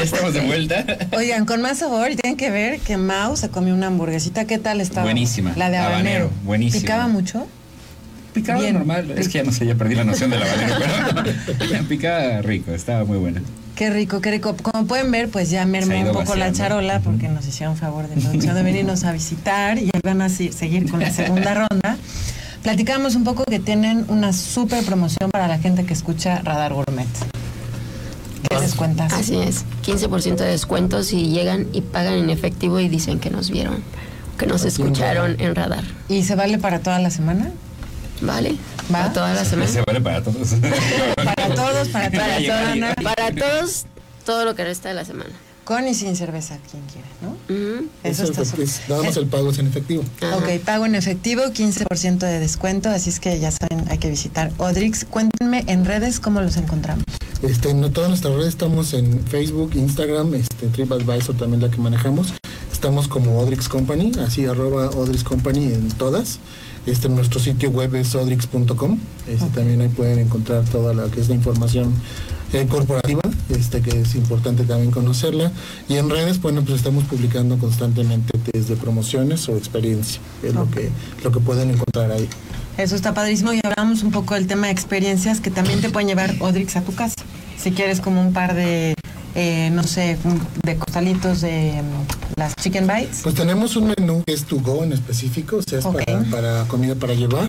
Estamos 0.06 0.34
de 0.34 0.42
vuelta. 0.42 0.86
Oigan, 1.12 1.46
con 1.46 1.62
más 1.62 1.80
sabor, 1.80 2.10
tienen 2.16 2.38
que 2.38 2.50
ver 2.52 2.80
que 2.80 2.98
Mau 2.98 3.36
se 3.36 3.50
comió 3.50 3.74
una 3.74 3.88
hamburguesita. 3.88 4.46
¿Qué 4.46 4.58
tal 4.58 4.82
estaba? 4.82 5.04
Buenísima. 5.04 5.54
La 5.56 5.70
de 5.70 5.78
habanero. 5.78 5.96
Habanero, 5.96 6.32
buenísima. 6.44 6.82
¿Picaba 6.82 7.08
mucho? 7.08 7.48
Picaba 8.34 8.60
Bien. 8.60 8.74
normal, 8.74 9.12
es 9.12 9.30
que 9.30 9.38
ya 9.38 9.44
no 9.44 9.52
sé, 9.54 9.66
ya 9.66 9.76
perdí 9.76 9.96
la 9.96 10.04
noción 10.04 10.30
del 10.30 10.44
habanero, 10.44 10.76
pero 11.58 11.84
picaba 11.90 12.42
rico, 12.42 12.72
estaba 12.72 13.06
muy 13.06 13.18
buena. 13.18 13.42
Qué 13.76 13.90
rico, 13.90 14.22
qué 14.22 14.32
rico. 14.32 14.56
Como 14.62 14.88
pueden 14.88 15.10
ver, 15.12 15.30
pues 15.30 15.50
ya 15.50 15.66
mermó 15.66 15.98
un 16.00 16.14
poco 16.14 16.36
la 16.36 16.52
charola 16.52 17.00
porque 17.00 17.28
nos 17.28 17.46
hicieron 17.48 17.76
favor 17.78 18.08
de 18.08 18.16
producción 18.22 18.56
de 18.56 18.64
venirnos 18.64 19.04
a 19.04 19.12
visitar 19.12 19.78
y 19.78 19.90
van 20.04 20.22
a 20.22 20.30
seguir 20.30 20.90
con 20.90 21.00
la 21.02 21.12
segunda 21.12 21.54
ronda. 21.70 21.98
Platicamos 22.64 23.16
un 23.16 23.24
poco 23.24 23.44
que 23.46 23.60
tienen 23.60 24.06
una 24.08 24.34
súper 24.34 24.84
promoción 24.84 25.30
para 25.30 25.48
la 25.48 25.60
gente 25.60 25.86
que 25.86 25.94
escucha 25.94 26.42
Radar 26.42 26.74
Gourmet. 26.74 27.08
¿Qué 28.60 28.66
les 28.66 28.76
cuentas? 28.76 29.14
Así 29.14 29.38
es. 29.38 29.66
15% 29.86 30.36
de 30.38 30.46
descuento 30.48 31.04
si 31.04 31.30
llegan 31.30 31.68
y 31.74 31.82
pagan 31.82 32.14
en 32.16 32.30
efectivo 32.30 32.80
y 32.80 32.88
dicen 32.90 33.20
que 33.20 33.30
nos 33.30 33.50
vieron, 33.52 33.84
que 34.38 34.46
nos 34.48 34.64
escucharon 34.66 35.36
en 35.40 35.56
radar. 35.56 35.84
¿Y 36.10 36.24
se 36.24 36.36
vale 36.36 36.58
para 36.58 36.80
toda 36.80 37.00
la 37.00 37.10
semana? 37.10 37.52
¿Vale? 38.22 38.52
¿Va? 38.94 39.00
Para 39.02 39.14
toda 39.14 39.34
la 39.34 39.46
semana. 39.46 39.70
Se 39.72 39.82
vale 39.82 40.00
para 40.02 40.22
todos. 40.24 40.38
Para 41.16 41.56
todos, 41.56 41.88
para 41.90 42.10
toda 42.12 42.24
Para, 42.28 42.40
semana. 42.40 42.94
para 43.04 43.32
todos, 43.34 43.86
todo 44.26 44.46
lo 44.46 44.56
que 44.56 44.64
resta 44.64 44.90
de 44.90 44.96
la 44.96 45.06
semana. 45.06 45.30
Con 45.64 45.88
y 45.88 45.96
sin 45.96 46.16
cerveza, 46.16 46.58
quien 46.70 46.84
quiera, 46.84 47.08
¿no? 47.24 47.36
Eso 48.04 48.24
Es 48.24 48.30
está 48.38 48.62
es- 48.62 48.82
nada 48.88 49.02
más 49.02 49.18
el 49.18 49.26
pago 49.26 49.50
es 49.50 49.58
en 49.58 49.66
efectivo. 49.68 50.04
Ajá. 50.22 50.38
Ok, 50.38 50.60
pago 50.64 50.86
en 50.86 50.94
efectivo, 50.94 51.42
15% 51.52 52.20
de 52.20 52.40
descuento, 52.40 52.90
así 52.90 53.10
es 53.10 53.20
que 53.20 53.40
ya 53.40 53.50
saben, 53.52 53.84
hay 53.90 53.98
que 53.98 54.10
visitar 54.10 54.52
Odrix. 54.60 55.06
Cuéntenme 55.06 55.64
en 55.68 55.84
redes 55.86 56.20
cómo 56.20 56.40
los 56.42 56.58
encontramos. 56.58 57.04
Este, 57.42 57.70
en 57.70 57.92
todas 57.92 58.10
nuestras 58.10 58.34
redes 58.34 58.50
estamos 58.50 58.94
en 58.94 59.20
Facebook, 59.26 59.72
Instagram, 59.76 60.34
este, 60.36 60.68
TripAdvisor 60.68 61.36
también 61.36 61.62
la 61.62 61.70
que 61.70 61.78
manejamos. 61.78 62.34
Estamos 62.72 63.08
como 63.08 63.40
Odrix 63.40 63.68
Company, 63.68 64.12
así 64.26 64.46
arroba 64.46 64.90
Odrix 64.92 65.24
Company 65.24 65.66
en 65.74 65.90
todas. 65.90 66.40
Este, 66.86 67.10
nuestro 67.10 67.40
sitio 67.40 67.72
web 67.72 67.96
es 67.96 68.14
odrix.com. 68.16 69.00
Este, 69.28 69.48
También 69.48 69.82
ahí 69.82 69.90
pueden 69.90 70.20
encontrar 70.20 70.64
toda 70.66 70.94
la 70.94 71.10
que 71.10 71.20
es 71.20 71.30
la 71.30 71.36
información 71.36 71.94
eh, 72.54 72.68
corporativa, 72.68 73.22
este 73.50 73.82
que 73.82 74.02
es 74.02 74.16
importante 74.16 74.64
también 74.64 74.92
conocerla. 74.92 75.52
Y 75.90 75.96
en 75.96 76.10
redes, 76.10 76.42
bueno, 76.42 76.62
pues 76.62 76.78
estamos 76.78 77.04
publicando 77.06 77.58
constantemente 77.58 78.40
desde 78.54 78.76
promociones 78.76 79.50
o 79.50 79.58
experiencia, 79.58 80.22
es 80.44 80.54
lo 80.54 80.70
que 80.70 80.90
lo 81.24 81.32
que 81.32 81.40
pueden 81.40 81.72
encontrar 81.72 82.12
ahí. 82.12 82.30
Eso 82.78 82.96
está 82.96 83.14
padrísimo 83.14 83.54
y 83.54 83.62
hablamos 83.64 84.04
un 84.04 84.12
poco 84.12 84.34
del 84.34 84.48
tema 84.48 84.68
de 84.68 84.74
experiencias 84.74 85.40
que 85.40 85.50
también 85.50 85.80
te 85.80 85.90
pueden 85.90 86.10
llevar 86.10 86.36
Odrix 86.40 86.76
a 86.76 86.82
tu 86.82 86.94
casa. 86.94 87.16
Si 87.58 87.72
quieres 87.72 88.02
como 88.02 88.22
un 88.22 88.34
par 88.34 88.54
de, 88.54 88.96
eh, 89.34 89.70
no 89.72 89.84
sé, 89.84 90.18
de 90.64 90.76
costalitos 90.76 91.40
de 91.40 91.82
mm, 91.82 92.40
las 92.40 92.54
chicken 92.58 92.86
bites. 92.86 93.22
Pues 93.24 93.34
tenemos 93.34 93.78
un 93.78 93.94
menú 93.98 94.24
que 94.26 94.34
es 94.34 94.44
to 94.44 94.58
go 94.60 94.84
en 94.84 94.92
específico, 94.92 95.58
o 95.58 95.62
sea, 95.62 95.80
es 95.80 95.86
para, 95.86 96.20
para 96.30 96.64
comida 96.68 96.96
para 96.96 97.14
llevar. 97.14 97.48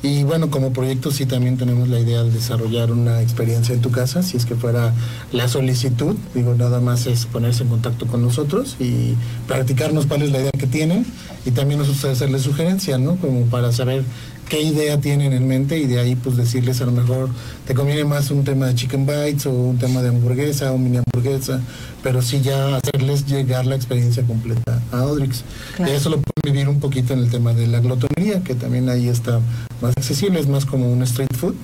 Y 0.00 0.22
bueno, 0.22 0.48
como 0.48 0.72
proyecto 0.72 1.10
sí 1.10 1.26
también 1.26 1.56
tenemos 1.56 1.88
la 1.88 1.98
idea 1.98 2.22
de 2.22 2.30
desarrollar 2.30 2.92
una 2.92 3.20
experiencia 3.20 3.74
en 3.74 3.80
tu 3.80 3.90
casa, 3.90 4.22
si 4.22 4.36
es 4.36 4.46
que 4.46 4.54
fuera 4.54 4.94
la 5.32 5.48
solicitud, 5.48 6.14
digo, 6.34 6.54
nada 6.54 6.80
más 6.80 7.06
es 7.06 7.26
ponerse 7.26 7.64
en 7.64 7.68
contacto 7.68 8.06
con 8.06 8.22
nosotros 8.22 8.76
y 8.78 9.14
practicarnos 9.48 10.06
cuál 10.06 10.22
es 10.22 10.30
la 10.30 10.38
idea 10.38 10.52
que 10.52 10.68
tienen 10.68 11.04
y 11.44 11.50
también 11.50 11.80
nosotros 11.80 12.12
hacerles 12.12 12.42
sugerencia, 12.42 12.96
¿no? 12.98 13.16
Como 13.16 13.46
para 13.46 13.72
saber 13.72 14.04
qué 14.48 14.62
idea 14.62 14.98
tienen 15.00 15.32
en 15.32 15.46
mente 15.46 15.78
y 15.78 15.86
de 15.86 16.00
ahí 16.00 16.14
pues 16.14 16.36
decirles 16.36 16.80
a 16.80 16.86
lo 16.86 16.92
mejor 16.92 17.28
te 17.66 17.74
conviene 17.74 18.04
más 18.04 18.30
un 18.30 18.44
tema 18.44 18.66
de 18.66 18.74
chicken 18.74 19.06
bites 19.06 19.46
o 19.46 19.50
un 19.50 19.78
tema 19.78 20.02
de 20.02 20.08
hamburguesa 20.08 20.72
o 20.72 20.78
mini 20.78 20.98
hamburguesa, 20.98 21.60
pero 22.02 22.22
sí 22.22 22.40
ya 22.40 22.76
hacerles 22.76 23.26
llegar 23.26 23.66
la 23.66 23.76
experiencia 23.76 24.22
completa 24.24 24.80
a 24.90 25.04
Odrix. 25.04 25.44
Y 25.78 25.90
eso 25.90 26.08
lo 26.08 26.20
pueden 26.20 26.54
vivir 26.54 26.68
un 26.68 26.80
poquito 26.80 27.12
en 27.12 27.20
el 27.20 27.30
tema 27.30 27.52
de 27.52 27.66
la 27.66 27.80
glotonería, 27.80 28.42
que 28.42 28.54
también 28.54 28.88
ahí 28.88 29.08
está 29.08 29.40
más 29.82 29.92
accesible, 29.96 30.40
es 30.40 30.48
más 30.48 30.64
como 30.64 30.90
un 30.90 31.02
street 31.02 31.34
food. 31.36 31.54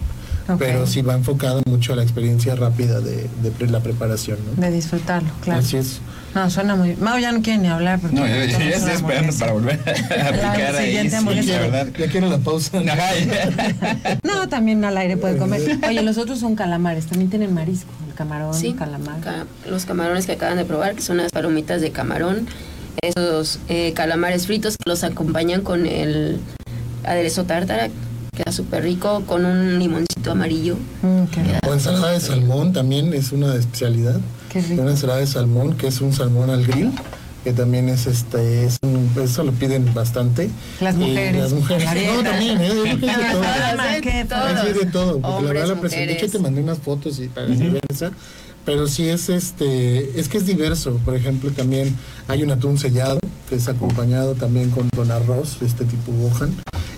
Pero 0.58 0.86
sí 0.86 1.00
va 1.02 1.14
enfocado 1.14 1.62
mucho 1.66 1.94
a 1.94 1.96
la 1.96 2.02
experiencia 2.02 2.54
rápida 2.54 3.00
de, 3.00 3.28
de 3.42 3.66
la 3.68 3.80
preparación. 3.80 4.38
¿no? 4.56 4.60
De 4.60 4.70
disfrutarlo, 4.70 5.30
claro. 5.40 5.60
Así 5.60 5.76
es. 5.78 6.00
No, 6.34 6.50
suena 6.50 6.74
muy. 6.76 6.96
Mau 6.96 7.16
ya 7.18 7.30
no 7.32 7.40
quiere 7.42 7.60
ni 7.60 7.68
hablar. 7.68 8.00
Porque 8.00 8.16
No, 8.16 8.26
yo, 8.26 8.34
yo 8.44 8.58
ya 8.58 8.76
estoy 8.76 8.92
esperando 8.92 9.32
para 9.38 9.52
volver 9.52 9.80
a 9.86 9.90
aplicar 10.28 10.76
ahí. 10.76 10.86
siguiente 10.86 11.10
Sí, 11.10 11.16
hamburguesa. 11.16 11.52
la 11.52 11.58
verdad. 11.60 11.86
Ya 11.98 12.06
quiero 12.08 12.28
la 12.28 12.38
pausa. 12.38 12.82
No, 14.22 14.48
también 14.48 14.84
al 14.84 14.96
aire 14.98 15.16
puede 15.16 15.36
comer. 15.38 15.60
Oye, 15.88 16.02
los 16.02 16.18
otros 16.18 16.38
son 16.40 16.54
calamares, 16.56 17.06
también 17.06 17.30
tienen 17.30 17.54
marisco, 17.54 17.90
el 18.08 18.14
camarón, 18.14 18.52
Sí, 18.54 18.72
calamar. 18.74 19.20
ca- 19.20 19.46
los 19.68 19.84
camarones 19.86 20.26
que 20.26 20.32
acaban 20.32 20.56
de 20.58 20.64
probar, 20.64 20.94
que 20.94 21.02
son 21.02 21.16
las 21.18 21.32
palomitas 21.32 21.80
de 21.80 21.90
camarón, 21.90 22.46
esos 23.00 23.58
eh, 23.68 23.92
calamares 23.94 24.46
fritos 24.46 24.76
que 24.76 24.88
los 24.88 25.04
acompañan 25.04 25.62
con 25.62 25.86
el 25.86 26.38
aderezo 27.04 27.44
tártara, 27.44 27.88
queda 28.34 28.52
súper 28.52 28.82
rico, 28.84 29.22
con 29.26 29.44
un 29.44 29.78
limoncito 29.78 30.32
amarillo. 30.32 30.76
Mm, 31.02 31.24
Queda 31.26 31.60
O 31.68 31.72
ensalada 31.72 32.12
de 32.12 32.20
salmón 32.20 32.72
también 32.72 33.12
es 33.14 33.32
una 33.32 33.54
especialidad. 33.54 34.20
qué 34.50 34.60
rico. 34.60 34.82
Una 34.82 34.92
ensalada 34.92 35.20
de 35.20 35.26
salmón, 35.26 35.76
que 35.76 35.86
es 35.88 36.00
un 36.00 36.12
salmón 36.12 36.50
al 36.50 36.64
grill, 36.66 36.90
que 37.44 37.52
también 37.52 37.88
es 37.88 38.06
este, 38.06 38.64
es 38.64 38.78
un- 38.82 39.10
eso 39.22 39.42
lo 39.44 39.52
piden 39.52 39.92
bastante. 39.94 40.48
Las 40.80 40.94
Y 40.94 40.98
mujeres. 40.98 41.42
las 41.42 41.52
mujeres. 41.52 41.84
La 41.84 41.94
No, 41.94 42.22
también, 42.30 42.60
¿eh? 42.60 42.68
Yo 42.74 42.82
creo 42.82 43.00
que 43.00 43.06
es 43.10 44.02
de 44.02 44.24
todo. 44.24 44.74
De 44.74 44.86
todo, 44.86 45.12
porque 45.20 45.26
Hombres, 45.28 45.46
la 45.54 45.60
verdad 45.60 45.74
la 45.74 45.80
presenté, 45.80 46.06
de 46.06 46.12
hecho 46.12 46.14
mujeres. 46.14 46.32
te 46.32 46.38
mandé 46.38 46.62
unas 46.62 46.78
fotos 46.78 47.18
y 47.20 47.28
para 47.28 47.46
que 47.48 47.68
veas 47.68 47.82
esa, 47.90 48.10
pero 48.64 48.86
sí 48.88 49.08
es 49.08 49.28
este, 49.28 50.18
es 50.18 50.28
que 50.28 50.38
es 50.38 50.46
diverso, 50.46 50.98
por 51.04 51.14
ejemplo 51.14 51.50
también 51.50 51.94
hay 52.28 52.42
un 52.42 52.50
atún 52.50 52.78
sellado, 52.78 53.18
que 53.48 53.56
es 53.56 53.68
acompañado 53.68 54.34
también 54.34 54.70
con, 54.70 54.88
con 54.90 55.10
arroz, 55.10 55.58
este 55.62 55.84
tipo 55.84 56.12
Gohan, 56.12 56.54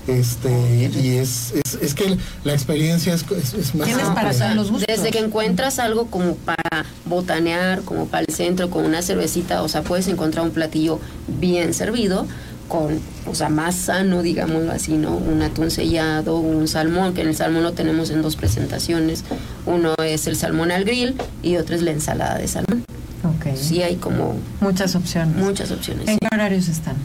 este, 0.06 0.90
y 1.02 1.16
es, 1.16 1.52
es, 1.52 1.74
es 1.80 1.94
que 1.94 2.16
la 2.44 2.52
experiencia 2.52 3.12
es, 3.14 3.24
es, 3.32 3.54
es 3.54 3.74
más 3.74 3.86
Tienes 3.88 4.06
para 4.06 4.32
todos 4.32 4.54
los 4.54 4.70
gustos. 4.70 4.86
Desde 4.86 5.10
que 5.10 5.18
encuentras 5.18 5.78
algo 5.80 6.06
como 6.06 6.36
para 6.36 6.86
botanear, 7.06 7.82
como 7.82 8.06
para 8.06 8.24
el 8.26 8.32
centro, 8.32 8.70
con 8.70 8.84
una 8.84 9.02
cervecita, 9.02 9.62
o 9.62 9.68
sea, 9.68 9.82
puedes 9.82 10.06
encontrar 10.08 10.44
un 10.44 10.52
platillo 10.52 11.00
bien 11.26 11.74
servido, 11.74 12.26
con, 12.68 13.00
o 13.26 13.34
sea, 13.34 13.48
más 13.48 13.74
sano, 13.76 14.22
digámoslo 14.22 14.72
así, 14.72 14.92
¿no? 14.96 15.16
Un 15.16 15.42
atún 15.42 15.70
sellado, 15.70 16.38
un 16.38 16.66
salmón, 16.68 17.14
que 17.14 17.22
en 17.22 17.28
el 17.28 17.36
salmón 17.36 17.62
lo 17.62 17.72
tenemos 17.72 18.10
en 18.10 18.22
dos 18.22 18.34
presentaciones. 18.36 19.24
Uno 19.66 19.94
es 20.04 20.26
el 20.26 20.36
salmón 20.36 20.72
al 20.72 20.84
grill 20.84 21.16
y 21.42 21.56
otro 21.56 21.76
es 21.76 21.82
la 21.82 21.92
ensalada 21.92 22.38
de 22.38 22.48
salmón. 22.48 22.84
Ok. 23.22 23.56
Sí 23.56 23.82
hay 23.82 23.96
como 23.96 24.34
Muchas 24.60 24.94
opciones. 24.96 25.36
muchas 25.36 25.70
opciones. 25.70 26.08
¿En 26.08 26.14
sí. 26.14 26.25
Qué 26.36 26.42
horarios 26.42 26.68
están? 26.68 26.96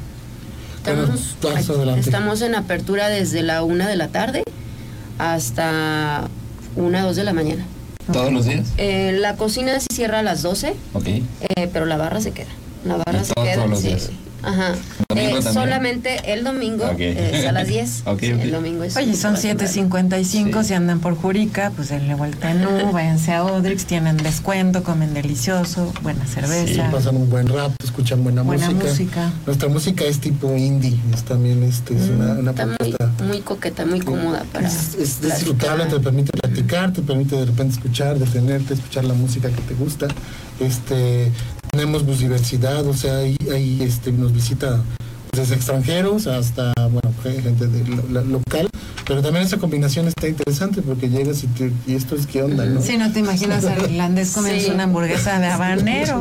Estamos, 1.98 2.42
en 2.42 2.56
apertura 2.56 3.08
desde 3.08 3.44
la 3.44 3.64
una 3.64 3.88
de 3.88 3.96
la 3.96 4.08
tarde 4.10 4.44
hasta 5.20 6.28
una, 6.76 7.04
dos 7.04 7.16
de 7.16 7.24
la 7.24 7.34
mañana. 7.34 7.66
¿Todos 8.12 8.34
los 8.34 8.46
días? 8.46 8.68
Eh, 8.78 9.16
la 9.20 9.36
cocina 9.36 9.80
sí 9.80 9.88
cierra 9.94 10.20
a 10.20 10.24
las 10.24 10.42
12, 10.42 10.74
Ok. 10.94 11.08
eh, 11.08 11.24
pero 11.72 11.86
la 11.86 11.98
barra 11.98 12.20
se 12.20 12.32
queda. 12.32 12.50
La 12.84 12.98
barra 12.98 13.24
se 13.24 13.34
todo- 13.34 13.46
queda. 13.46 13.56
todos 13.56 13.70
los 13.70 13.80
sí. 13.82 13.88
días. 13.90 14.10
Ajá. 14.44 14.74
¿Domingo 15.10 15.38
Eh, 15.38 15.42
solamente 15.42 16.34
el 16.34 16.44
domingo 16.44 16.86
Ok. 16.86 17.00
es 17.00 17.46
a 17.46 17.52
las 17.52 17.68
10. 17.68 18.04
Ok, 18.06 18.20
Sí, 18.22 18.34
ok. 18.34 18.40
El 18.42 18.52
domingo 18.52 18.84
es 18.84 18.96
Oye, 18.98 19.16
son 19.16 19.34
más 19.34 19.42
temprano. 19.42 19.70
7.55, 19.70 20.62
Sí. 20.64 20.68
si 20.70 20.74
andan 20.74 21.00
por 21.00 21.16
Jurica, 21.16 21.72
pues 21.76 21.90
denle 21.90 22.16
vuelta 22.16 22.52
en 22.52 22.66
U, 22.66 22.92
váyanse 22.94 23.34
a 23.34 23.44
Odrix, 23.44 23.86
tienen 23.86 24.18
descuento, 24.18 24.84
comen 24.84 25.14
delicioso, 25.14 25.94
buena 26.02 26.26
Sí, 26.26 26.34
cerveza. 26.36 26.90
pasan 26.92 27.18
un 27.18 27.30
buen 27.30 27.48
rap, 27.48 27.72
escuchan 27.84 28.24
buena, 28.24 28.42
Buena 28.42 28.70
música. 28.70 28.90
música. 28.90 29.32
Nuestra 29.46 29.70
música 29.70 30.06
es 30.06 30.20
tipo 30.20 30.56
indie, 30.56 30.98
es 31.14 31.24
también 31.24 31.62
este, 31.64 31.96
es 31.96 32.10
una, 32.10 32.34
una 32.34 32.52
Está 32.52 32.66
muy, 32.66 32.76
propuesta. 32.78 33.24
muy 33.26 33.42
coqueta, 33.42 33.86
muy 33.86 34.00
cómoda 34.00 34.44
para. 34.52 34.68
Es, 34.68 34.96
es 34.96 35.22
disfrutable, 35.22 35.86
te 35.86 36.00
permite 36.00 36.32
platicar, 36.42 36.94
te 36.94 37.02
permite 37.02 37.36
de 37.36 37.46
repente 37.46 37.76
escuchar, 37.76 38.18
detenerte, 38.18 38.74
escuchar 38.74 39.04
la 39.06 39.14
música 39.14 39.50
que 39.50 39.62
te 39.62 39.74
gusta. 39.76 40.08
Este, 40.60 41.32
tenemos 41.72 42.04
pues, 42.04 42.20
diversidad, 42.20 42.86
o 42.86 42.94
sea, 42.94 43.18
hay, 43.20 43.38
hay, 43.52 43.82
este, 43.82 44.12
nos 44.12 44.34
visita 44.34 44.82
pues, 45.32 45.44
desde 45.44 45.56
extranjeros 45.56 46.28
hasta, 46.28 46.74
bueno, 46.76 47.14
gente 47.24 47.68
de 47.68 47.88
lo- 47.88 48.04
la- 48.12 48.22
local, 48.24 48.70
pero 49.08 49.22
también 49.22 49.46
esa 49.46 49.58
combinación 49.58 50.08
está 50.10 50.28
interesante 50.28 50.82
porque 50.82 51.10
llegas 51.10 51.44
y, 51.44 51.48
te- 51.48 51.72
y 51.88 51.96
esto 51.96 52.16
es 52.16 52.28
qué 52.28 52.44
onda, 52.44 52.66
¿no? 52.66 52.82
Si 52.82 52.98
no 52.98 53.12
te 53.14 53.20
imaginas 53.20 53.64
al 53.64 53.84
irlandés 53.90 54.32
comiendo 54.32 54.62
Sí. 54.66 54.72
una 54.72 54.84
hamburguesa 54.84 55.40
de 55.40 55.48
habanero. 55.48 56.20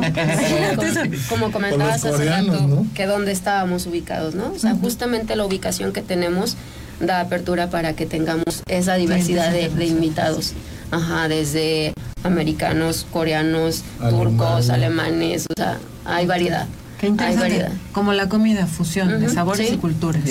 Como, 1.29 1.45
como 1.45 1.51
comentabas 1.51 2.05
hace 2.05 2.25
rato, 2.25 2.67
¿no? 2.67 2.85
que 2.95 3.05
dónde 3.05 3.31
estábamos 3.33 3.85
ubicados, 3.87 4.35
¿no? 4.35 4.51
O 4.53 4.59
sea, 4.59 4.75
justamente 4.75 5.35
la 5.35 5.45
ubicación 5.45 5.91
que 5.91 6.01
tenemos 6.01 6.55
da 7.01 7.19
apertura 7.19 7.69
para 7.69 7.93
que 7.93 8.05
tengamos 8.05 8.63
esa 8.67 8.95
diversidad 8.95 9.51
de, 9.51 9.67
de 9.69 9.85
invitados. 9.85 10.53
Ajá, 10.91 11.27
desde 11.27 11.93
americanos, 12.23 13.07
coreanos, 13.11 13.83
turcos, 14.09 14.69
alemanes, 14.69 15.47
o 15.49 15.53
sea, 15.55 15.79
hay 16.05 16.25
variedad. 16.25 16.67
Qué 16.99 17.07
Hay 17.07 17.11
interesante. 17.13 17.41
variedad. 17.41 17.71
Como 17.93 18.13
la 18.13 18.29
comida, 18.29 18.67
fusión 18.67 19.19
de 19.19 19.29
sabores 19.29 19.69
sí. 19.69 19.73
y 19.73 19.77
culturas. 19.77 20.21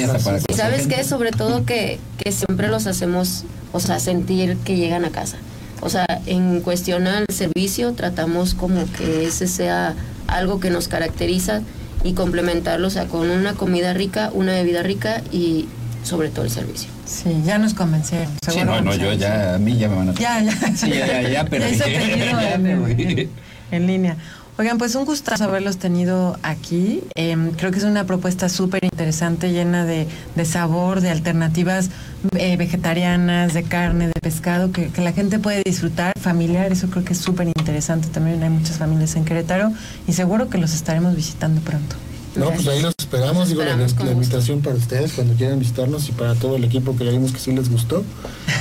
Y 0.49 0.55
sabes 0.55 0.87
qué, 0.87 1.03
sobre 1.03 1.33
todo 1.33 1.65
que, 1.65 1.99
que 2.17 2.31
siempre 2.31 2.69
los 2.69 2.87
hacemos, 2.87 3.45
o 3.73 3.81
sea, 3.81 3.99
sentir 3.99 4.57
que 4.59 4.77
llegan 4.77 5.05
a 5.05 5.11
casa. 5.11 5.37
O 5.81 5.89
sea, 5.89 6.07
en 6.27 6.61
cuestión 6.61 7.07
al 7.07 7.27
servicio, 7.33 7.95
tratamos 7.95 8.55
como 8.55 8.85
que 8.93 9.27
ese 9.27 9.49
sea 9.49 9.95
algo 10.29 10.61
que 10.61 10.71
nos 10.71 10.89
caracteriza 10.89 11.63
y 12.05 12.13
complementarlo, 12.13 12.87
o 12.87 12.91
sea, 12.91 13.07
con 13.07 13.31
una 13.31 13.55
comida 13.55 13.93
rica, 13.93 14.31
una 14.33 14.53
bebida 14.53 14.83
rica 14.83 15.23
y 15.33 15.67
sobre 16.05 16.29
todo 16.29 16.45
el 16.45 16.51
servicio. 16.51 16.89
Sí, 17.11 17.43
ya 17.45 17.59
nos 17.59 17.75
convencieron. 17.75 18.29
Sí, 18.49 18.61
no, 18.65 18.81
no, 18.81 18.95
yo 18.95 19.13
ya, 19.15 19.55
a 19.55 19.59
mí 19.59 19.77
ya 19.77 19.89
me 19.89 19.97
van 19.97 20.11
a... 20.11 20.15
Ya, 20.15 20.41
ya. 20.41 20.53
Sí, 20.77 20.91
ya, 20.91 21.23
ya, 21.29 21.45
perdí. 21.45 21.77
Ya 21.79 22.55
en, 22.55 22.63
me 22.63 22.71
en- 22.73 22.81
voy. 22.83 22.93
en- 22.93 23.31
en 23.73 23.87
línea. 23.87 24.17
Oigan, 24.59 24.77
pues 24.79 24.95
un 24.95 25.07
gustazo 25.07 25.45
haberlos 25.45 25.79
tenido 25.79 26.39
aquí. 26.43 27.01
Em, 27.15 27.51
creo 27.53 27.71
que 27.73 27.79
es 27.79 27.85
una 27.85 28.05
propuesta 28.05 28.49
súper 28.51 28.85
interesante, 28.85 29.51
llena 29.53 29.87
de, 29.87 30.07
de 30.37 30.45
sabor, 30.45 31.01
de 31.01 31.09
alternativas 31.11 31.89
eh, 32.37 32.57
vegetarianas, 32.59 33.55
de 33.55 33.63
carne, 33.63 34.09
de 34.09 34.13
pescado, 34.21 34.71
que, 34.71 34.89
que 34.89 35.01
la 35.01 35.13
gente 35.13 35.39
puede 35.39 35.63
disfrutar, 35.65 36.13
familiar. 36.21 36.71
Eso 36.73 36.91
creo 36.91 37.05
que 37.05 37.15
es 37.15 37.19
súper 37.19 37.49
interesante. 37.49 38.09
También 38.09 38.43
hay 38.43 38.51
muchas 38.51 38.77
familias 38.77 39.17
en 39.17 39.25
Querétaro 39.25 39.73
y 40.07 40.13
seguro 40.13 40.49
que 40.51 40.59
los 40.59 40.75
estaremos 40.75 41.17
visitando 41.17 41.61
pronto. 41.63 41.97
No, 42.37 42.51
pues 42.51 42.68
ahí 42.68 42.81
los 42.81 42.95
esperamos, 42.97 43.49
digo, 43.49 43.62
la, 43.62 43.76
la 43.76 44.12
invitación 44.12 44.61
para 44.61 44.76
ustedes 44.76 45.12
cuando 45.12 45.35
quieran 45.35 45.59
visitarnos 45.59 46.09
y 46.09 46.12
para 46.12 46.35
todo 46.35 46.57
el 46.57 46.64
equipo 46.64 46.97
que 46.97 47.05
ya 47.05 47.11
vimos 47.11 47.33
que 47.33 47.39
sí 47.41 47.53
les 47.53 47.70
gustó. 47.70 48.05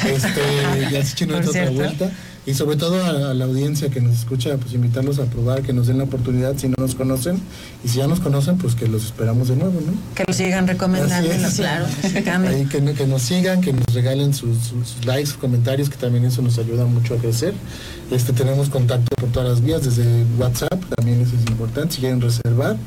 Este, 0.08 0.92
ya 0.92 1.04
se 1.04 1.12
echen 1.14 1.30
Por 1.30 1.46
otra 1.46 1.70
vuelta. 1.70 2.12
Y 2.50 2.56
sobre 2.56 2.78
todo 2.78 3.04
a, 3.04 3.30
a 3.30 3.34
la 3.36 3.46
audiencia 3.46 3.90
que 3.90 4.02
nos 4.02 4.16
escucha, 4.18 4.58
pues 4.58 4.74
invitarlos 4.74 5.20
a 5.20 5.26
probar, 5.26 5.62
que 5.62 5.72
nos 5.72 5.86
den 5.86 6.00
la 6.00 6.06
oportunidad 6.06 6.58
si 6.58 6.68
no 6.68 6.76
nos 6.80 6.96
conocen. 6.96 7.40
Y 7.84 7.90
si 7.90 7.98
ya 8.00 8.08
nos 8.08 8.20
conocen, 8.20 8.58
pues 8.58 8.74
que 8.74 8.88
los 8.88 9.06
esperamos 9.06 9.50
de 9.50 9.56
nuevo, 9.56 9.80
¿no? 9.86 9.94
Que 10.16 10.24
los 11.44 11.54
sigan 11.54 11.82
notificando. 11.82 12.48
Ahí 12.50 12.66
que, 12.66 12.82
que 12.94 13.06
nos 13.08 13.22
sigan, 13.22 13.62
que 13.62 13.72
nos 13.74 13.86
regalen 13.94 14.34
sus, 14.34 14.58
sus- 14.58 14.88
sus 14.90 15.06
likes, 15.06 15.28
sus 15.28 15.38
comentarios, 15.38 15.90
que 15.90 15.98
también 15.98 16.26
eso 16.26 16.42
nos 16.42 16.58
ayuda 16.58 16.86
mucho 16.86 17.14
a 17.14 17.18
crecer. 17.18 17.54
Este, 18.10 18.34
tenemos 18.34 18.70
contacto 18.70 19.08
por 19.20 19.30
todas 19.32 19.48
las 19.50 19.62
vías, 19.62 19.84
desde 19.86 20.26
WhatsApp, 20.40 20.84
también 20.98 21.22
eso 21.22 21.36
es 21.36 21.48
importante, 21.52 21.94
si 21.96 22.00
quieren 22.02 22.20
reservar. 22.20 22.78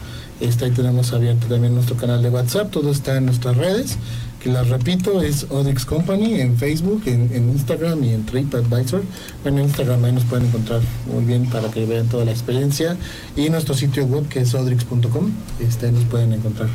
Este, 0.41 0.65
ahí 0.65 0.73
tenemos 0.73 1.13
abierto 1.13 1.47
también 1.47 1.73
nuestro 1.75 1.97
canal 1.97 2.21
de 2.21 2.29
WhatsApp, 2.31 2.71
todo 2.73 2.91
está 2.91 3.17
en 3.19 3.27
nuestras 3.27 3.57
redes, 3.57 3.97
que 4.43 4.51
las 4.51 4.69
repito, 4.69 5.23
es 5.23 5.47
Odrix 5.51 5.85
Company 5.85 6.41
en 6.41 6.57
Facebook, 6.57 7.03
en, 7.07 7.31
en 7.33 7.51
Instagram 7.51 8.03
y 8.03 8.15
en 8.15 8.27
TripAdvisor. 8.27 9.03
Bueno, 9.43 9.59
en 9.59 9.65
Instagram 9.65 10.05
ahí 10.05 10.13
nos 10.13 10.25
pueden 10.25 10.47
encontrar 10.47 10.81
muy 11.07 11.25
bien 11.25 11.47
para 11.49 11.69
que 11.71 11.87
vean 11.87 12.09
toda 12.09 12.25
la 12.25 12.33
experiencia. 12.33 12.97
Y 13.37 13.49
nuestro 13.51 13.75
sitio 13.75 14.05
web 14.07 14.27
que 14.29 14.41
es 14.41 14.53
odrix.com, 14.55 15.31
este, 15.61 15.87
ahí 15.87 15.93
nos 15.93 16.05
pueden 16.07 16.33
encontrar. 16.33 16.69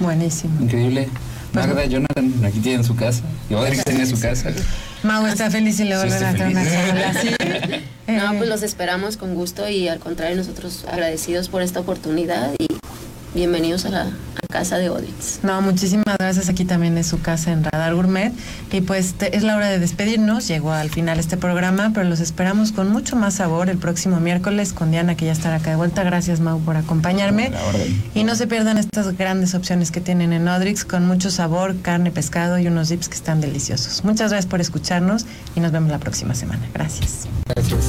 Buenísimo. 0.00 0.60
Increíble. 0.62 1.08
Pues- 1.52 1.66
Magda, 1.66 1.84
Jonathan, 1.86 2.32
aquí 2.44 2.58
tienen 2.58 2.82
su 2.84 2.96
casa. 2.96 3.22
Y 3.48 3.54
Odrix 3.54 3.84
tiene 3.84 4.04
su 4.06 4.18
casa. 4.18 4.50
Mau 5.04 5.24
está 5.26 5.50
feliz 5.52 5.78
y 5.78 5.84
le 5.84 5.94
Sí, 5.94 6.00
vuelven 6.08 6.24
a 6.24 6.30
estoy 6.30 6.36
traer 6.36 6.50
una 6.52 6.64
charla 6.64 7.08
así. 7.10 7.28
No, 8.06 8.32
Eh, 8.32 8.36
pues 8.36 8.50
los 8.50 8.62
esperamos 8.62 9.16
con 9.16 9.34
gusto 9.34 9.66
y 9.68 9.88
al 9.88 9.98
contrario 9.98 10.36
nosotros 10.36 10.84
agradecidos 10.90 11.48
por 11.48 11.62
esta 11.62 11.80
oportunidad 11.80 12.50
y 12.58 12.66
bienvenidos 13.34 13.84
a 13.84 13.90
la 13.90 14.02
a 14.42 14.46
casa 14.48 14.78
de 14.78 14.90
Odrix. 14.90 15.40
No, 15.42 15.60
muchísimas 15.62 16.16
gracias. 16.18 16.48
Aquí 16.48 16.64
también 16.64 16.98
es 16.98 17.06
su 17.06 17.20
casa 17.20 17.52
en 17.52 17.64
Radar 17.64 17.94
Gourmet. 17.94 18.32
Y 18.72 18.80
pues 18.80 19.14
te- 19.14 19.36
es 19.36 19.42
la 19.42 19.56
hora 19.56 19.68
de 19.68 19.78
despedirnos. 19.78 20.48
Llegó 20.48 20.72
al 20.72 20.90
final 20.90 21.18
este 21.18 21.36
programa, 21.36 21.92
pero 21.94 22.08
los 22.08 22.20
esperamos 22.20 22.72
con 22.72 22.90
mucho 22.90 23.16
más 23.16 23.34
sabor 23.34 23.70
el 23.70 23.78
próximo 23.78 24.20
miércoles 24.20 24.72
con 24.72 24.90
Diana, 24.90 25.16
que 25.16 25.24
ya 25.26 25.32
estará 25.32 25.56
acá 25.56 25.70
de 25.70 25.76
vuelta. 25.76 26.02
Gracias, 26.02 26.40
Mau, 26.40 26.60
por 26.60 26.76
acompañarme. 26.76 27.52
Y 28.14 28.24
no 28.24 28.34
se 28.34 28.46
pierdan 28.46 28.76
estas 28.78 29.16
grandes 29.16 29.54
opciones 29.54 29.90
que 29.90 30.00
tienen 30.00 30.32
en 30.32 30.46
Odrix 30.48 30.84
con 30.84 31.06
mucho 31.06 31.30
sabor, 31.30 31.76
carne, 31.80 32.10
pescado 32.10 32.58
y 32.58 32.66
unos 32.66 32.88
dips 32.88 33.08
que 33.08 33.16
están 33.16 33.40
deliciosos. 33.40 34.04
Muchas 34.04 34.30
gracias 34.30 34.46
por 34.50 34.60
escucharnos 34.60 35.26
y 35.54 35.60
nos 35.60 35.72
vemos 35.72 35.90
la 35.90 35.98
próxima 35.98 36.34
semana. 36.34 36.60
Gracias. 36.74 37.26
Gracias. 37.46 37.84